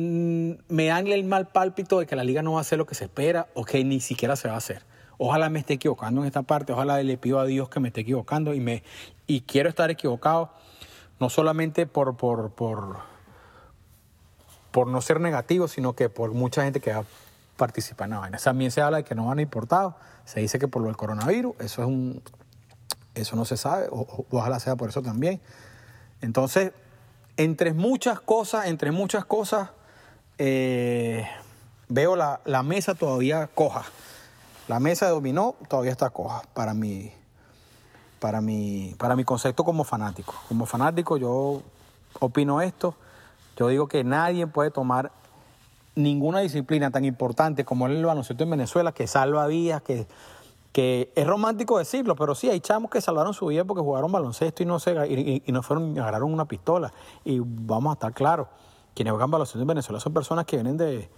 me 0.69 0.87
dan 0.87 1.07
el 1.07 1.25
mal 1.25 1.49
pálpito 1.49 2.01
de 2.01 2.07
que 2.07 2.17
la 2.17 2.25
liga 2.25 2.43
no 2.43 2.53
va 2.53 2.59
a 2.59 2.63
hacer 2.63 2.79
lo 2.79 2.87
que 2.87 2.95
se 2.95 3.05
espera 3.05 3.49
o 3.55 3.65
que 3.65 3.85
ni 3.85 4.01
siquiera 4.01 4.35
se 4.35 4.49
va 4.49 4.55
a 4.55 4.59
hacer. 4.59 4.83
Ojalá 5.19 5.51
me 5.51 5.61
esté 5.61 5.75
equivocando 5.75 6.23
en 6.23 6.27
esta 6.27 6.43
parte, 6.43 6.73
ojalá 6.73 7.01
le 7.03 7.17
pido 7.17 7.39
a 7.39 7.45
Dios 7.45 7.69
que 7.69 7.79
me 7.79 7.89
esté 7.89 8.01
equivocando 8.01 8.55
y, 8.55 8.61
me, 8.61 8.83
y 9.27 9.43
quiero 9.43 9.69
estar 9.69 9.91
equivocado, 9.91 10.53
no 11.21 11.31
solamente 11.31 11.87
por, 11.87 12.17
por, 12.17 12.51
por, 12.53 12.97
por 14.73 14.89
no 14.89 15.01
ser 15.01 15.21
negativo, 15.21 15.69
sino 15.69 15.93
que 15.93 16.09
por 16.09 16.33
mucha 16.33 16.65
gente 16.65 16.81
que 16.81 16.93
va 16.93 17.05
a 17.63 17.67
participar 17.67 18.07
en 18.07 18.11
la 18.15 18.19
vaina. 18.21 18.39
También 18.39 18.71
se 18.71 18.81
habla 18.83 18.99
de 18.99 19.05
que 19.05 19.15
no 19.15 19.27
van 19.27 19.39
a 19.39 19.43
importados, 19.43 19.95
se 20.25 20.41
dice 20.41 20.59
que 20.59 20.69
por 20.69 20.83
lo 20.83 20.89
del 20.89 20.97
coronavirus, 20.97 21.55
eso 21.61 21.83
es 21.83 21.89
un 21.89 22.23
eso 23.15 23.37
no 23.37 23.45
se 23.45 23.57
sabe, 23.59 23.89
o, 23.91 24.01
o- 24.01 24.27
ojalá 24.31 24.59
sea 24.59 24.75
por 24.77 24.89
eso 24.89 25.03
también. 25.03 25.41
Entonces, 26.23 26.73
entre 27.37 27.73
muchas 27.75 28.21
cosas, 28.21 28.67
entre 28.67 28.91
muchas 28.91 29.25
cosas, 29.27 29.69
eh, 30.39 31.27
veo 31.89 32.17
la, 32.17 32.41
la 32.45 32.63
mesa 32.63 32.95
todavía 32.95 33.49
coja. 33.49 33.83
La 34.69 34.81
mesa 34.81 35.07
de 35.07 35.13
dominó 35.13 35.57
todavía 35.69 35.93
está 35.93 36.09
coja 36.11 36.43
para 36.55 36.73
mi, 36.73 37.13
para 38.19 38.41
mi, 38.41 38.95
para 38.99 39.15
mi 39.17 39.25
concepto 39.25 39.63
como 39.65 39.85
fanático. 39.85 40.35
Como 40.49 40.65
fanático 40.65 41.17
yo 41.19 41.63
opino 42.19 42.61
esto. 42.63 42.95
Yo 43.59 43.69
digo 43.69 43.89
que 43.89 44.05
nadie 44.05 44.47
puede 44.47 44.71
tomar 44.71 45.13
ninguna 45.95 46.41
disciplina 46.41 46.91
tan 46.91 47.05
importante 47.05 47.65
como 47.65 47.87
el 47.87 48.05
baloncesto 48.05 48.45
en 48.45 48.51
Venezuela, 48.51 48.93
que 48.93 49.07
salva 49.07 49.47
vidas, 49.47 49.83
que, 49.83 50.07
que 50.73 51.13
es 51.15 51.27
romántico 51.27 51.79
decirlo, 51.79 52.17
pero 52.17 52.35
sí, 52.35 52.49
hay 52.49 52.61
chamos 52.61 52.91
que 52.91 53.01
salvaron 53.01 53.35
su 53.35 53.47
vida 53.47 53.65
porque 53.65 53.83
jugaron 53.83 54.11
baloncesto 54.11 54.63
y 54.63 54.67
no, 54.67 54.79
se, 54.79 54.93
y, 55.45 55.53
no 55.53 55.63
fueron, 55.63 55.99
agarraron 55.99 56.33
una 56.33 56.47
pistola. 56.47 56.93
Y 57.25 57.41
vamos 57.45 57.91
a 57.91 57.95
estar 57.95 58.13
claros, 58.15 58.49
quienes 58.95 59.13
juegan 59.13 59.31
baloncesto 59.31 59.61
en 59.61 59.67
Venezuela 59.67 60.01
son 60.01 60.15
personas 60.15 60.47
que 60.47 60.57
vienen 60.57 60.77
de, 60.77 61.11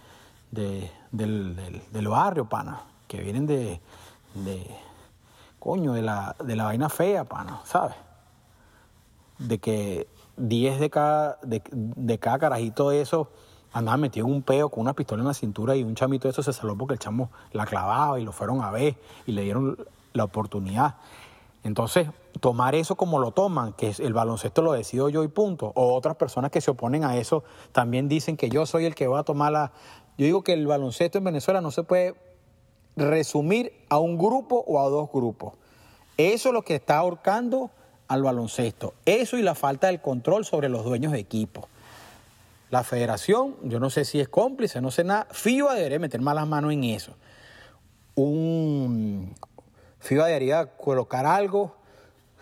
de- 0.51 0.91
del, 1.11 1.55
del- 1.91 2.07
barrio, 2.07 2.45
pana, 2.49 2.81
que 3.07 3.19
vienen 3.21 3.45
de, 3.47 3.79
de 4.33 4.67
coño, 5.59 5.93
de 5.93 6.01
la, 6.01 6.35
de 6.43 6.55
la 6.55 6.65
vaina 6.65 6.89
fea, 6.89 7.23
pana, 7.23 7.61
¿sabes? 7.63 7.95
de 9.37 9.57
que 9.59 10.07
10 10.37 10.79
de 10.79 10.89
cada, 10.89 11.37
de, 11.43 11.61
de 11.71 12.19
cada 12.19 12.39
carajito 12.39 12.89
de 12.89 13.01
eso 13.01 13.29
andaba 13.75 13.97
metido 13.97 14.25
en 14.25 14.33
un 14.33 14.41
peo 14.41 14.69
con 14.69 14.81
una 14.81 14.93
pistola 14.93 15.21
en 15.21 15.27
la 15.27 15.33
cintura 15.33 15.75
y 15.75 15.83
un 15.83 15.95
chamito 15.95 16.29
de 16.29 16.31
eso 16.31 16.41
se 16.41 16.53
salvó 16.53 16.77
porque 16.77 16.93
el 16.93 16.99
chamo 16.99 17.29
la 17.51 17.65
clavaba 17.65 18.17
y 18.21 18.23
lo 18.23 18.31
fueron 18.31 18.61
a 18.61 18.71
ver 18.71 18.95
y 19.27 19.33
le 19.33 19.41
dieron 19.41 19.77
la 20.13 20.23
oportunidad. 20.23 20.95
Entonces, 21.61 22.07
tomar 22.39 22.73
eso 22.73 22.95
como 22.95 23.19
lo 23.19 23.31
toman, 23.31 23.73
que 23.73 23.93
el 23.99 24.13
baloncesto 24.13 24.61
lo 24.61 24.71
decido 24.71 25.09
yo 25.09 25.25
y 25.25 25.27
punto, 25.27 25.73
o 25.75 25.93
otras 25.93 26.15
personas 26.15 26.51
que 26.51 26.61
se 26.61 26.71
oponen 26.71 27.03
a 27.03 27.17
eso 27.17 27.43
también 27.73 28.07
dicen 28.07 28.37
que 28.37 28.49
yo 28.49 28.65
soy 28.65 28.85
el 28.85 28.95
que 28.95 29.07
va 29.07 29.19
a 29.19 29.23
tomar 29.23 29.51
la... 29.51 29.73
Yo 30.17 30.25
digo 30.25 30.41
que 30.41 30.53
el 30.53 30.65
baloncesto 30.67 31.17
en 31.17 31.25
Venezuela 31.25 31.59
no 31.59 31.71
se 31.71 31.83
puede 31.83 32.15
resumir 32.95 33.73
a 33.89 33.99
un 33.99 34.17
grupo 34.17 34.63
o 34.65 34.79
a 34.79 34.87
dos 34.87 35.09
grupos. 35.11 35.53
Eso 36.15 36.49
es 36.49 36.53
lo 36.53 36.61
que 36.61 36.75
está 36.75 36.97
ahorcando 36.99 37.71
al 38.07 38.23
baloncesto. 38.23 38.93
Eso 39.05 39.37
y 39.37 39.41
la 39.41 39.53
falta 39.53 39.87
del 39.87 39.99
control 39.99 40.45
sobre 40.45 40.69
los 40.69 40.85
dueños 40.85 41.11
de 41.11 41.19
equipos. 41.19 41.65
La 42.71 42.83
federación, 42.83 43.55
yo 43.63 43.79
no 43.79 43.89
sé 43.89 44.05
si 44.05 44.19
es 44.19 44.27
cómplice, 44.27 44.81
no 44.81 44.91
sé 44.91 45.03
nada. 45.03 45.27
FIBA 45.31 45.75
debería 45.75 45.99
meter 45.99 46.19
malas 46.21 46.47
manos 46.47 46.73
en 46.73 46.83
eso. 46.83 47.15
Un 48.15 49.35
FIBA 49.99 50.27
debería 50.27 50.65
colocar 50.77 51.25
algo 51.25 51.75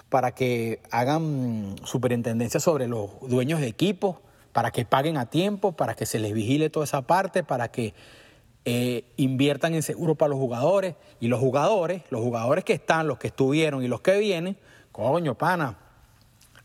para 0.10 0.34
que 0.36 0.82
hagan 0.92 1.76
superintendencia 1.84 2.60
sobre 2.60 2.88
los 2.88 3.10
dueños 3.22 3.60
de 3.60 3.68
equipos, 3.68 4.18
para 4.52 4.72
que 4.72 4.86
paguen 4.86 5.18
a 5.18 5.26
tiempo, 5.26 5.72
para 5.72 5.96
que 5.96 6.06
se 6.06 6.20
les 6.20 6.34
vigile 6.34 6.70
toda 6.70 6.84
esa 6.84 7.02
parte, 7.02 7.44
para 7.44 7.70
que 7.70 7.94
eh, 8.66 9.06
inviertan 9.18 9.74
en 9.74 9.82
seguro 9.82 10.16
para 10.16 10.30
los 10.30 10.40
jugadores. 10.40 10.96
Y 11.20 11.28
los 11.28 11.40
jugadores, 11.40 12.04
los 12.12 12.22
jugadores 12.22 12.64
que 12.64 12.74
están, 12.74 13.08
los 13.08 13.18
que 13.18 13.28
estuvieron 13.28 13.84
y 13.84 13.88
los 13.88 14.02
que 14.02 14.20
vienen, 14.20 14.58
coño, 14.92 15.36
pana, 15.36 15.78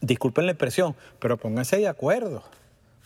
disculpen 0.01 0.47
la 0.47 0.53
expresión, 0.53 0.95
pero 1.19 1.39
pónganse 1.39 1.79
de 1.79 1.89
acuerdo. 1.89 2.45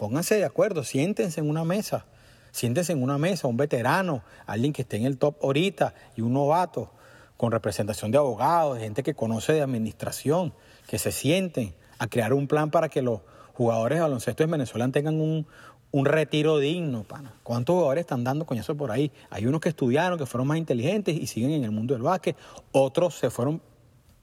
Pónganse 0.02 0.34
de 0.34 0.44
acuerdo, 0.44 0.82
siéntense 0.82 1.38
en 1.38 1.48
una 1.48 1.62
mesa. 1.62 2.06
Siéntense 2.50 2.92
en 2.92 3.04
una 3.04 3.18
mesa, 3.18 3.46
un 3.46 3.56
veterano, 3.56 4.24
alguien 4.46 4.72
que 4.72 4.82
esté 4.82 4.96
en 4.96 5.04
el 5.04 5.16
top 5.16 5.36
ahorita 5.40 5.94
y 6.16 6.22
un 6.22 6.32
novato 6.32 6.90
con 7.36 7.52
representación 7.52 8.10
de 8.10 8.18
abogados, 8.18 8.74
de 8.74 8.82
gente 8.82 9.04
que 9.04 9.14
conoce 9.14 9.52
de 9.52 9.62
administración, 9.62 10.54
que 10.88 10.98
se 10.98 11.12
sienten 11.12 11.72
a 12.00 12.08
crear 12.08 12.32
un 12.32 12.48
plan 12.48 12.72
para 12.72 12.88
que 12.88 13.00
los 13.00 13.20
jugadores 13.54 13.98
de 13.98 14.02
baloncesto 14.02 14.42
en 14.42 14.50
Venezuela 14.50 14.88
tengan 14.88 15.20
un, 15.20 15.46
un 15.92 16.04
retiro 16.04 16.58
digno, 16.58 17.04
pana. 17.04 17.34
¿Cuántos 17.44 17.74
jugadores 17.74 18.00
están 18.00 18.24
dando 18.24 18.44
coñazo 18.44 18.76
por 18.76 18.90
ahí? 18.90 19.12
Hay 19.30 19.46
unos 19.46 19.60
que 19.60 19.68
estudiaron, 19.68 20.18
que 20.18 20.26
fueron 20.26 20.48
más 20.48 20.58
inteligentes 20.58 21.14
y 21.14 21.28
siguen 21.28 21.52
en 21.52 21.62
el 21.62 21.70
mundo 21.70 21.94
del 21.94 22.02
básquet. 22.02 22.36
Otros 22.72 23.14
se 23.14 23.30
fueron 23.30 23.62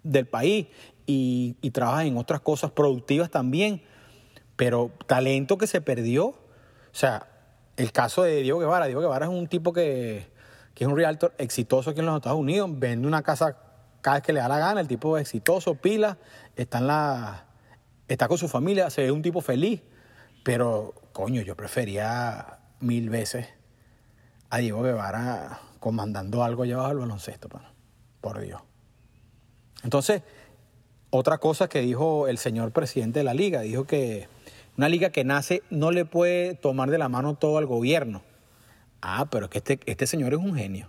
del 0.04 0.28
país 0.28 0.68
y 1.06 1.54
trabajan 1.72 2.08
en 2.08 2.18
otras 2.18 2.42
cosas 2.42 2.70
productivas 2.72 3.32
también. 3.32 3.82
Pero 4.60 4.92
talento 5.08 5.58
que 5.58 5.68
se 5.68 5.80
perdió, 5.80 6.26
o 6.26 6.36
sea, 6.92 7.28
el 7.78 7.94
caso 7.94 8.24
de 8.24 8.42
Diego 8.42 8.60
Guevara. 8.60 8.88
Diego 8.88 9.00
Guevara 9.00 9.26
es 9.26 9.32
un 9.32 9.48
tipo 9.48 9.72
que, 9.72 10.30
que 10.76 10.84
es 10.84 10.88
un 10.90 10.98
realtor 10.98 11.34
exitoso 11.38 11.92
aquí 11.92 12.02
en 12.02 12.08
los 12.08 12.18
Estados 12.18 12.38
Unidos. 12.38 12.70
Vende 12.74 13.08
una 13.08 13.24
casa 13.24 13.56
cada 14.02 14.18
vez 14.18 14.24
que 14.26 14.34
le 14.34 14.42
da 14.42 14.50
la 14.50 14.60
gana. 14.60 14.82
El 14.82 14.90
tipo 14.90 15.18
es 15.18 15.22
exitoso, 15.22 15.76
pila, 15.76 16.18
está, 16.58 16.80
en 16.80 16.88
la, 16.88 17.46
está 18.10 18.28
con 18.28 18.38
su 18.38 18.50
familia, 18.50 18.90
se 18.90 19.04
ve 19.04 19.14
un 19.14 19.22
tipo 19.22 19.40
feliz. 19.40 19.82
Pero, 20.44 20.94
coño, 21.14 21.42
yo 21.42 21.56
prefería 21.56 22.60
mil 22.82 23.10
veces 23.10 23.48
a 24.50 24.58
Diego 24.58 24.82
Guevara 24.82 25.62
comandando 25.80 26.44
algo 26.44 26.64
allá 26.64 26.74
abajo 26.76 26.90
del 26.90 27.00
baloncesto, 27.00 27.48
por 28.20 28.42
Dios. 28.42 28.62
Entonces, 29.86 30.22
otra 31.12 31.38
cosa 31.38 31.70
que 31.70 31.80
dijo 31.80 32.28
el 32.28 32.38
señor 32.38 32.74
presidente 32.74 33.20
de 33.20 33.24
la 33.24 33.34
liga, 33.34 33.62
dijo 33.62 33.86
que 33.86 34.28
una 34.80 34.88
liga 34.88 35.10
que 35.10 35.26
nace 35.26 35.62
no 35.70 35.92
le 35.92 36.06
puede 36.06 36.56
tomar 36.56 36.90
de 36.90 36.98
la 36.98 37.10
mano 37.10 37.36
todo 37.36 37.58
al 37.58 37.66
gobierno. 37.66 38.22
Ah, 39.02 39.28
pero 39.30 39.48
es 39.48 39.52
que 39.52 39.58
este, 39.58 39.80
este 39.88 40.08
señor 40.08 40.32
es 40.32 40.40
un 40.40 40.56
genio, 40.56 40.88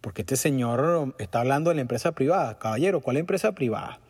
porque 0.00 0.22
este 0.22 0.34
señor 0.34 1.14
está 1.20 1.38
hablando 1.38 1.70
de 1.70 1.76
la 1.76 1.82
empresa 1.82 2.10
privada. 2.10 2.58
Caballero, 2.58 2.98
¿cuál 2.98 3.14
es 3.14 3.18
la 3.18 3.20
empresa 3.20 3.52
privada? 3.52 4.00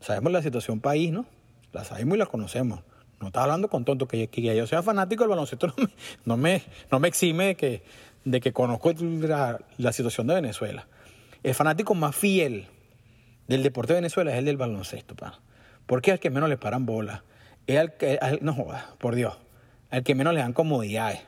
Sabemos 0.00 0.30
la 0.30 0.42
situación 0.42 0.80
país, 0.80 1.10
¿no? 1.10 1.24
La 1.72 1.84
sabemos 1.84 2.16
y 2.16 2.18
la 2.18 2.26
conocemos. 2.26 2.80
No 3.18 3.28
está 3.28 3.44
hablando 3.44 3.68
con 3.68 3.86
tonto, 3.86 4.06
que, 4.06 4.28
que 4.28 4.54
yo 4.54 4.66
sea 4.66 4.82
fanático 4.82 5.22
del 5.22 5.30
baloncesto 5.30 5.74
no 6.26 6.36
me, 6.36 6.62
no 6.90 7.00
me, 7.00 7.08
exime 7.08 7.46
de 7.46 7.54
que, 7.54 7.82
de 8.26 8.40
que 8.42 8.52
conozco 8.52 8.92
la, 8.92 9.92
situación 9.94 10.26
de 10.26 10.34
Venezuela. 10.34 10.86
El 11.42 11.54
fanático 11.54 11.94
más 11.94 12.14
fiel 12.14 12.66
del 13.48 13.62
deporte 13.62 13.94
de 13.94 14.00
Venezuela 14.00 14.32
es 14.32 14.38
el 14.38 14.44
del 14.44 14.58
baloncesto, 14.58 15.16
pa. 15.16 15.40
Porque 15.86 16.10
es 16.10 16.12
al 16.16 16.20
que 16.20 16.28
menos 16.28 16.50
le 16.50 16.58
paran 16.58 16.84
bolas. 16.84 17.22
Es 17.70 17.78
al 17.78 17.96
que, 17.96 18.18
al- 18.20 18.38
no 18.42 18.56
por 18.98 19.14
Dios, 19.14 19.36
al 19.90 20.02
que 20.02 20.14
menos 20.14 20.34
le 20.34 20.40
dan 20.40 20.52
comodidades. 20.52 21.20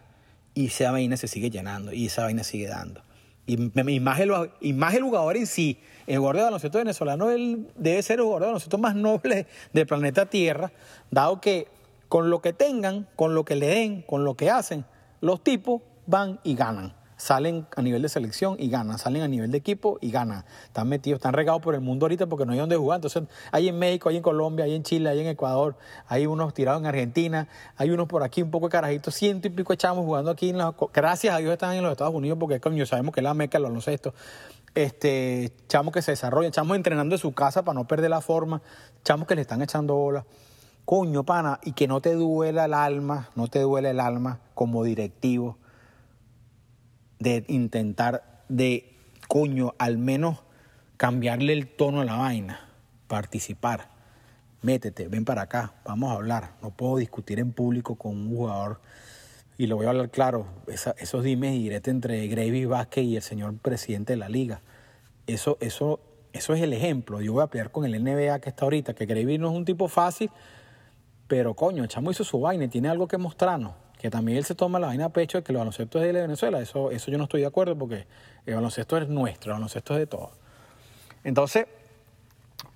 Y 0.55 0.67
esa 0.67 0.91
vaina 0.93 1.17
se 1.17 1.29
sigue 1.29 1.51
llenando 1.51 1.93
y 1.93 2.07
esa 2.07 2.25
vaina 2.25 2.45
sigue 2.45 2.69
dando. 2.69 3.03
Y, 3.47 3.57
más, 4.01 4.21
el, 4.21 4.31
el 4.61 5.03
jugador 5.03 5.37
en 5.37 5.47
sí, 5.47 5.79
el 6.07 6.19
jugador 6.19 6.37
de 6.37 6.43
baloncesto 6.43 6.79
venezolano 6.79 7.31
él 7.31 7.69
debe 7.77 8.03
ser 8.03 8.19
el 8.19 8.23
jugador 8.25 8.43
de 8.43 8.47
baloncesto 8.47 8.79
más 8.79 8.95
noble 8.95 9.47
del 9.73 9.87
planeta 9.87 10.27
Tierra, 10.27 10.73
dado 11.11 11.41
que 11.41 11.67
con 12.09 12.31
lo 12.31 12.41
que 12.43 12.53
tengan, 12.53 13.09
con 13.17 13.35
lo 13.35 13.45
que 13.45 13.57
le 13.57 13.67
den, 13.69 14.03
con 14.03 14.25
lo 14.25 14.37
que 14.37 14.51
hacen, 14.51 14.85
los 15.21 15.43
tipos 15.43 15.83
van 16.07 16.39
y 16.45 16.55
ganan. 16.55 16.95
Salen 17.23 17.69
a 17.77 17.83
nivel 17.83 18.03
de 18.03 18.09
selección 18.09 18.57
y 18.59 18.69
ganan, 18.69 18.99
salen 18.99 19.23
a 19.23 19.29
nivel 19.29 19.53
de 19.53 19.59
equipo 19.59 19.97
y 20.01 20.11
ganan. 20.11 20.45
Están 20.65 20.89
metidos, 20.89 21.19
están 21.19 21.35
regados 21.35 21.63
por 21.63 21.77
el 21.77 21.81
mundo 21.81 22.07
ahorita 22.07 22.27
porque 22.27 22.45
no 22.45 22.51
hay 22.51 22.59
donde 22.59 22.75
jugar. 22.75 22.97
Entonces, 22.97 23.23
hay 23.53 23.69
en 23.69 23.79
México, 23.79 24.09
hay 24.09 24.17
en 24.17 24.25
Colombia, 24.25 24.65
hay 24.65 24.75
en 24.75 24.83
Chile, 24.83 25.09
hay 25.09 25.21
en 25.21 25.29
Ecuador, 25.29 25.77
hay 26.09 26.27
unos 26.27 26.53
tirados 26.53 26.81
en 26.81 26.87
Argentina, 26.89 27.47
hay 27.77 27.91
unos 27.91 28.09
por 28.09 28.25
aquí, 28.25 28.43
un 28.43 28.51
poco 28.51 28.67
de 28.67 28.73
carajitos, 28.73 29.15
ciento 29.15 29.47
y 29.47 29.51
pico 29.51 29.73
echamos 29.73 30.05
jugando 30.05 30.33
aquí. 30.33 30.49
En 30.49 30.59
la- 30.59 30.75
gracias 30.93 31.33
a 31.33 31.39
Dios 31.39 31.53
están 31.53 31.77
en 31.77 31.85
los 31.85 31.93
Estados 31.93 32.13
Unidos 32.13 32.39
porque, 32.41 32.59
coño, 32.59 32.85
sabemos 32.87 33.15
que 33.15 33.21
es 33.21 33.25
la 33.25 33.35
meca 33.35 33.57
del 33.57 33.67
baloncesto. 33.69 34.15
Este, 34.75 35.53
chamos 35.69 35.95
que 35.95 36.03
se 36.03 36.11
desarrollan, 36.11 36.51
chamos 36.51 36.77
entrenando 36.77 37.15
en 37.15 37.21
su 37.21 37.33
casa 37.35 37.63
para 37.63 37.79
no 37.79 37.87
perder 37.87 38.11
la 38.11 38.21
forma, 38.21 38.63
chamos 39.05 39.29
que 39.29 39.37
le 39.37 39.43
están 39.43 39.63
echando 39.63 39.95
bola. 39.95 40.27
Coño, 40.85 41.23
pana, 41.23 41.61
y 41.63 41.71
que 41.71 41.87
no 41.87 42.01
te 42.01 42.15
duela 42.15 42.65
el 42.65 42.75
alma, 42.75 43.29
no 43.37 43.47
te 43.47 43.61
duele 43.61 43.91
el 43.91 44.01
alma 44.01 44.41
como 44.55 44.83
directivo 44.83 45.59
de 47.23 47.45
intentar 47.49 48.45
de, 48.49 48.97
coño, 49.29 49.75
al 49.79 49.99
menos 49.99 50.43
cambiarle 50.97 51.53
el 51.53 51.69
tono 51.69 52.01
a 52.01 52.05
la 52.05 52.17
vaina, 52.17 52.69
participar. 53.07 53.91
Métete, 54.63 55.09
ven 55.09 55.25
para 55.25 55.43
acá, 55.43 55.75
vamos 55.85 56.11
a 56.11 56.15
hablar. 56.15 56.53
No 56.63 56.71
puedo 56.71 56.97
discutir 56.97 57.39
en 57.39 57.53
público 57.53 57.97
con 57.97 58.13
un 58.13 58.29
jugador. 58.37 58.81
Y 59.59 59.67
lo 59.67 59.77
voy 59.77 59.87
a 59.87 59.91
hablar 59.91 60.11
claro, 60.11 60.47
esos 60.97 61.25
dimes 61.25 61.55
y 61.55 61.63
diretes 61.63 61.93
entre 61.93 62.27
Gravy 62.27 62.65
Vázquez 62.65 63.05
y 63.05 63.17
el 63.17 63.23
señor 63.23 63.57
presidente 63.59 64.15
de 64.15 64.17
la 64.17 64.29
liga. 64.29 64.61
Eso, 65.27 65.59
eso, 65.61 66.01
eso 66.33 66.55
es 66.55 66.63
el 66.63 66.73
ejemplo. 66.73 67.21
Yo 67.21 67.33
voy 67.33 67.43
a 67.43 67.47
pelear 67.49 67.71
con 67.71 67.85
el 67.85 68.03
NBA 68.03 68.41
que 68.41 68.49
está 68.49 68.65
ahorita, 68.65 68.95
que 68.95 69.07
Gravy 69.07 69.39
no 69.39 69.51
es 69.51 69.57
un 69.57 69.65
tipo 69.65 69.89
fácil, 69.89 70.31
pero 71.29 71.55
coño, 71.55 71.83
el 71.83 71.89
chamo 71.89 72.11
hizo 72.11 72.25
su 72.25 72.41
vaina 72.41 72.65
y 72.65 72.69
tiene 72.69 72.89
algo 72.89 73.07
que 73.07 73.19
mostrarnos. 73.19 73.75
Que 74.03 74.11
también 74.11 74.37
él 74.39 74.45
se 74.45 74.57
toma 74.57 74.81
la 74.81 74.89
vaina 74.89 75.05
a 75.05 75.09
pecho 75.11 75.39
de 75.39 75.45
que 75.45 75.53
el 75.53 75.59
baloncesto 75.59 76.03
es 76.03 76.13
de 76.13 76.21
Venezuela. 76.21 76.61
Eso, 76.61 76.91
eso 76.91 77.09
yo 77.13 77.19
no 77.19 77.25
estoy 77.25 77.43
de 77.43 77.47
acuerdo 77.47 77.79
porque 77.79 78.09
el 78.45 78.57
baloncesto 78.57 78.99
es 78.99 79.09
nuestro, 79.09 79.53
el 79.53 79.59
baloncesto 79.59 79.95
es 79.95 80.01
de 80.01 80.07
todos. 80.09 80.31
Entonces, 81.23 81.67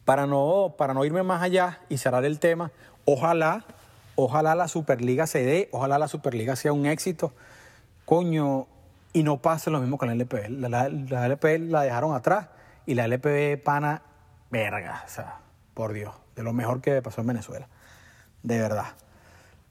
para 0.05 0.27
no, 0.29 0.77
para 0.79 0.95
no 0.95 1.05
irme 1.05 1.24
más 1.24 1.43
allá 1.43 1.81
y 1.89 1.99
cerrar 1.99 2.24
el 2.24 2.39
tema, 2.39 2.70
ojalá, 3.05 3.64
ojalá 4.14 4.55
la 4.55 4.68
Superliga 4.68 5.27
se 5.27 5.45
dé, 5.45 5.68
ojalá 5.72 5.99
la 5.99 6.07
Superliga 6.07 6.55
sea 6.55 6.72
un 6.72 6.87
éxito. 6.87 7.33
Coño, 8.05 8.68
y 9.12 9.24
no 9.24 9.39
pase 9.39 9.68
lo 9.70 9.81
mismo 9.81 9.99
con 9.99 10.07
la 10.07 10.14
LPL. 10.14 10.61
La, 10.61 10.89
la- 10.89 11.27
LPL 11.27 11.72
la 11.72 11.83
dejaron 11.83 12.14
atrás 12.14 12.47
y 12.87 12.95
la 12.95 13.07
LPB 13.07 13.61
pana, 13.64 14.03
verga, 14.51 15.03
o 15.05 15.09
sea, 15.09 15.41
por 15.74 15.93
Dios, 15.93 16.14
de 16.37 16.45
lo 16.45 16.53
mejor 16.53 16.81
que 16.81 17.03
pasó 17.03 17.22
en 17.22 17.27
Venezuela. 17.27 17.66
De 18.45 18.61
verdad. 18.61 18.93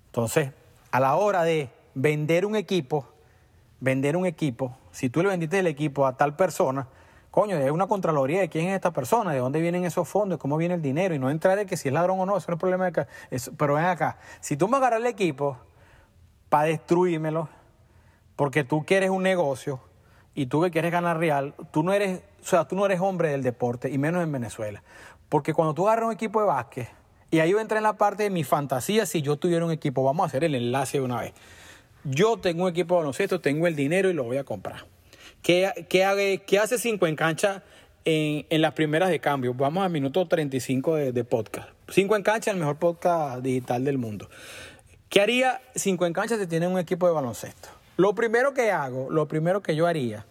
Entonces, 0.08 0.52
a 0.96 1.00
la 1.02 1.18
hora 1.18 1.44
de 1.44 1.70
vender 1.94 2.46
un 2.46 2.56
equipo, 2.56 3.06
vender 3.82 4.16
un 4.16 4.26
equipo, 4.26 4.78
si 4.92 5.10
tú 5.10 5.22
le 5.22 5.28
vendiste 5.28 5.60
el 5.60 5.68
equipo 5.68 6.08
a 6.08 6.16
tal 6.16 6.38
persona, 6.38 6.88
coño, 7.32 7.58
hay 7.58 7.70
una 7.70 7.86
contraloría 7.86 8.40
de 8.40 8.48
quién 8.48 8.70
es 8.70 8.76
esta 8.76 8.92
persona, 8.92 9.34
de 9.34 9.40
dónde 9.40 9.60
vienen 9.60 9.84
esos 9.84 10.08
fondos, 10.08 10.40
cómo 10.40 10.56
viene 10.56 10.76
el 10.76 10.82
dinero, 10.82 11.14
y 11.14 11.20
no 11.20 11.30
entrar 11.30 11.58
de 11.58 11.66
que 11.66 11.76
si 11.76 11.90
es 11.90 11.94
ladrón 11.94 12.22
o 12.22 12.26
no, 12.26 12.38
eso 12.38 12.46
no 12.48 12.54
es 12.54 12.60
problema 12.62 12.86
de 12.86 12.92
acá. 12.92 13.08
Pero 13.58 13.74
ven 13.74 13.84
acá, 13.84 14.20
si 14.40 14.56
tú 14.56 14.70
me 14.70 14.78
agarras 14.78 15.02
el 15.02 15.08
equipo 15.08 15.58
para 16.48 16.70
destruírmelo, 16.70 17.50
porque 18.38 18.64
tú 18.64 18.86
quieres 18.86 19.10
un 19.10 19.24
negocio 19.24 19.82
y 20.34 20.46
tú 20.46 20.62
que 20.62 20.72
quieres 20.72 20.94
ganar 20.94 21.18
real, 21.18 21.56
tú 21.72 21.84
no 21.84 21.92
eres, 21.92 22.22
o 22.42 22.46
sea, 22.46 22.70
tú 22.70 22.78
no 22.78 22.86
eres 22.86 23.02
hombre 23.02 23.32
del 23.32 23.44
deporte, 23.44 23.90
y 23.90 23.98
menos 23.98 24.24
en 24.24 24.32
Venezuela. 24.32 24.82
Porque 25.28 25.54
cuando 25.54 25.74
tú 25.74 25.90
agarras 25.90 26.06
un 26.06 26.14
equipo 26.14 26.40
de 26.40 26.48
básquet, 26.48 26.88
y 27.32 27.40
ahí 27.40 27.52
yo 27.52 27.60
entré 27.60 27.78
en 27.78 27.84
la 27.84 27.98
parte 27.98 28.24
de 28.24 28.30
mi 28.30 28.44
fantasía, 28.44 29.06
si 29.06 29.22
yo 29.22 29.36
tuviera 29.38 29.66
un 29.66 29.72
equipo, 29.72 30.04
vamos 30.04 30.24
a 30.24 30.28
hacer 30.28 30.44
el 30.44 30.56
enlace 30.56 31.00
de 31.00 31.04
una 31.04 31.22
vez. 31.22 31.34
Yo 32.04 32.38
tengo 32.38 32.64
un 32.64 32.70
equipo 32.70 32.96
de 32.96 33.00
baloncesto, 33.00 33.42
tengo 33.42 33.68
el 33.68 33.76
dinero 33.76 34.10
y 34.10 34.14
lo 34.14 34.24
voy 34.24 34.38
a 34.38 34.44
comprar. 34.44 34.86
¿Qué, 35.42 35.88
qué, 35.90 36.60
hace 36.60 36.78
5 36.78 37.08
en 37.08 37.16
cancha 37.16 37.64
en, 38.04 38.62
las 38.62 38.74
primeras 38.74 39.10
de 39.10 39.20
cambio? 39.20 39.54
Vamos 39.54 39.84
al 39.84 39.92
minuto 39.92 40.28
35 40.28 40.96
de, 40.96 41.12
de 41.12 41.24
podcast. 41.24 41.70
5 41.90 42.16
en 42.16 42.24
cancha, 42.24 42.52
el 42.52 42.58
mejor 42.58 42.78
podcast 42.78 43.42
digital 43.42 43.84
del 43.84 43.98
mundo. 43.98 44.30
¿Qué 45.10 45.22
haría 45.22 45.62
5 45.76 46.06
en 46.06 46.14
cancha 46.14 46.38
si 46.38 46.48
tiene 46.48 46.68
un 46.68 46.80
equipo 46.80 47.08
de 47.08 47.14
baloncesto? 47.14 47.70
Lo 47.98 48.14
primero 48.14 48.54
que 48.54 48.72
hago, 48.72 49.10
lo 49.10 49.28
primero 49.28 49.62
que 49.62 49.76
yo 49.76 49.88
haría 49.88 50.26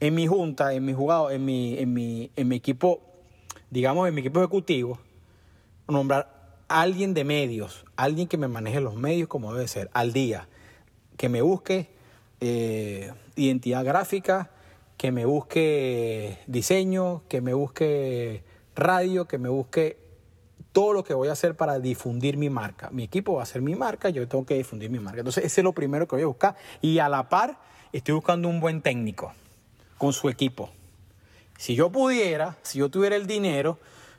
en 0.00 0.14
mi 0.14 0.26
junta, 0.26 0.74
en 0.74 0.84
mi 0.84 0.92
jugado, 0.92 1.30
en 1.30 1.44
mi, 1.44 1.78
en 1.78 1.92
mi, 1.92 2.30
en 2.36 2.48
mi 2.48 2.56
equipo, 2.56 3.00
digamos, 3.70 4.06
en 4.08 4.14
mi 4.14 4.20
equipo 4.20 4.40
ejecutivo, 4.40 4.98
nombrar 5.88 6.36
a 6.68 6.80
alguien 6.80 7.14
de 7.14 7.24
medios, 7.24 7.84
alguien 7.96 8.28
que 8.28 8.36
me 8.36 8.48
maneje 8.48 8.80
los 8.80 8.96
medios 8.96 9.28
como 9.28 9.54
debe 9.54 9.68
ser, 9.68 9.90
al 9.92 10.12
día, 10.12 10.48
que 11.16 11.28
me 11.28 11.42
busque 11.42 11.88
eh, 12.40 13.12
identidad 13.36 13.84
gráfica, 13.84 14.50
que 14.96 15.12
me 15.12 15.24
busque 15.24 16.38
diseño, 16.46 17.22
que 17.28 17.40
me 17.40 17.54
busque 17.54 18.42
radio, 18.74 19.26
que 19.26 19.38
me 19.38 19.48
busque 19.48 19.98
todo 20.72 20.92
lo 20.92 21.04
que 21.04 21.14
voy 21.14 21.28
a 21.28 21.32
hacer 21.32 21.54
para 21.56 21.78
difundir 21.78 22.36
mi 22.36 22.50
marca. 22.50 22.90
Mi 22.90 23.04
equipo 23.04 23.34
va 23.34 23.42
a 23.42 23.46
ser 23.46 23.62
mi 23.62 23.74
marca, 23.74 24.10
yo 24.10 24.26
tengo 24.28 24.44
que 24.44 24.54
difundir 24.54 24.90
mi 24.90 24.98
marca. 24.98 25.20
Entonces, 25.20 25.44
ese 25.44 25.62
es 25.62 25.64
lo 25.64 25.72
primero 25.72 26.06
que 26.06 26.16
voy 26.16 26.24
a 26.24 26.26
buscar. 26.26 26.56
Y 26.82 26.98
a 26.98 27.08
la 27.08 27.28
par, 27.28 27.58
estoy 27.92 28.14
buscando 28.14 28.48
un 28.48 28.60
buen 28.60 28.82
técnico 28.82 29.32
con 29.96 30.12
su 30.12 30.28
equipo. 30.28 30.70
Si 31.56 31.74
yo 31.74 31.90
pudiera, 31.90 32.56
si 32.62 32.80
yo 32.80 32.90
tuviera 32.90 33.16
el 33.16 33.26
dinero, 33.26 33.78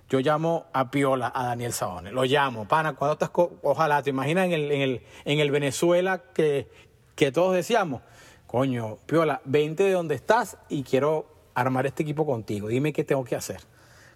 yo 0.10 0.20
llamo 0.20 0.66
a 0.74 0.90
Piola, 0.92 1.32
a 1.34 1.46
Daniel 1.48 1.74
Sabones. 1.74 2.14
Lo 2.14 2.24
llamo, 2.24 2.68
pana, 2.68 2.94
cuando 2.94 3.14
estás 3.14 3.32
ojalá, 3.62 4.02
te 4.04 4.10
imaginas 4.10 4.46
en 4.46 4.54
el, 4.54 4.72
en 4.72 4.82
el, 4.82 5.02
en 5.26 5.40
el 5.40 5.52
Venezuela 5.52 6.22
que, 6.34 6.68
que 7.16 7.32
todos 7.32 7.54
decíamos, 7.54 8.02
coño, 8.46 8.98
Piola, 9.06 9.42
vente 9.46 9.84
de 9.84 9.92
donde 9.92 10.16
estás 10.16 10.58
y 10.70 10.84
quiero 10.84 11.28
armar 11.54 11.86
este 11.86 12.04
equipo 12.04 12.26
contigo. 12.26 12.68
Dime 12.68 12.94
qué 12.94 13.04
tengo 13.04 13.24
que 13.26 13.36
hacer. 13.36 13.60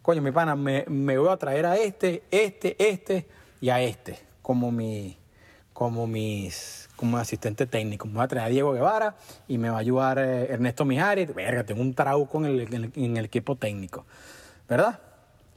Coño, 0.01 0.21
mi 0.21 0.31
pana, 0.31 0.55
me, 0.55 0.85
me 0.87 1.17
voy 1.17 1.29
a 1.29 1.37
traer 1.37 1.65
a 1.65 1.75
este, 1.77 2.23
este, 2.31 2.75
este 2.89 3.27
y 3.59 3.69
a 3.69 3.81
este 3.81 4.17
como 4.41 4.71
mi, 4.71 5.17
como 5.73 6.07
mis 6.07 6.89
como 6.95 7.17
asistente 7.17 7.65
técnico. 7.65 8.07
Me 8.07 8.13
voy 8.13 8.23
a 8.23 8.27
traer 8.27 8.45
a 8.45 8.49
Diego 8.49 8.73
Guevara 8.73 9.15
y 9.47 9.57
me 9.57 9.69
va 9.69 9.77
a 9.77 9.79
ayudar 9.79 10.19
eh, 10.19 10.51
Ernesto 10.51 10.85
Mijares. 10.85 11.33
Verga, 11.33 11.63
tengo 11.63 11.81
un 11.81 11.93
trauco 11.95 12.37
en 12.37 12.45
el, 12.45 12.59
el- 12.61 12.91
en 12.95 13.17
el 13.17 13.25
equipo 13.25 13.55
técnico. 13.55 14.05
¿Verdad? 14.69 14.99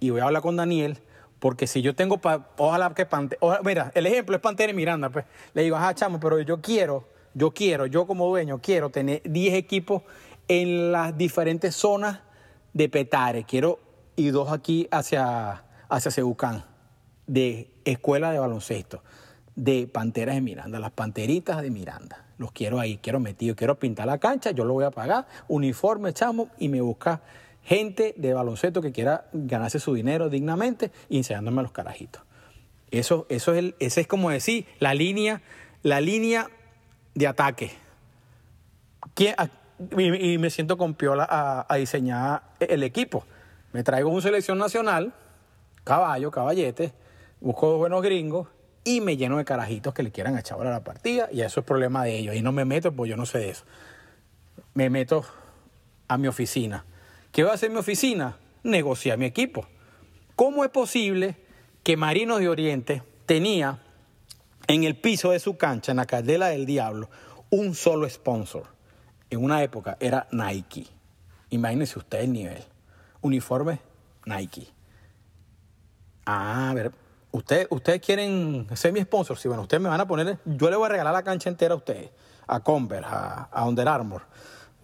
Y 0.01 0.11
voy 0.11 0.21
a 0.21 0.25
hablar 0.25 0.43
con 0.43 0.57
Daniel, 0.57 0.99
porque 1.39 1.67
si 1.67 1.83
yo 1.83 1.95
tengo, 1.95 2.21
ojalá 2.57 2.93
que 2.95 3.07
Pantera, 3.07 3.61
mira, 3.65 3.93
el 3.95 4.07
ejemplo 4.07 4.37
es 4.37 4.43
Pantera 4.43 4.73
y 4.73 4.75
Miranda, 4.75 5.11
pues. 5.11 5.25
Le 5.53 5.63
digo, 5.63 5.77
ajá, 5.77 5.95
chamo, 5.95 6.21
pero 6.21 6.41
yo 6.41 6.61
quiero, 6.61 7.09
yo 7.35 7.53
quiero, 7.53 7.87
yo 7.87 8.07
como 8.07 8.27
dueño, 8.29 8.61
quiero 8.61 8.91
tener 8.91 9.23
10 9.25 9.55
equipos 9.55 10.03
en 10.49 10.93
las 10.93 11.17
diferentes 11.17 11.75
zonas 11.75 12.21
de 12.73 12.89
Petare. 12.89 13.45
Quiero, 13.45 13.79
y 14.17 14.29
dos 14.29 14.53
aquí 14.53 14.89
hacia, 14.91 15.65
hacia 15.89 16.11
Cebucán, 16.11 16.65
de 17.27 17.71
escuela 17.85 18.31
de 18.31 18.39
baloncesto. 18.39 19.03
de 19.57 19.87
Panteras 19.87 20.35
de 20.35 20.41
Miranda, 20.41 20.79
las 20.79 20.91
Panteritas 20.91 21.63
de 21.63 21.71
Miranda. 21.71 22.25
Los 22.39 22.53
quiero 22.53 22.81
ahí, 22.81 22.99
quiero 22.99 23.21
metido, 23.21 23.55
quiero 23.55 23.79
pintar 23.79 24.07
la 24.07 24.19
cancha, 24.19 24.51
yo 24.51 24.65
lo 24.65 24.73
voy 24.73 24.85
a 24.85 24.91
pagar, 24.91 25.27
uniforme, 25.49 26.13
chamo, 26.13 26.49
y 26.59 26.69
me 26.69 26.81
busca 26.81 27.23
gente 27.65 28.15
de 28.17 28.35
baloncesto 28.35 28.83
que 28.83 28.93
quiera 28.93 29.27
ganarse 29.33 29.79
su 29.81 29.95
dinero 29.95 30.29
dignamente 30.29 30.91
y 31.09 31.17
enseñándome 31.19 31.61
a 31.61 31.63
los 31.63 31.73
carajitos. 31.73 32.23
Eso, 32.91 33.27
eso 33.29 33.55
es, 33.55 33.75
es 33.79 34.07
como 34.07 34.31
decir 34.31 34.67
la 34.79 34.95
línea, 34.95 35.43
la 35.83 36.01
línea 36.01 36.49
de 37.15 37.27
ataque. 37.27 37.73
¿Quién- 39.15 39.35
a- 39.39 39.49
y, 39.99 40.39
me 40.39 40.51
siento 40.51 40.77
con 40.77 40.95
piola 40.95 41.27
a, 41.69 41.77
diseñar 41.77 42.43
el 42.61 42.83
equipo. 42.83 43.25
Me 43.73 43.83
traigo 43.83 44.09
un 44.11 44.23
selección 44.23 44.59
nacional, 44.59 45.13
caballo, 45.83 46.31
caballete, 46.31 46.93
busco 47.41 47.69
dos 47.71 47.79
buenos 47.79 48.03
gringos 48.03 48.49
y 48.85 49.01
me 49.01 49.17
lleno 49.17 49.39
de 49.39 49.45
carajitos 49.45 49.93
que 49.93 50.03
le 50.03 50.13
quieran 50.13 50.39
echar 50.39 50.61
a 50.61 50.71
la 50.71 50.85
partida 50.85 51.29
y 51.33 51.41
eso 51.41 51.61
es 51.61 51.67
problema 51.67 52.05
de 52.05 52.17
ellos. 52.19 52.37
Y 52.37 52.43
no 52.43 52.53
me 52.53 52.65
meto, 52.65 52.93
pues 52.93 53.11
yo 53.11 53.17
no 53.17 53.27
sé 53.27 53.39
de 53.39 53.51
eso. 53.51 53.65
Me 54.75 54.91
meto 54.91 55.25
a 56.07 56.19
mi 56.19 56.29
oficina. 56.29 56.85
¿Qué 57.35 57.43
va 57.43 57.51
a 57.51 57.55
hacer 57.55 57.69
mi 57.69 57.79
oficina? 57.79 58.37
Negociar 58.63 59.19
mi 59.19 59.25
equipo. 59.25 59.67
¿Cómo 60.37 60.63
es 60.63 60.71
posible 60.71 61.37
que 61.83 61.97
Marinos 61.97 62.39
de 62.39 62.49
Oriente 62.49 63.03
tenía 63.27 63.83
en 64.69 64.85
el 64.85 64.95
piso 64.95 65.33
de 65.33 65.41
su 65.41 65.57
cancha, 65.57 65.91
en 65.91 65.97
la 65.97 66.07
Caldera 66.07 66.47
del 66.47 66.65
Diablo, 66.65 67.11
un 67.51 67.75
solo 67.75 68.09
sponsor? 68.09 68.69
En 69.31 69.43
una 69.43 69.65
época 69.65 69.97
era 69.99 70.29
Nike. 70.31 70.87
Imagínense 71.51 71.99
usted 71.99 72.21
el 72.21 72.33
nivel. 72.33 72.63
Uniforme 73.21 73.81
Nike. 74.27 74.69
Ah, 76.27 76.71
a 76.71 76.75
ver, 76.75 76.93
ustedes, 77.33 77.67
quieren 78.01 78.69
ser 78.75 78.93
mi 78.93 79.01
sponsor. 79.01 79.37
Sí, 79.37 79.49
bueno, 79.49 79.65
ustedes 79.65 79.83
me 79.83 79.89
van 79.89 80.01
a 80.01 80.07
poner, 80.07 80.39
yo 80.45 80.71
le 80.71 80.77
voy 80.77 80.87
a 80.87 80.91
regalar 80.91 81.13
la 81.13 81.25
cancha 81.25 81.51
entera 81.51 81.75
a 81.75 81.79
ustedes, 81.79 82.11
a 82.47 82.61
Converse, 82.61 83.09
a 83.11 83.65
Under 83.67 83.89
Armour, 83.89 84.23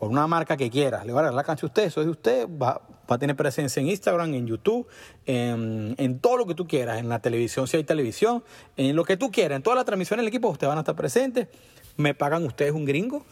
o 0.01 0.09
una 0.09 0.27
marca 0.27 0.57
que 0.57 0.71
quiera. 0.71 1.05
Le 1.05 1.13
voy 1.13 1.21
a 1.21 1.23
regalar 1.23 1.35
la 1.35 1.45
cancha 1.45 1.67
a 1.67 1.69
ustedes, 1.69 1.89
eso 1.89 2.01
es 2.01 2.07
de 2.07 2.11
usted. 2.11 2.49
Va, 2.49 2.81
va 3.11 3.17
a 3.17 3.19
tener 3.19 3.37
presencia 3.37 3.81
en 3.81 3.89
Instagram, 3.89 4.35
en 4.35 4.47
YouTube, 4.47 4.87
en, 5.27 6.19
todo 6.21 6.39
lo 6.39 6.47
que 6.47 6.55
tú 6.55 6.67
quieras, 6.67 6.99
en 6.99 7.09
la 7.09 7.21
televisión, 7.21 7.69
si 7.69 7.77
hay 7.77 7.85
televisión, 7.85 8.43
en 8.77 8.97
lo 8.97 9.05
que 9.05 9.17
tú 9.17 9.31
quieras, 9.31 9.57
en 9.57 9.63
todas 9.63 9.77
las 9.77 9.85
transmisiones 9.85 10.23
del 10.23 10.29
equipo, 10.29 10.49
ustedes 10.49 10.69
van 10.69 10.79
a 10.79 10.81
estar 10.81 10.97
presentes. 10.97 11.49
Me 11.97 12.15
pagan 12.15 12.45
ustedes 12.45 12.73
un 12.73 12.87
gringo 12.87 13.25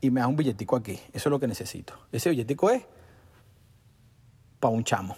y 0.00 0.10
me 0.10 0.20
dan 0.20 0.30
un 0.30 0.36
billetico 0.36 0.74
aquí. 0.74 0.98
Eso 1.12 1.28
es 1.28 1.30
lo 1.30 1.38
que 1.38 1.46
necesito. 1.46 1.94
Ese 2.10 2.30
billetico 2.30 2.70
es 2.70 2.82
para 4.58 4.74
un 4.74 4.82
chamo. 4.82 5.16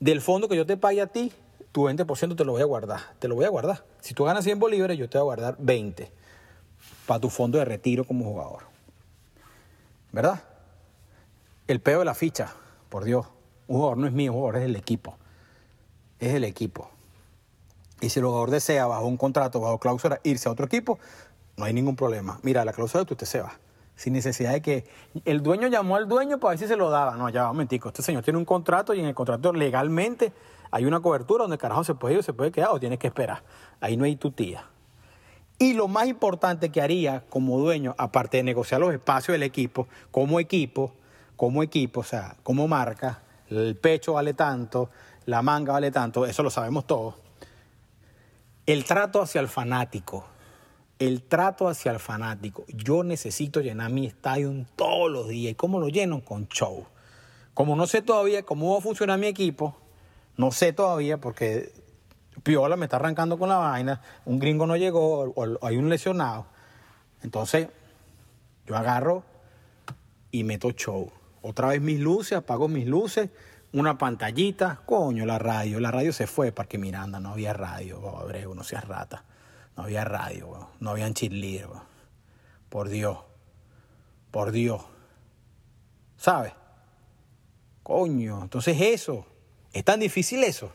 Del 0.00 0.20
fondo 0.20 0.48
que 0.48 0.56
yo 0.56 0.66
te 0.66 0.76
pague 0.76 1.00
a 1.00 1.06
ti, 1.06 1.30
tu 1.70 1.84
20% 1.84 2.36
te 2.36 2.44
lo 2.44 2.52
voy 2.52 2.62
a 2.62 2.64
guardar. 2.64 3.00
Te 3.20 3.28
lo 3.28 3.36
voy 3.36 3.44
a 3.44 3.48
guardar. 3.48 3.84
Si 4.00 4.12
tú 4.12 4.24
ganas 4.24 4.42
100 4.42 4.58
bolívares, 4.58 4.98
yo 4.98 5.08
te 5.08 5.18
voy 5.18 5.22
a 5.22 5.24
guardar 5.24 5.56
20 5.60 6.19
para 7.10 7.18
tu 7.18 7.28
fondo 7.28 7.58
de 7.58 7.64
retiro 7.64 8.04
como 8.04 8.24
jugador. 8.24 8.60
¿Verdad? 10.12 10.44
El 11.66 11.80
peo 11.80 11.98
de 11.98 12.04
la 12.04 12.14
ficha, 12.14 12.54
por 12.88 13.02
Dios. 13.02 13.26
Un 13.66 13.78
jugador 13.78 13.98
no 13.98 14.06
es 14.06 14.12
mío, 14.12 14.30
un 14.30 14.38
jugador 14.38 14.58
es 14.58 14.62
del 14.62 14.76
equipo. 14.76 15.16
Es 16.20 16.32
del 16.32 16.44
equipo. 16.44 16.88
Y 18.00 18.10
si 18.10 18.20
el 18.20 18.26
jugador 18.26 18.52
desea, 18.52 18.86
bajo 18.86 19.06
un 19.06 19.16
contrato, 19.16 19.58
bajo 19.58 19.80
cláusula, 19.80 20.20
irse 20.22 20.48
a 20.48 20.52
otro 20.52 20.66
equipo, 20.66 21.00
no 21.56 21.64
hay 21.64 21.72
ningún 21.72 21.96
problema. 21.96 22.38
Mira, 22.44 22.64
la 22.64 22.72
cláusula 22.72 23.00
de 23.00 23.06
que 23.06 23.14
usted 23.14 23.26
se 23.26 23.40
va. 23.40 23.54
Sin 23.96 24.12
necesidad 24.12 24.52
de 24.52 24.62
que 24.62 24.84
el 25.24 25.42
dueño 25.42 25.66
llamó 25.66 25.96
al 25.96 26.06
dueño 26.06 26.38
para 26.38 26.50
ver 26.50 26.60
si 26.60 26.68
se 26.68 26.76
lo 26.76 26.90
daba. 26.90 27.16
No, 27.16 27.28
ya, 27.28 27.48
momentico. 27.48 27.88
Este 27.88 28.02
señor 28.02 28.22
tiene 28.22 28.38
un 28.38 28.44
contrato 28.44 28.94
y 28.94 29.00
en 29.00 29.06
el 29.06 29.16
contrato 29.16 29.52
legalmente 29.52 30.32
hay 30.70 30.84
una 30.84 31.00
cobertura 31.00 31.42
donde 31.42 31.54
el 31.54 31.60
carajo 31.60 31.82
se 31.82 31.96
puede 31.96 32.14
ir 32.14 32.20
o 32.20 32.22
se 32.22 32.34
puede 32.34 32.52
quedar 32.52 32.68
o 32.70 32.78
tienes 32.78 33.00
que 33.00 33.08
esperar. 33.08 33.42
Ahí 33.80 33.96
no 33.96 34.04
hay 34.04 34.14
tu 34.14 34.30
tía. 34.30 34.64
Y 35.62 35.74
lo 35.74 35.88
más 35.88 36.08
importante 36.08 36.70
que 36.70 36.80
haría 36.80 37.22
como 37.28 37.58
dueño, 37.58 37.94
aparte 37.98 38.38
de 38.38 38.42
negociar 38.42 38.80
los 38.80 38.94
espacios 38.94 39.34
del 39.34 39.42
equipo, 39.42 39.88
como 40.10 40.40
equipo, 40.40 40.94
como 41.36 41.62
equipo, 41.62 42.00
o 42.00 42.02
sea, 42.02 42.34
como 42.42 42.66
marca, 42.66 43.20
el 43.50 43.76
pecho 43.76 44.14
vale 44.14 44.32
tanto, 44.32 44.88
la 45.26 45.42
manga 45.42 45.74
vale 45.74 45.90
tanto, 45.90 46.24
eso 46.24 46.42
lo 46.42 46.48
sabemos 46.48 46.86
todos. 46.86 47.16
El 48.64 48.86
trato 48.86 49.20
hacia 49.20 49.42
el 49.42 49.48
fanático, 49.48 50.24
el 50.98 51.24
trato 51.24 51.68
hacia 51.68 51.92
el 51.92 51.98
fanático. 51.98 52.64
Yo 52.68 53.04
necesito 53.04 53.60
llenar 53.60 53.90
mi 53.90 54.06
estadio 54.06 54.64
todos 54.76 55.10
los 55.10 55.28
días. 55.28 55.52
¿Y 55.52 55.56
cómo 55.56 55.78
lo 55.78 55.88
lleno? 55.88 56.24
Con 56.24 56.48
show. 56.48 56.86
Como 57.52 57.76
no 57.76 57.86
sé 57.86 58.00
todavía 58.00 58.44
cómo 58.44 58.72
va 58.72 58.78
a 58.78 58.80
funcionar 58.80 59.18
mi 59.18 59.26
equipo, 59.26 59.76
no 60.38 60.52
sé 60.52 60.72
todavía 60.72 61.20
porque 61.20 61.70
Piola 62.42 62.76
me 62.76 62.86
está 62.86 62.96
arrancando 62.96 63.38
con 63.38 63.48
la 63.48 63.56
vaina, 63.56 64.00
un 64.24 64.38
gringo 64.38 64.66
no 64.66 64.76
llegó, 64.76 65.34
hay 65.62 65.76
un 65.76 65.88
lesionado. 65.88 66.46
Entonces, 67.22 67.68
yo 68.66 68.76
agarro 68.76 69.24
y 70.30 70.44
meto 70.44 70.70
show. 70.70 71.10
Otra 71.42 71.68
vez 71.68 71.80
mis 71.80 72.00
luces, 72.00 72.38
apago 72.38 72.68
mis 72.68 72.86
luces, 72.86 73.30
una 73.72 73.98
pantallita, 73.98 74.80
coño, 74.86 75.26
la 75.26 75.38
radio. 75.38 75.80
La 75.80 75.90
radio 75.90 76.12
se 76.12 76.26
fue, 76.26 76.52
Parque 76.52 76.78
Miranda, 76.78 77.20
no 77.20 77.30
había 77.30 77.52
radio, 77.52 78.00
oh, 78.00 78.54
no 78.54 78.64
seas 78.64 78.86
rata. 78.86 79.24
No 79.76 79.84
había 79.84 80.04
radio, 80.04 80.68
no 80.80 80.90
habían 80.90 81.14
cheerleader. 81.14 81.68
Por 82.68 82.88
Dios, 82.88 83.18
por 84.30 84.50
Dios. 84.50 84.82
¿Sabes? 86.16 86.52
Coño, 87.82 88.42
entonces 88.42 88.76
eso, 88.80 89.26
es 89.72 89.84
tan 89.84 90.00
difícil 90.00 90.44
eso. 90.44 90.70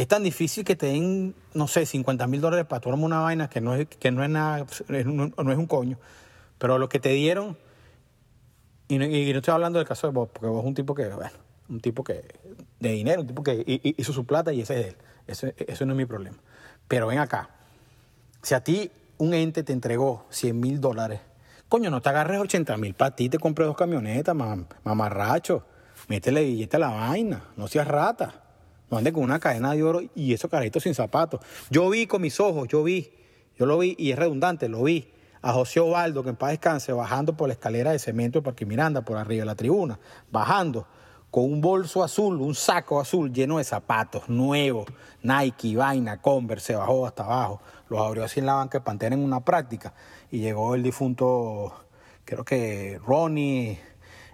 Es 0.00 0.08
tan 0.08 0.22
difícil 0.22 0.64
que 0.64 0.76
te 0.76 0.86
den, 0.86 1.34
no 1.52 1.68
sé, 1.68 1.84
50 1.84 2.26
mil 2.26 2.40
dólares 2.40 2.64
para 2.64 2.80
tomar 2.80 2.98
una 3.00 3.20
vaina 3.20 3.50
que 3.50 3.60
no 3.60 3.74
es, 3.74 3.86
que 3.86 4.10
no 4.10 4.24
es 4.24 4.30
nada, 4.30 4.64
no 4.88 5.52
es 5.52 5.58
un 5.58 5.66
coño. 5.66 5.98
Pero 6.56 6.78
lo 6.78 6.88
que 6.88 6.98
te 7.00 7.10
dieron, 7.10 7.58
y 8.88 8.96
no, 8.96 9.04
estoy 9.04 9.52
hablando 9.52 9.78
del 9.78 9.86
caso 9.86 10.06
de 10.06 10.14
vos, 10.14 10.30
porque 10.32 10.46
vos 10.46 10.60
es 10.62 10.66
un 10.66 10.74
tipo 10.74 10.94
que, 10.94 11.06
bueno, 11.08 11.36
un 11.68 11.80
tipo 11.80 12.02
que, 12.02 12.24
de 12.78 12.92
dinero, 12.92 13.20
un 13.20 13.26
tipo 13.26 13.42
que 13.42 13.62
hi- 13.66 13.80
hi- 13.84 13.94
hizo 13.98 14.14
su 14.14 14.24
plata 14.24 14.54
y 14.54 14.62
ese 14.62 14.80
es 14.80 14.86
él. 14.86 14.96
Eso, 15.26 15.48
eso 15.58 15.84
no 15.84 15.92
es 15.92 15.98
mi 15.98 16.06
problema. 16.06 16.38
Pero 16.88 17.06
ven 17.06 17.18
acá, 17.18 17.50
si 18.40 18.54
a 18.54 18.64
ti 18.64 18.90
un 19.18 19.34
ente 19.34 19.64
te 19.64 19.74
entregó 19.74 20.24
100 20.30 20.58
mil 20.58 20.80
dólares, 20.80 21.20
coño, 21.68 21.90
no 21.90 22.00
te 22.00 22.08
agarres 22.08 22.40
80 22.40 22.74
mil 22.78 22.94
para 22.94 23.14
ti, 23.14 23.28
te 23.28 23.38
compré 23.38 23.66
dos 23.66 23.76
camionetas, 23.76 24.34
mam- 24.34 24.64
mamarracho. 24.82 25.62
Métele 26.08 26.42
billete 26.42 26.76
a 26.76 26.80
la 26.80 26.88
vaina, 26.88 27.44
no 27.58 27.68
seas 27.68 27.86
rata. 27.86 28.44
No 28.90 28.98
andes 28.98 29.12
con 29.12 29.22
una 29.22 29.38
cadena 29.38 29.72
de 29.72 29.82
oro 29.82 30.00
y 30.14 30.32
esos 30.32 30.50
carajitos 30.50 30.82
sin 30.82 30.94
zapatos. 30.94 31.40
Yo 31.70 31.88
vi 31.88 32.06
con 32.06 32.22
mis 32.22 32.40
ojos, 32.40 32.68
yo 32.68 32.82
vi, 32.82 33.12
yo 33.56 33.66
lo 33.66 33.78
vi, 33.78 33.94
y 33.98 34.10
es 34.10 34.18
redundante, 34.18 34.68
lo 34.68 34.82
vi, 34.82 35.08
a 35.42 35.52
José 35.52 35.80
Ovaldo, 35.80 36.22
que 36.22 36.30
en 36.30 36.36
paz 36.36 36.50
descanse, 36.50 36.92
bajando 36.92 37.36
por 37.36 37.48
la 37.48 37.54
escalera 37.54 37.92
de 37.92 37.98
cemento 37.98 38.40
de 38.40 38.42
Parque 38.42 38.66
Miranda, 38.66 39.02
por 39.02 39.16
arriba 39.16 39.42
de 39.42 39.46
la 39.46 39.54
tribuna, 39.54 39.98
bajando 40.30 40.86
con 41.30 41.44
un 41.44 41.60
bolso 41.60 42.02
azul, 42.02 42.40
un 42.40 42.54
saco 42.54 43.00
azul 43.00 43.32
lleno 43.32 43.58
de 43.58 43.64
zapatos 43.64 44.28
nuevos, 44.28 44.86
Nike, 45.22 45.76
vaina, 45.76 46.20
Converse, 46.20 46.68
se 46.68 46.76
bajó 46.76 47.06
hasta 47.06 47.24
abajo, 47.24 47.60
los 47.88 48.00
abrió 48.00 48.24
así 48.24 48.40
en 48.40 48.46
la 48.46 48.54
banca 48.54 48.78
de 48.78 48.84
Pantera 48.84 49.14
en 49.14 49.22
una 49.22 49.44
práctica 49.44 49.94
y 50.30 50.40
llegó 50.40 50.74
el 50.74 50.82
difunto, 50.82 51.72
creo 52.24 52.44
que 52.44 53.00
Ronnie, 53.06 53.78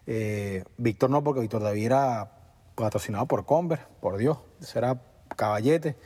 eh, 0.07 0.64
Víctor 0.78 1.11
no, 1.11 1.22
porque 1.22 1.40
Víctor 1.40 1.62
David 1.62 1.84
era 1.84 2.36
patrocinado 2.77 3.27
por 3.27 3.45
Converse, 3.45 3.85
por 4.01 4.16
Dios, 4.16 4.39
ese 4.61 4.79
era 4.79 5.01
caballete. 5.35 5.97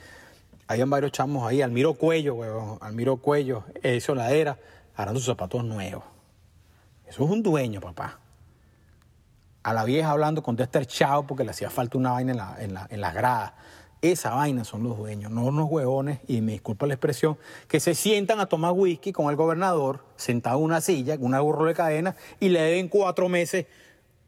Habían 0.66 0.88
varios 0.88 1.12
chamos 1.12 1.46
ahí, 1.46 1.60
Almiro 1.60 1.94
Cuello, 1.94 2.34
huevón, 2.36 2.78
Almiro 2.80 3.16
Cuello, 3.18 3.64
eso 3.82 4.14
la 4.14 4.30
era, 4.30 4.56
harán 4.96 5.14
sus 5.16 5.26
zapatos 5.26 5.62
nuevos. 5.64 6.04
Eso 7.06 7.24
es 7.24 7.30
un 7.30 7.42
dueño, 7.42 7.80
papá 7.80 8.18
a 9.62 9.74
la 9.74 9.84
vieja 9.84 10.10
hablando 10.10 10.42
con 10.42 10.56
Dexter 10.56 10.86
Chao 10.86 11.26
porque 11.26 11.44
le 11.44 11.50
hacía 11.50 11.68
falta 11.68 11.98
una 11.98 12.12
vaina 12.12 12.30
en, 12.32 12.38
la, 12.38 12.56
en, 12.60 12.72
la- 12.72 12.86
en 12.90 13.00
las 13.02 13.12
gradas. 13.12 13.52
Esa 14.00 14.30
vaina 14.34 14.64
son 14.64 14.82
los 14.84 14.96
dueños, 14.96 15.30
no 15.30 15.44
unos 15.44 15.68
huevones, 15.70 16.20
y 16.26 16.40
me 16.40 16.52
disculpa 16.52 16.86
la 16.86 16.94
expresión, 16.94 17.36
que 17.68 17.78
se 17.78 17.94
sientan 17.94 18.40
a 18.40 18.46
tomar 18.46 18.72
whisky 18.72 19.12
con 19.12 19.28
el 19.28 19.36
gobernador, 19.36 20.02
sentado 20.16 20.56
en 20.60 20.64
una 20.64 20.80
silla, 20.80 21.18
con 21.18 21.26
una 21.26 21.40
burro 21.40 21.66
de 21.66 21.74
cadena, 21.74 22.16
y 22.40 22.48
le 22.48 22.62
deben 22.62 22.88
cuatro 22.88 23.28
meses 23.28 23.66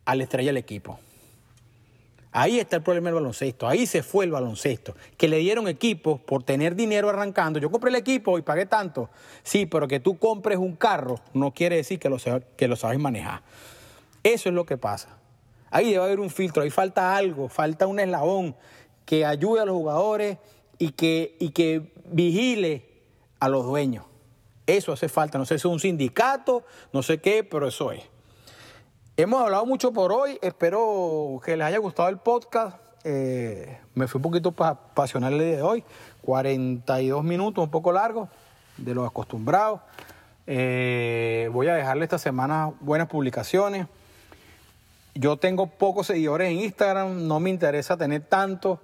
a 0.04 0.14
la 0.14 0.24
estrella 0.24 0.50
del 0.50 0.58
equipo. 0.58 0.98
Ahí 2.34 2.58
está 2.58 2.76
el 2.76 2.82
problema 2.82 3.08
del 3.08 3.16
baloncesto, 3.16 3.68
ahí 3.68 3.86
se 3.86 4.02
fue 4.02 4.24
el 4.24 4.30
baloncesto, 4.30 4.96
que 5.18 5.28
le 5.28 5.36
dieron 5.36 5.68
equipos 5.68 6.18
por 6.18 6.42
tener 6.42 6.74
dinero 6.74 7.10
arrancando. 7.10 7.58
Yo 7.58 7.70
compré 7.70 7.90
el 7.90 7.96
equipo 7.96 8.38
y 8.38 8.42
pagué 8.42 8.64
tanto. 8.64 9.10
Sí, 9.42 9.66
pero 9.66 9.86
que 9.86 10.00
tú 10.00 10.18
compres 10.18 10.56
un 10.56 10.74
carro 10.74 11.20
no 11.34 11.52
quiere 11.52 11.76
decir 11.76 11.98
que 11.98 12.08
lo, 12.08 12.16
que 12.56 12.68
lo 12.68 12.76
sabes 12.76 12.98
manejar. 12.98 13.42
Eso 14.22 14.48
es 14.48 14.54
lo 14.54 14.64
que 14.64 14.78
pasa. 14.78 15.18
Ahí 15.70 15.90
debe 15.90 16.04
haber 16.04 16.20
un 16.20 16.30
filtro, 16.30 16.62
ahí 16.62 16.70
falta 16.70 17.14
algo, 17.14 17.48
falta 17.48 17.86
un 17.86 18.00
eslabón 18.00 18.56
que 19.04 19.26
ayude 19.26 19.60
a 19.60 19.64
los 19.66 19.74
jugadores 19.74 20.38
y 20.78 20.92
que, 20.92 21.36
y 21.38 21.50
que 21.50 21.92
vigile 22.06 22.88
a 23.40 23.48
los 23.50 23.66
dueños. 23.66 24.06
Eso 24.66 24.92
hace 24.92 25.08
falta, 25.08 25.36
no 25.36 25.44
sé 25.44 25.58
si 25.58 25.66
es 25.68 25.72
un 25.72 25.80
sindicato, 25.80 26.64
no 26.92 27.02
sé 27.02 27.20
qué, 27.20 27.44
pero 27.44 27.68
eso 27.68 27.92
es. 27.92 28.02
Hemos 29.16 29.42
hablado 29.42 29.66
mucho 29.66 29.92
por 29.92 30.10
hoy, 30.12 30.38
espero 30.42 31.40
que 31.44 31.56
les 31.56 31.66
haya 31.66 31.78
gustado 31.78 32.08
el 32.08 32.18
podcast. 32.18 32.76
eh, 33.04 33.78
me 33.94 34.06
fui 34.06 34.18
un 34.20 34.22
poquito 34.22 34.52
pa- 34.52 34.74
pasional 34.94 35.32
el 35.34 35.38
día 35.40 35.56
de 35.56 35.62
hoy. 35.62 35.84
42 36.22 37.24
minutos, 37.24 37.64
un 37.64 37.70
poco 37.70 37.90
largo, 37.92 38.28
de 38.78 38.94
lo 38.94 39.04
acostumbrado. 39.04 39.82
Eh, 40.46 41.50
voy 41.52 41.66
a 41.68 41.74
dejarle 41.74 42.04
esta 42.04 42.18
semana 42.18 42.72
buenas 42.80 43.08
publicaciones. 43.08 43.86
Yo 45.14 45.36
tengo 45.36 45.66
pocos 45.66 46.06
seguidores 46.06 46.50
en 46.50 46.60
Instagram, 46.60 47.26
no 47.26 47.38
me 47.40 47.50
interesa 47.50 47.96
tener 47.96 48.22
tanto. 48.22 48.80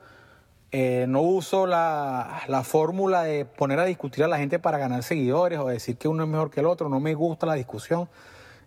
Eh, 0.72 1.06
no 1.08 1.22
uso 1.22 1.66
la, 1.66 2.42
la 2.48 2.64
fórmula 2.64 3.22
de 3.22 3.44
poner 3.46 3.78
a 3.78 3.84
discutir 3.86 4.24
a 4.24 4.28
la 4.28 4.36
gente 4.36 4.58
para 4.58 4.76
ganar 4.78 5.02
seguidores 5.04 5.58
o 5.60 5.68
decir 5.68 5.96
que 5.96 6.08
uno 6.08 6.24
es 6.24 6.28
mejor 6.28 6.50
que 6.50 6.60
el 6.60 6.66
otro. 6.66 6.88
No 6.90 6.98
me 7.00 7.14
gusta 7.14 7.46
la 7.46 7.54
discusión. 7.54 8.08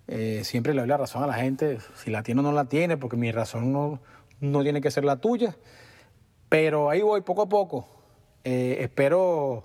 Eh, 0.07 0.41
siempre 0.43 0.73
le 0.73 0.81
doy 0.81 0.89
la 0.89 0.97
razón 0.97 1.23
a 1.23 1.27
la 1.27 1.33
gente, 1.33 1.77
si 1.95 2.11
la 2.11 2.23
tiene 2.23 2.41
o 2.41 2.43
no 2.43 2.51
la 2.51 2.65
tiene, 2.65 2.97
porque 2.97 3.17
mi 3.17 3.31
razón 3.31 3.71
no, 3.71 3.99
no 4.39 4.61
tiene 4.63 4.81
que 4.81 4.91
ser 4.91 5.05
la 5.05 5.17
tuya. 5.17 5.55
Pero 6.49 6.89
ahí 6.89 7.01
voy 7.01 7.21
poco 7.21 7.43
a 7.43 7.49
poco. 7.49 7.87
Eh, 8.43 8.77
espero 8.79 9.63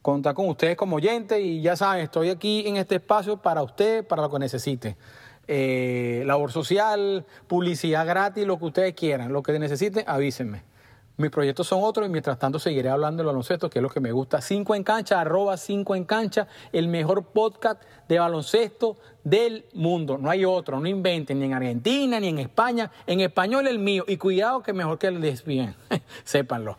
contar 0.00 0.34
con 0.34 0.48
ustedes 0.48 0.76
como 0.76 0.96
oyentes 0.96 1.40
y 1.40 1.60
ya 1.60 1.74
saben, 1.74 2.04
estoy 2.04 2.30
aquí 2.30 2.66
en 2.66 2.76
este 2.76 2.94
espacio 2.94 3.38
para 3.38 3.62
usted, 3.62 4.06
para 4.06 4.22
lo 4.22 4.30
que 4.30 4.38
necesite. 4.38 4.96
Eh, 5.48 6.22
labor 6.26 6.52
social, 6.52 7.26
publicidad 7.46 8.06
gratis, 8.06 8.46
lo 8.46 8.58
que 8.58 8.64
ustedes 8.66 8.94
quieran, 8.94 9.32
lo 9.32 9.42
que 9.42 9.58
necesiten, 9.58 10.04
avísenme. 10.06 10.62
Mis 11.18 11.30
proyectos 11.30 11.66
son 11.66 11.82
otros 11.82 12.06
y 12.06 12.10
mientras 12.10 12.38
tanto 12.38 12.58
seguiré 12.58 12.90
hablando 12.90 13.22
del 13.22 13.28
baloncesto, 13.28 13.70
que 13.70 13.78
es 13.78 13.82
lo 13.82 13.88
que 13.88 14.00
me 14.00 14.12
gusta. 14.12 14.42
5 14.42 14.74
en 14.74 14.84
cancha, 14.84 15.18
arroba 15.18 15.56
5 15.56 15.94
en 15.94 16.04
cancha, 16.04 16.46
el 16.72 16.88
mejor 16.88 17.24
podcast 17.24 17.82
de 18.06 18.18
baloncesto 18.18 18.98
del 19.24 19.64
mundo. 19.72 20.18
No 20.18 20.28
hay 20.28 20.44
otro, 20.44 20.78
no 20.78 20.86
inventen 20.86 21.38
ni 21.38 21.46
en 21.46 21.54
Argentina 21.54 22.20
ni 22.20 22.28
en 22.28 22.38
España. 22.38 22.90
En 23.06 23.20
español 23.20 23.66
el 23.66 23.78
mío. 23.78 24.04
Y 24.06 24.18
cuidado 24.18 24.62
que 24.62 24.74
mejor 24.74 24.98
que 24.98 25.06
el 25.06 25.22
de 25.22 25.40
bien, 25.46 25.74
sépanlo. 26.24 26.78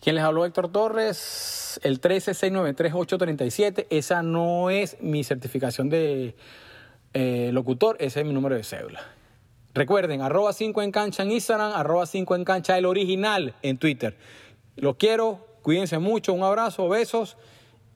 Quien 0.00 0.16
les 0.16 0.24
habló 0.24 0.46
Héctor 0.46 0.72
Torres, 0.72 1.78
el 1.82 2.00
13693-837. 2.00 3.86
Esa 3.90 4.22
no 4.22 4.70
es 4.70 4.96
mi 5.00 5.24
certificación 5.24 5.90
de 5.90 6.34
eh, 7.12 7.50
locutor, 7.52 7.96
ese 8.00 8.20
es 8.20 8.26
mi 8.26 8.32
número 8.32 8.54
de 8.54 8.64
cédula. 8.64 9.02
Recuerden, 9.74 10.22
arroba 10.22 10.52
5 10.52 10.82
en 10.82 10.92
cancha 10.92 11.24
en 11.24 11.32
Instagram, 11.32 11.72
arroba 11.74 12.06
5 12.06 12.36
en 12.36 12.44
cancha 12.44 12.78
el 12.78 12.86
original 12.86 13.54
en 13.60 13.76
Twitter. 13.76 14.16
Los 14.76 14.94
quiero, 14.96 15.48
cuídense 15.62 15.98
mucho, 15.98 16.32
un 16.32 16.44
abrazo, 16.44 16.88
besos. 16.88 17.36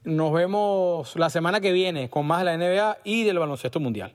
Nos 0.03 0.33
vemos 0.33 1.15
la 1.15 1.31
semana 1.31 1.61
que 1.61 1.71
viene 1.71 2.11
con 2.11 2.27
más 2.27 2.41
de 2.41 2.45
la 2.47 2.57
NBA 2.57 2.99
y 3.05 3.23
del 3.23 3.39
baloncesto 3.39 3.79
mundial. 3.79 4.13